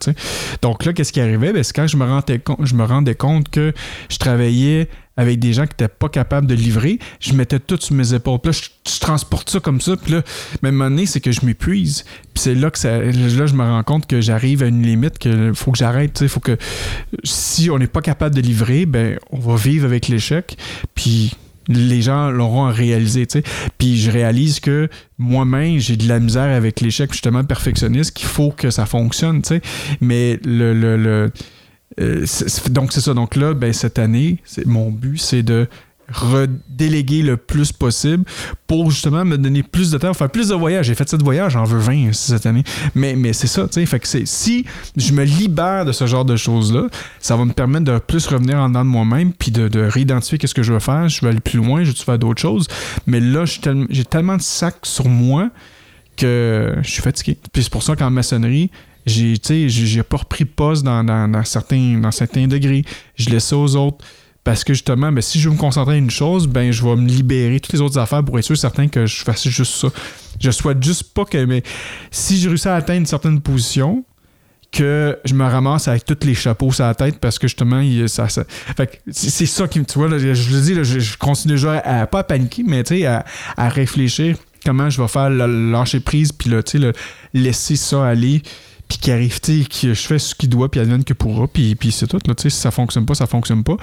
[0.62, 1.51] Donc là, qu'est-ce qui arrivait?
[1.51, 3.74] Ben, c'est quand je me rendais compte, je me rendais compte que
[4.10, 4.88] je travaillais
[5.18, 8.39] avec des gens qui n'étaient pas capables de livrer, je mettais tout sur mes épaules.
[8.39, 9.95] Puis là, je, transporte ça comme ça.
[9.95, 10.22] Puis là,
[10.62, 12.04] même moment c'est que je m'épuise.
[12.34, 15.20] Puis c'est là que ça, là, je me rends compte que j'arrive à une limite,
[15.20, 16.28] qu'il faut que j'arrête.
[16.28, 16.58] Faut que
[17.24, 20.58] si on n'est pas capable de livrer, ben on va vivre avec l'échec.
[20.95, 21.36] Puis
[21.68, 23.43] les gens l'auront réalisé, tu sais.
[23.78, 28.51] Puis je réalise que moi-même, j'ai de la misère avec l'échec justement perfectionniste, qu'il faut
[28.51, 29.61] que ça fonctionne, tu sais.
[30.01, 31.32] Mais le, le, le
[31.99, 32.26] euh,
[32.70, 33.14] donc c'est ça.
[33.14, 35.68] Donc là, ben, cette année, mon but, c'est de
[36.14, 38.24] redéléguer le plus possible
[38.68, 40.86] pour justement me donner plus de temps, faire plus de voyages.
[40.86, 42.64] J'ai fait 7 voyages, j'en veux 20 cette année.
[42.95, 44.22] Mais, mais c'est ça, tu sais.
[44.26, 46.88] Si je me libère de ce genre de choses-là,
[47.20, 50.38] ça va me permettre de plus revenir en dedans de moi-même puis de, de réidentifier
[50.38, 51.09] qu'est-ce que je veux faire.
[51.09, 52.68] Je veux aller plus loin, je veux faire d'autres choses.
[53.07, 55.49] Mais là, j'ai tellement de sacs sur moi
[56.16, 57.38] que je suis fatigué.
[57.51, 58.70] Puis c'est pour ça qu'en maçonnerie,
[59.05, 59.36] j'ai,
[59.68, 62.84] j'ai pas repris poste dans, dans, certains, dans certains degrés.
[63.16, 64.03] Je laisse ça aux autres.
[64.44, 66.96] Parce que justement, ben, si je veux me concentrer sur une chose, ben, je vais
[66.96, 69.88] me libérer toutes les autres affaires pour être sûr certain que je fasse juste ça.
[70.39, 71.46] Je souhaite juste pas que.
[71.46, 71.64] Mais
[72.12, 74.04] si je réussis à atteindre une certaine position,
[74.74, 78.28] que je me ramasse avec tous les chapeaux sur la tête parce que justement, ça,
[78.28, 79.86] c'est ça qui me.
[79.86, 83.24] Tu vois, je le dis, je, continue déjà à, pas à paniquer, mais à,
[83.56, 84.36] à réfléchir
[84.66, 86.94] comment je vais faire le lâcher prise, puis là, le,
[87.34, 88.41] laisser ça aller
[88.94, 91.74] puis qui arrive, tu sais, je fais ce qu'il doit, puis advienne que pourra, puis,
[91.74, 93.76] puis c'est tout, là, tu sais, si ça fonctionne pas, ça fonctionne pas.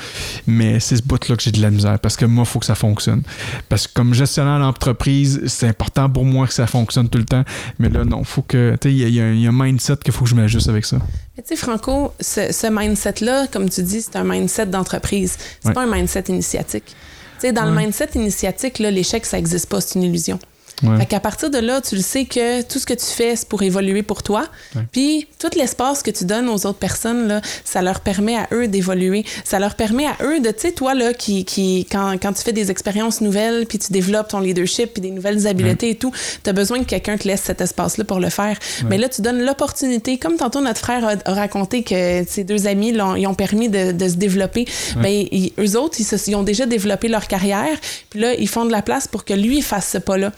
[0.46, 2.66] Mais c'est ce bout-là que j'ai de la misère, parce que moi, il faut que
[2.66, 3.22] ça fonctionne.
[3.68, 7.42] Parce que comme gestionnaire d'entreprise, c'est important pour moi que ça fonctionne tout le temps.
[7.80, 10.30] Mais là, non, faut que, tu sais, il y, a un mindset qu'il faut que
[10.30, 10.98] je m'ajuste avec ça.
[11.36, 15.36] Tu sais, Franco, ce, mindset-là, comme tu dis, c'est un mindset d'entreprise.
[15.58, 16.94] C'est pas un mindset initiatique.
[17.40, 20.38] Tu sais, dans le mindset initiatique, l'échec, ça n'existe pas, c'est une illusion.
[20.82, 20.98] Ouais.
[20.98, 23.48] Fait qu'à partir de là, tu le sais que tout ce que tu fais, c'est
[23.48, 24.46] pour évoluer pour toi.
[24.74, 24.82] Ouais.
[24.92, 28.66] Puis tout l'espace que tu donnes aux autres personnes, là, ça leur permet à eux
[28.68, 29.24] d'évoluer.
[29.44, 32.42] Ça leur permet à eux de, tu sais, toi, là, qui, qui quand, quand tu
[32.42, 36.12] fais des expériences nouvelles, puis tu développes ton leadership, puis des nouvelles habiletés et tout,
[36.42, 38.56] tu as besoin que quelqu'un te laisse cet espace-là pour le faire.
[38.88, 42.66] Mais là, tu donnes l'opportunité, comme tantôt notre frère a, a raconté que ses deux
[42.66, 44.66] amis l'ont- ils ont permis de, de se développer,
[44.96, 47.76] ben, ils- eux autres, ils, se- ils ont déjà développé leur carrière,
[48.10, 50.32] puis là, ils font de la place pour que lui fasse ce pas-là.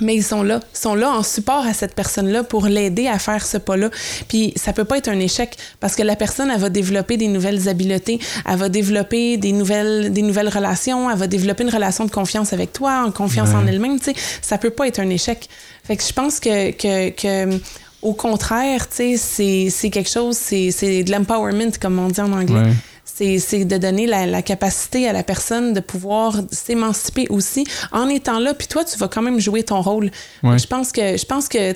[0.00, 3.18] Mais ils sont là, ils sont là en support à cette personne-là pour l'aider à
[3.18, 3.90] faire ce pas-là.
[4.28, 7.28] Puis ça peut pas être un échec parce que la personne elle va développer des
[7.28, 12.04] nouvelles habiletés, elle va développer des nouvelles des nouvelles relations, elle va développer une relation
[12.04, 15.10] de confiance avec toi, en confiance en elle-même, tu sais, ça peut pas être un
[15.10, 15.48] échec.
[15.84, 17.58] Fait que je pense que que, que
[18.00, 22.20] au contraire, tu sais, c'est c'est quelque chose, c'est c'est de l'empowerment comme on dit
[22.20, 22.54] en anglais.
[22.54, 22.72] Ouais.
[23.18, 28.38] C'est de donner la, la capacité à la personne de pouvoir s'émanciper aussi en étant
[28.38, 28.54] là.
[28.54, 30.10] Puis toi, tu vas quand même jouer ton rôle.
[30.42, 30.58] Ouais.
[30.58, 31.72] Je pense que je pense que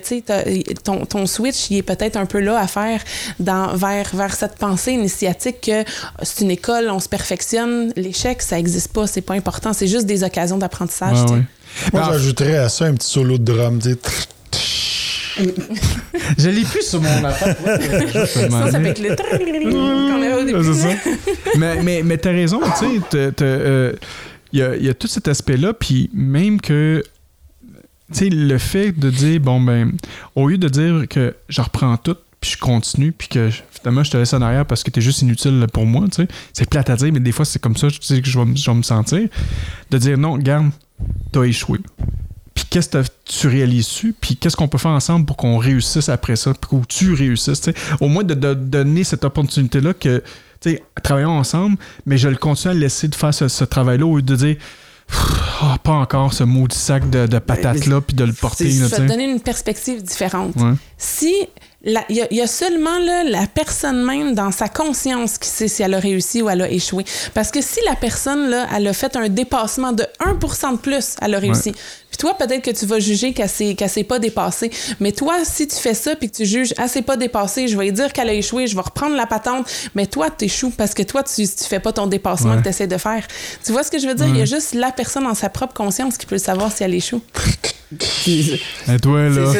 [0.83, 3.01] ton, ton switch, il est peut-être un peu là à faire
[3.39, 5.83] dans, vers, vers cette pensée initiatique que
[6.21, 7.91] c'est une école, on se perfectionne.
[7.95, 9.73] L'échec, ça n'existe pas, c'est pas important.
[9.73, 11.23] C'est juste des occasions d'apprentissage.
[11.23, 11.43] Ouais, ouais.
[11.91, 13.79] Moi, j'ajouterais à ça un petit solo de drum.
[16.37, 17.55] Je l'ai plus sur mon affaire.
[18.27, 20.89] Ça, ça le ça.
[21.57, 23.93] mais mais, mais t'as raison, tu sais,
[24.51, 27.03] il y, a, tout cet aspect-là, puis même que,
[28.11, 29.93] tu sais, le fait de dire, bon, ben,
[30.35, 34.11] au lieu de dire que je reprends tout, puis je continue, puis que finalement je
[34.11, 36.89] te laisse en arrière parce que t'es juste inutile pour moi, tu sais, c'est plate
[36.89, 38.77] à dire, mais des fois c'est comme ça, tu sais, que je vais, je vais
[38.77, 39.27] me sentir,
[39.89, 40.69] de dire, non, garde,
[41.31, 41.79] t'as échoué.
[42.53, 46.09] Puis qu'est-ce que tu réalises dessus, puis qu'est-ce qu'on peut faire ensemble pour qu'on réussisse
[46.09, 47.61] après ça, pour que tu réussisses.
[47.99, 50.23] Au moins de, de donner cette opportunité-là que,
[50.61, 54.05] tu sais, travaillons ensemble, mais je le continue à laisser de faire ce, ce travail-là
[54.05, 54.55] au lieu de dire,
[55.61, 58.97] Ah, pas encore ce maudit sac de, de patates-là, puis de le porter, là, Ça
[59.01, 60.55] va donner une perspective différente.
[60.55, 60.73] Ouais.
[60.97, 61.33] Si
[61.85, 65.49] il y, a- il y a seulement là, la personne même dans sa conscience qui
[65.49, 67.03] sait si elle a réussi ou elle a échoué.
[67.33, 71.15] Parce que si la personne là, elle a fait un dépassement de 1% de plus,
[71.21, 71.73] elle a réussi.
[72.13, 74.69] Puis toi, peut-être que tu vas juger qu'elle s'est, qu'elle s'est pas dépassée.
[74.99, 77.75] Mais toi, si tu fais ça puis que tu juges, elle s'est pas dépassée, je
[77.75, 79.65] vais lui dire qu'elle a échoué, je vais reprendre la patente.
[79.95, 82.57] Mais toi, tu échoues parce que toi, tu, tu fais pas ton dépassement Ouais.
[82.59, 83.27] que tu essaies de faire.
[83.65, 84.27] Tu vois ce que je veux dire?
[84.27, 86.93] Il y a juste la personne en sa propre conscience qui peut savoir si elle
[86.93, 87.21] échoue.
[88.27, 89.51] Et toi, là?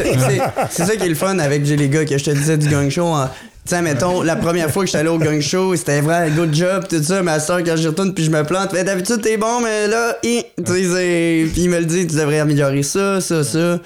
[0.70, 2.70] c'est- ça qui est le fun avec J'ai les gars que je te disais du
[2.70, 3.08] gang show.
[3.08, 3.32] hein.
[3.66, 6.84] Sais, mettons, la première fois que j'étais allé au gang show, c'était vrai, good job,
[6.90, 7.24] tout ça.
[7.24, 10.18] Ma soeur, quand j'y retourne, puis je me plante, fait d'habitude, t'es bon, mais là,
[10.22, 13.80] hi, tu sais, puis il me le dit, tu devrais améliorer ça, ça, ça.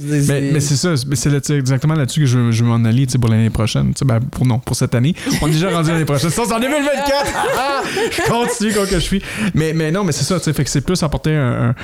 [0.00, 3.50] Mais, mais c'est ça, mais c'est exactement là-dessus que je, je m'en aller pour l'année
[3.50, 3.92] prochaine.
[4.02, 5.14] Ben, pour, non, pour cette année.
[5.42, 6.30] On est déjà rendu l'année prochaine.
[6.30, 7.32] Ça, c'est en 2024!
[7.56, 7.82] Ah!
[8.12, 9.22] je continue comme que je suis.
[9.54, 11.74] Mais, mais non, mais c'est ça, tu sais, fait que c'est plus apporter un, un-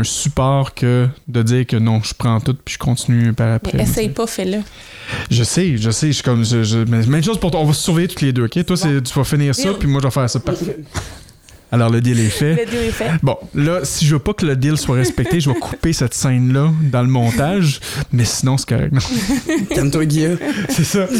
[0.00, 3.72] un support que de dire que non, je prends tout puis je continue par après.
[3.76, 4.58] Mais essaye pas, fais-le.
[5.30, 6.44] Je sais, je sais, je suis comme.
[6.44, 8.64] Je, je- mais même chose pour toi, on va se surveiller tous les deux, ok?
[8.64, 9.72] Toi, c'est- tu vas finir ça, Deal.
[9.78, 10.40] puis moi, je vais faire ça.
[10.40, 10.76] Parfait.
[11.72, 12.56] Alors, le deal est fait.
[12.64, 13.10] Le deal est fait.
[13.22, 16.14] Bon, là, si je veux pas que le deal soit respecté, je vais couper cette
[16.14, 17.80] scène-là dans le montage,
[18.12, 18.92] mais sinon, c'est correct.
[19.74, 20.30] Calme-toi, Guilla.
[20.68, 21.06] c'est ça.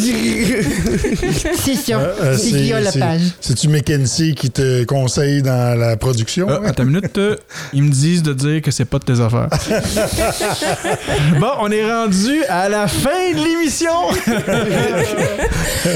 [1.61, 2.01] C'est ça.
[2.01, 3.21] Euh, euh, c'est Guillaume c'est- Lepage.
[3.41, 6.47] C'est-tu McKenzie qui te conseille dans la production?
[6.49, 7.37] Ah, attends une minute, euh,
[7.73, 9.49] ils me disent de dire que c'est pas de tes affaires.
[11.41, 13.91] bon, on est rendu à la fin de l'émission.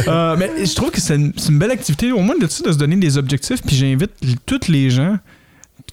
[0.09, 2.96] Euh, mais je trouve que c'est une, belle activité, au moins de, de se donner
[2.96, 3.62] des objectifs.
[3.66, 4.11] Puis j'invite
[4.47, 5.18] tous les gens,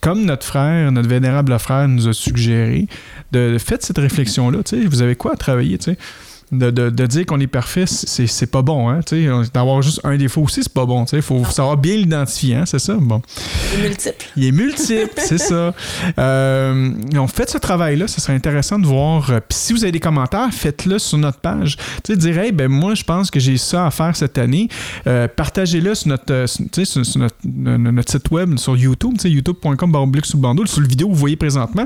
[0.01, 2.87] comme notre frère, notre vénérable frère nous a suggéré,
[3.31, 4.59] de, faites cette réflexion-là.
[4.87, 5.77] Vous avez quoi à travailler.
[6.51, 8.89] De, de- de dire qu'on est parfait, c'est pas bon.
[8.89, 8.99] Hein.
[9.53, 11.05] D'avoir juste un défaut aussi, c'est pas bon.
[11.13, 12.95] Il faut savoir bien l'identifier, hein, c'est ça?
[12.99, 13.21] Bon.
[13.77, 14.25] Les multiples.
[14.35, 15.73] Il est multiple, c'est ça.
[16.19, 19.29] Euh, donc, faites ce travail-là, ce serait intéressant de voir.
[19.31, 21.77] Euh, Puis si vous avez des commentaires, faites-le sur notre page.
[22.03, 24.67] Tu sais, dire, hey, ben moi, je pense que j'ai ça à faire cette année.
[25.07, 28.75] Euh, Partagez-le sur notre, euh, sur- sur, sur notre, no- no- notre site web, sur
[28.75, 31.85] YouTube, tu sais, youtube.com, sous le bandeau, sur le vidéo que vous voyez présentement.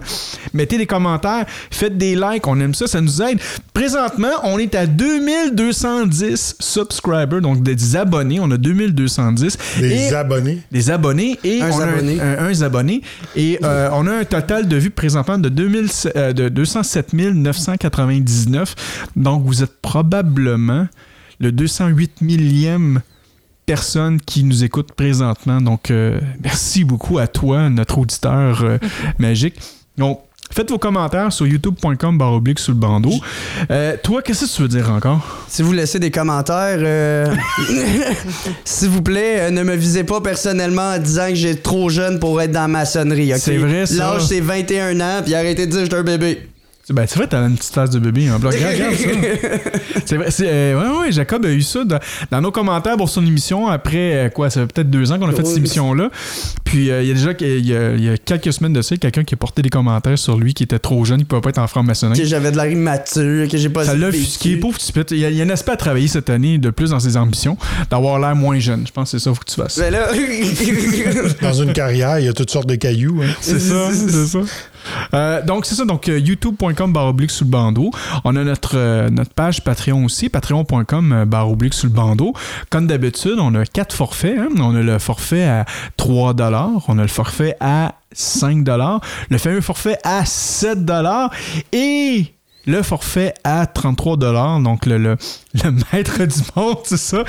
[0.54, 3.40] Mettez des commentaires, faites des likes, on aime ça, ça nous aide.
[3.74, 8.40] Présentement, on est à 2210 subscribers, donc des abonnés.
[8.40, 9.58] On a 2210.
[9.80, 10.60] Des Et- abonnés.
[10.72, 12.20] des abonnés et Un on a abonné.
[12.22, 13.02] un, un- un abonné.
[13.36, 18.76] et euh, on a un total de vues présentement de, 2000, euh, de 207 999
[19.16, 20.88] donc vous êtes probablement
[21.40, 23.02] le 208 millième
[23.66, 28.78] personne qui nous écoute présentement donc euh, merci beaucoup à toi notre auditeur euh,
[29.20, 29.56] magique
[29.98, 30.20] donc
[30.56, 33.12] Faites vos commentaires sur youtube.com baroblique sous le bandeau.
[33.70, 35.44] Euh, toi, qu'est-ce que tu veux dire encore?
[35.50, 37.26] Si vous laissez des commentaires, euh,
[38.64, 42.22] s'il vous plaît, euh, ne me visez pas personnellement en disant que j'ai trop jeune
[42.22, 43.34] pour être dans la maçonnerie.
[43.34, 43.40] ok?
[43.42, 44.14] C'est vrai, ça.
[44.14, 46.48] L'âge, c'est 21 ans, puis arrêtez de dire que je suis un bébé.
[46.90, 48.54] Ben, c'est vrai, t'as une petite face de bébé bloc.
[48.54, 49.70] Regarde, regarde ça.
[50.06, 50.30] C'est vrai.
[50.30, 51.98] c'est, euh, ouais, ouais, Jacob a eu ça dans,
[52.30, 55.28] dans nos commentaires pour son émission après, euh, quoi, ça fait peut-être deux ans qu'on
[55.28, 56.12] a fait cette émission-là.
[56.64, 58.84] Puis, euh, il y a déjà il y a, il y a quelques semaines de
[58.84, 61.42] ça, quelqu'un qui a porté des commentaires sur lui qui était trop jeune, il pouvait
[61.42, 62.20] pas être en franc-maçonnerie.
[62.20, 64.22] Que j'avais de l'air immature, que j'ai pas Ça l'a vécu.
[64.24, 65.10] offusqué, pauvre petit pit.
[65.10, 67.00] Il y, a, il y a un aspect à travailler cette année de plus dans
[67.00, 67.58] ses ambitions,
[67.90, 68.86] d'avoir l'air moins jeune.
[68.86, 69.78] Je pense que c'est ça qu'il faut que tu fasses.
[69.78, 70.10] Mais là,
[71.42, 73.22] Dans une carrière, il y a toutes sortes de cailloux.
[73.24, 73.34] hein.
[73.42, 74.40] C'est ça, c'est ça.
[75.14, 75.86] Euh, donc, c'est ça.
[75.86, 77.92] Donc, euh, youtube.com barre oblique sous le bandeau.
[78.24, 82.34] On a notre, euh, notre page Patreon aussi, patreon.com euh, barre oblique sous le bandeau.
[82.70, 84.38] Comme d'habitude, on a quatre forfaits.
[84.38, 84.50] hein.
[84.60, 85.66] On a le forfait à
[85.98, 86.34] 3
[86.88, 88.66] On a le forfait à 5
[89.30, 90.80] le fameux forfait à 7
[91.74, 92.34] et
[92.66, 95.18] le forfait à 33 donc le, le,
[95.54, 97.24] le maître du monde, c'est ça.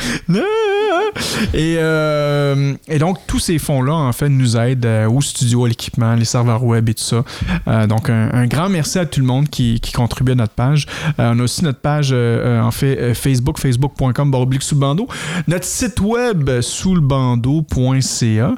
[1.55, 5.69] Et, euh, et donc, tous ces fonds-là, en fait, nous aident euh, au studio, à
[5.69, 7.25] l'équipement, les serveurs web et tout ça.
[7.69, 10.87] Euh, donc, un, grand merci à tout le monde qui, contribue à notre page.
[11.19, 15.09] Euh, on a aussi notre page, en fait, Facebook, facebook.com, baroblique sous le bandeau.
[15.49, 18.55] Notre site web, sous le bandeau.ca.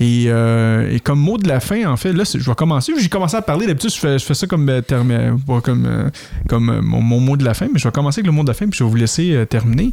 [0.00, 2.92] Et, comme mot de la fin, en fait, là, je vais commencer.
[2.98, 3.66] J'ai commencé à parler.
[3.66, 4.70] D'habitude, je fais, ça comme,
[5.62, 6.10] comme,
[6.48, 8.54] comme mon, mot de la fin, mais je vais commencer avec le mot de la
[8.54, 9.92] fin, puis je vais vous laisser terminer.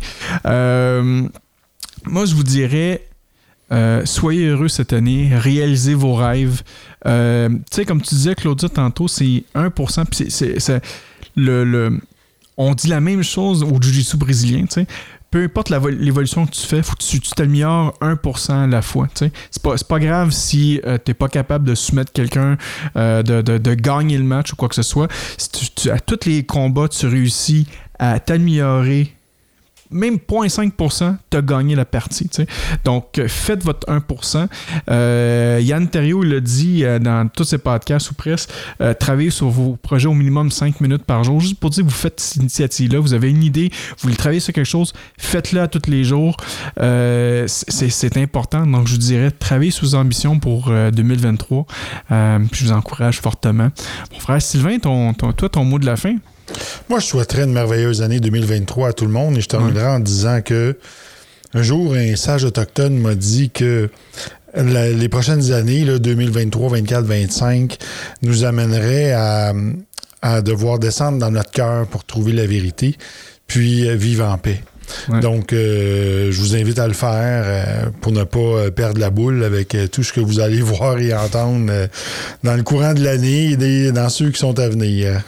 [2.07, 3.06] Moi, je vous dirais,
[3.72, 6.61] euh, soyez heureux cette année, réalisez vos rêves.
[7.06, 10.06] Euh, tu sais, comme tu disais, Claudia, tantôt, c'est 1%.
[10.06, 10.82] Puis c'est-
[11.36, 11.99] le, le-
[12.57, 14.88] on dit la même chose au Jiu-Jitsu brésilien, tu sais.
[15.32, 19.07] Peu importe l'évolution que tu fais, faut que tu t'améliores 1% à la fois.
[19.14, 19.32] tu sais.
[19.52, 22.57] C'est pas, pas grave si tu t'es pas capable de soumettre quelqu'un,
[22.95, 25.11] euh, de, de- de gagner le match ou quoi que ce soit.
[25.38, 27.68] Si tu- tu- à tous les combats, tu réussis
[27.99, 29.14] à t'améliorer
[29.96, 32.30] même 0.5%, tu as gagné la partie.
[32.84, 34.48] Donc, euh, faites votre 1%.
[34.90, 38.50] Euh, Yann Terrio l'a dit euh, dans tous ses podcasts ou presque,
[38.82, 41.90] euh, travaillez sur vos projets au minimum 5 minutes par jour, juste pour dire que
[41.90, 45.62] vous faites cette initiative-là, vous avez une idée, vous voulez travailler sur quelque chose, faites-le
[45.62, 46.38] à tous les jours.
[46.78, 48.66] C'est important.
[48.68, 51.66] Donc, je vous dirais, travaillez sous ambition pour euh, 2023.
[52.12, 53.70] Euh, puis je vous encourage fortement.
[54.12, 56.16] Mon frère Sylvain, toi, ton mot de la fin?
[56.90, 60.00] Moi, je souhaiterais une merveilleuse année 2023 à tout le monde et je terminerai en
[60.00, 60.78] disant que
[61.54, 63.90] un jour, un sage autochtone m'a dit que
[64.56, 67.78] les prochaines années, là, 2023, 24, 25,
[68.22, 69.54] nous amèneraient à,
[70.22, 72.98] à devoir descendre dans notre cœur pour trouver la vérité,
[73.48, 74.62] puis euh, vivre en paix.
[75.10, 75.20] Ouais.
[75.20, 79.10] Donc, euh, je vous invite à le faire euh, pour ne pas euh, perdre la
[79.10, 81.88] boule avec euh, tout ce que vous allez voir et entendre euh,
[82.44, 85.22] dans le courant de l'année et des- dans ceux qui sont à venir.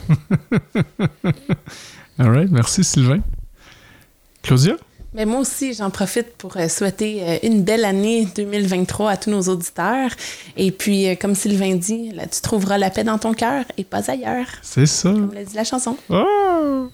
[2.20, 3.20] All right, merci Sylvain.
[4.44, 4.74] Claudia?
[5.14, 9.32] Mais moi aussi, j'en profite pour euh, souhaiter euh, une belle année 2023 à tous
[9.32, 10.12] nos auditeurs.
[10.58, 13.84] Et puis, euh, comme Sylvain dit, là, tu trouveras la paix dans ton cœur et
[13.84, 15.10] pas ailleurs, C'est ça.
[15.10, 15.98] comme l'a dit la chanson.
[16.10, 16.90] Oh!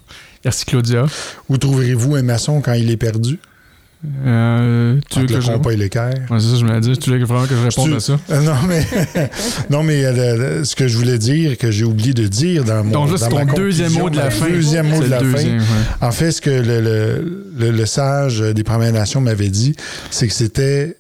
[0.45, 1.05] Merci Claudia.
[1.49, 3.39] Où trouverez-vous un maçon quand il est perdu?
[4.25, 5.69] Euh, tu veux que le je...
[5.71, 6.13] et l'équerre.
[6.29, 6.97] Ouais, c'est ça, je me l'ai dit.
[6.97, 8.19] Tu veux vraiment que je réponde Tu- à ça?
[8.31, 8.85] Euh, non, mais,
[9.69, 12.83] non, mais euh, le- ce que je voulais dire, que j'ai oublié de dire dans
[12.83, 12.91] mon.
[12.91, 14.49] Donc là, c'est ton deuxième mot de la fin.
[14.49, 15.37] Deuxième mot C'est de la le fin.
[15.37, 15.65] deuxième, ouais.
[16.01, 19.73] En fait, ce que le, le, le- le sage des Premières Nations m'avait dit,
[20.11, 20.97] c'est que c'était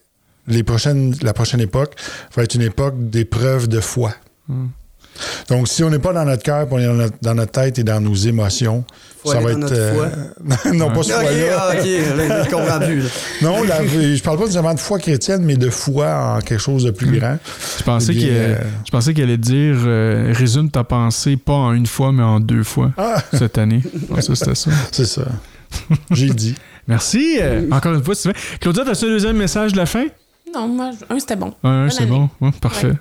[0.47, 1.95] les prochaines, la prochaine époque
[2.37, 4.13] va être une époque d'épreuve de foi.
[4.47, 4.67] Hmm.
[5.49, 7.51] Donc, si on n'est pas dans notre cœur, puis on est dans notre, dans notre
[7.51, 8.83] tête et dans nos émotions,
[9.21, 9.73] Faut ça aller va dans être.
[9.73, 10.09] euh,
[10.73, 11.57] non, pas ce Ok, foi-là.
[11.59, 11.85] ah, ok,
[12.17, 13.03] là.
[13.41, 16.83] Non, la- je parle pas nécessairement de foi chrétienne, mais de foi en quelque chose
[16.85, 17.37] de plus grand.
[17.77, 21.53] Je pensais Eh qu'il euh, je pensais qu'il allait dire euh, résume ta pensée pas
[21.53, 23.81] en une fois, mais en deux fois Ah, cette année.
[23.83, 24.71] Je pensais que c'était ça.
[24.91, 25.23] c'est ça.
[26.11, 26.55] J'ai dit.
[26.87, 27.37] Merci.
[27.39, 28.37] euh, encore une fois, Sylvain.
[28.59, 30.05] Claudia, t'as-tu un deuxième message de la fin?
[30.53, 31.53] Non, moi, un, c'était bon.
[31.63, 32.29] Bonne c'est bon.
[32.41, 32.91] Ouais, parfait.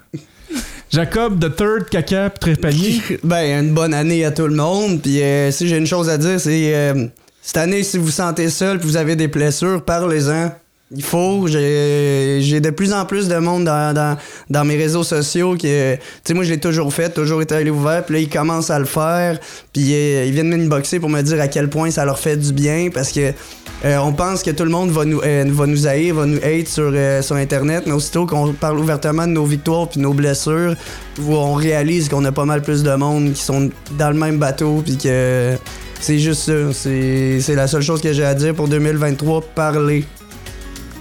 [0.93, 3.01] Jacob, The Third, caca, trépanier.
[3.25, 5.01] Ben, une bonne année à tout le monde.
[5.01, 7.07] Puis euh, si j'ai une chose à dire, c'est euh,
[7.41, 10.53] cette année, si vous vous sentez seul, que vous avez des blessures, parlez-en.
[10.95, 11.47] Il faut.
[11.47, 14.17] J'ai de plus en plus de monde dans, dans,
[14.51, 15.69] dans mes réseaux sociaux qui.
[15.69, 18.05] Tu sais, moi, je l'ai toujours fait, toujours été allé ouvert.
[18.05, 19.39] Puis là, ils commencent à le faire.
[19.73, 22.53] Puis euh, ils viennent m'inboxer pour me dire à quel point ça leur fait du
[22.53, 23.33] bien parce que.
[23.85, 26.39] euh, on pense que tout le monde va nous, euh, va nous haïr, va nous
[26.39, 30.13] hate sur, euh, sur Internet, mais aussitôt qu'on parle ouvertement de nos victoires puis nos
[30.15, 30.77] blessures,
[31.27, 34.83] on réalise qu'on a pas mal plus de monde qui sont dans le même bateau
[34.85, 35.57] puis que
[36.01, 36.73] c'est juste ça.
[36.73, 39.41] C'est la seule chose que j'ai à dire pour 2023.
[39.55, 40.05] Parler.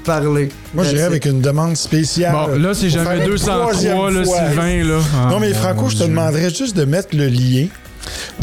[0.04, 0.50] Parler.
[0.74, 2.34] Moi, j'irais avec une demande spéciale.
[2.34, 4.24] Bon, là, c'est jamais faire une 203, troisième là.
[4.26, 5.00] Sylvain, là.
[5.16, 6.08] Ah, Non, mais Franco, je te Dieu.
[6.10, 7.68] demanderais juste de mettre le lien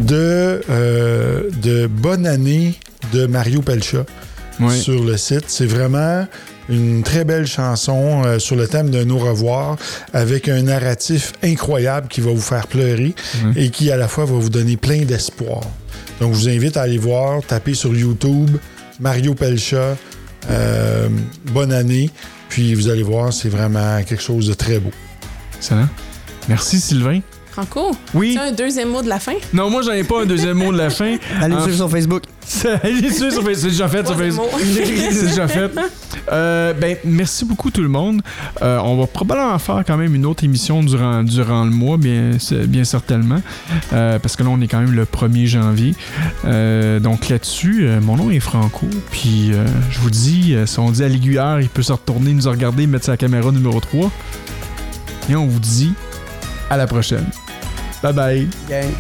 [0.03, 2.75] de, euh, de Bonne année
[3.13, 4.05] de Mario Pelcha
[4.71, 5.45] sur le site.
[5.49, 6.27] C'est vraiment
[6.69, 9.77] une très belle chanson euh, sur le thème de nos revoirs
[10.13, 13.15] avec un narratif incroyable qui va vous faire pleurer
[13.57, 15.61] et qui à la fois va vous donner plein d'espoir.
[16.21, 18.51] Donc je vous invite à aller voir, taper sur YouTube
[19.01, 19.97] Mario Pelcha,
[20.51, 21.09] euh,
[21.53, 22.11] bonne année,
[22.49, 24.91] puis vous allez voir, c'est vraiment quelque chose de très beau.
[25.57, 25.89] Excellent.
[26.49, 27.21] Merci, Sylvain.
[27.59, 28.35] Franco, Oui.
[28.35, 29.33] tu as un deuxième mot de la fin?
[29.53, 31.17] Non, moi, j'en ai pas un deuxième mot de la fin.
[31.41, 32.23] Allez me suivre sur Facebook.
[32.85, 33.55] Allez sur Facebook.
[33.57, 34.47] C'est déjà fait sur Facebook.
[34.61, 35.69] C'est déjà fait.
[36.31, 38.23] Euh, ben, merci beaucoup tout le monde.
[38.63, 42.31] Euh, on va probablement faire quand même une autre émission durant, durant le mois, bien,
[42.69, 43.43] bien certainement.
[43.93, 45.97] Euh, parce que là, on est quand même le 1er janvier.
[46.45, 48.87] Euh, donc là-dessus, euh, mon nom est Franco.
[49.11, 52.33] Puis euh, je vous dis, euh, si on dit à l'aiguilleur, il peut se retourner,
[52.35, 54.13] nous regarder, mettre sa caméra numéro 3.
[55.29, 55.93] Et on vous dit
[56.71, 57.25] à la prochaine.
[58.03, 58.47] Bye bye.
[58.69, 58.95] Gang.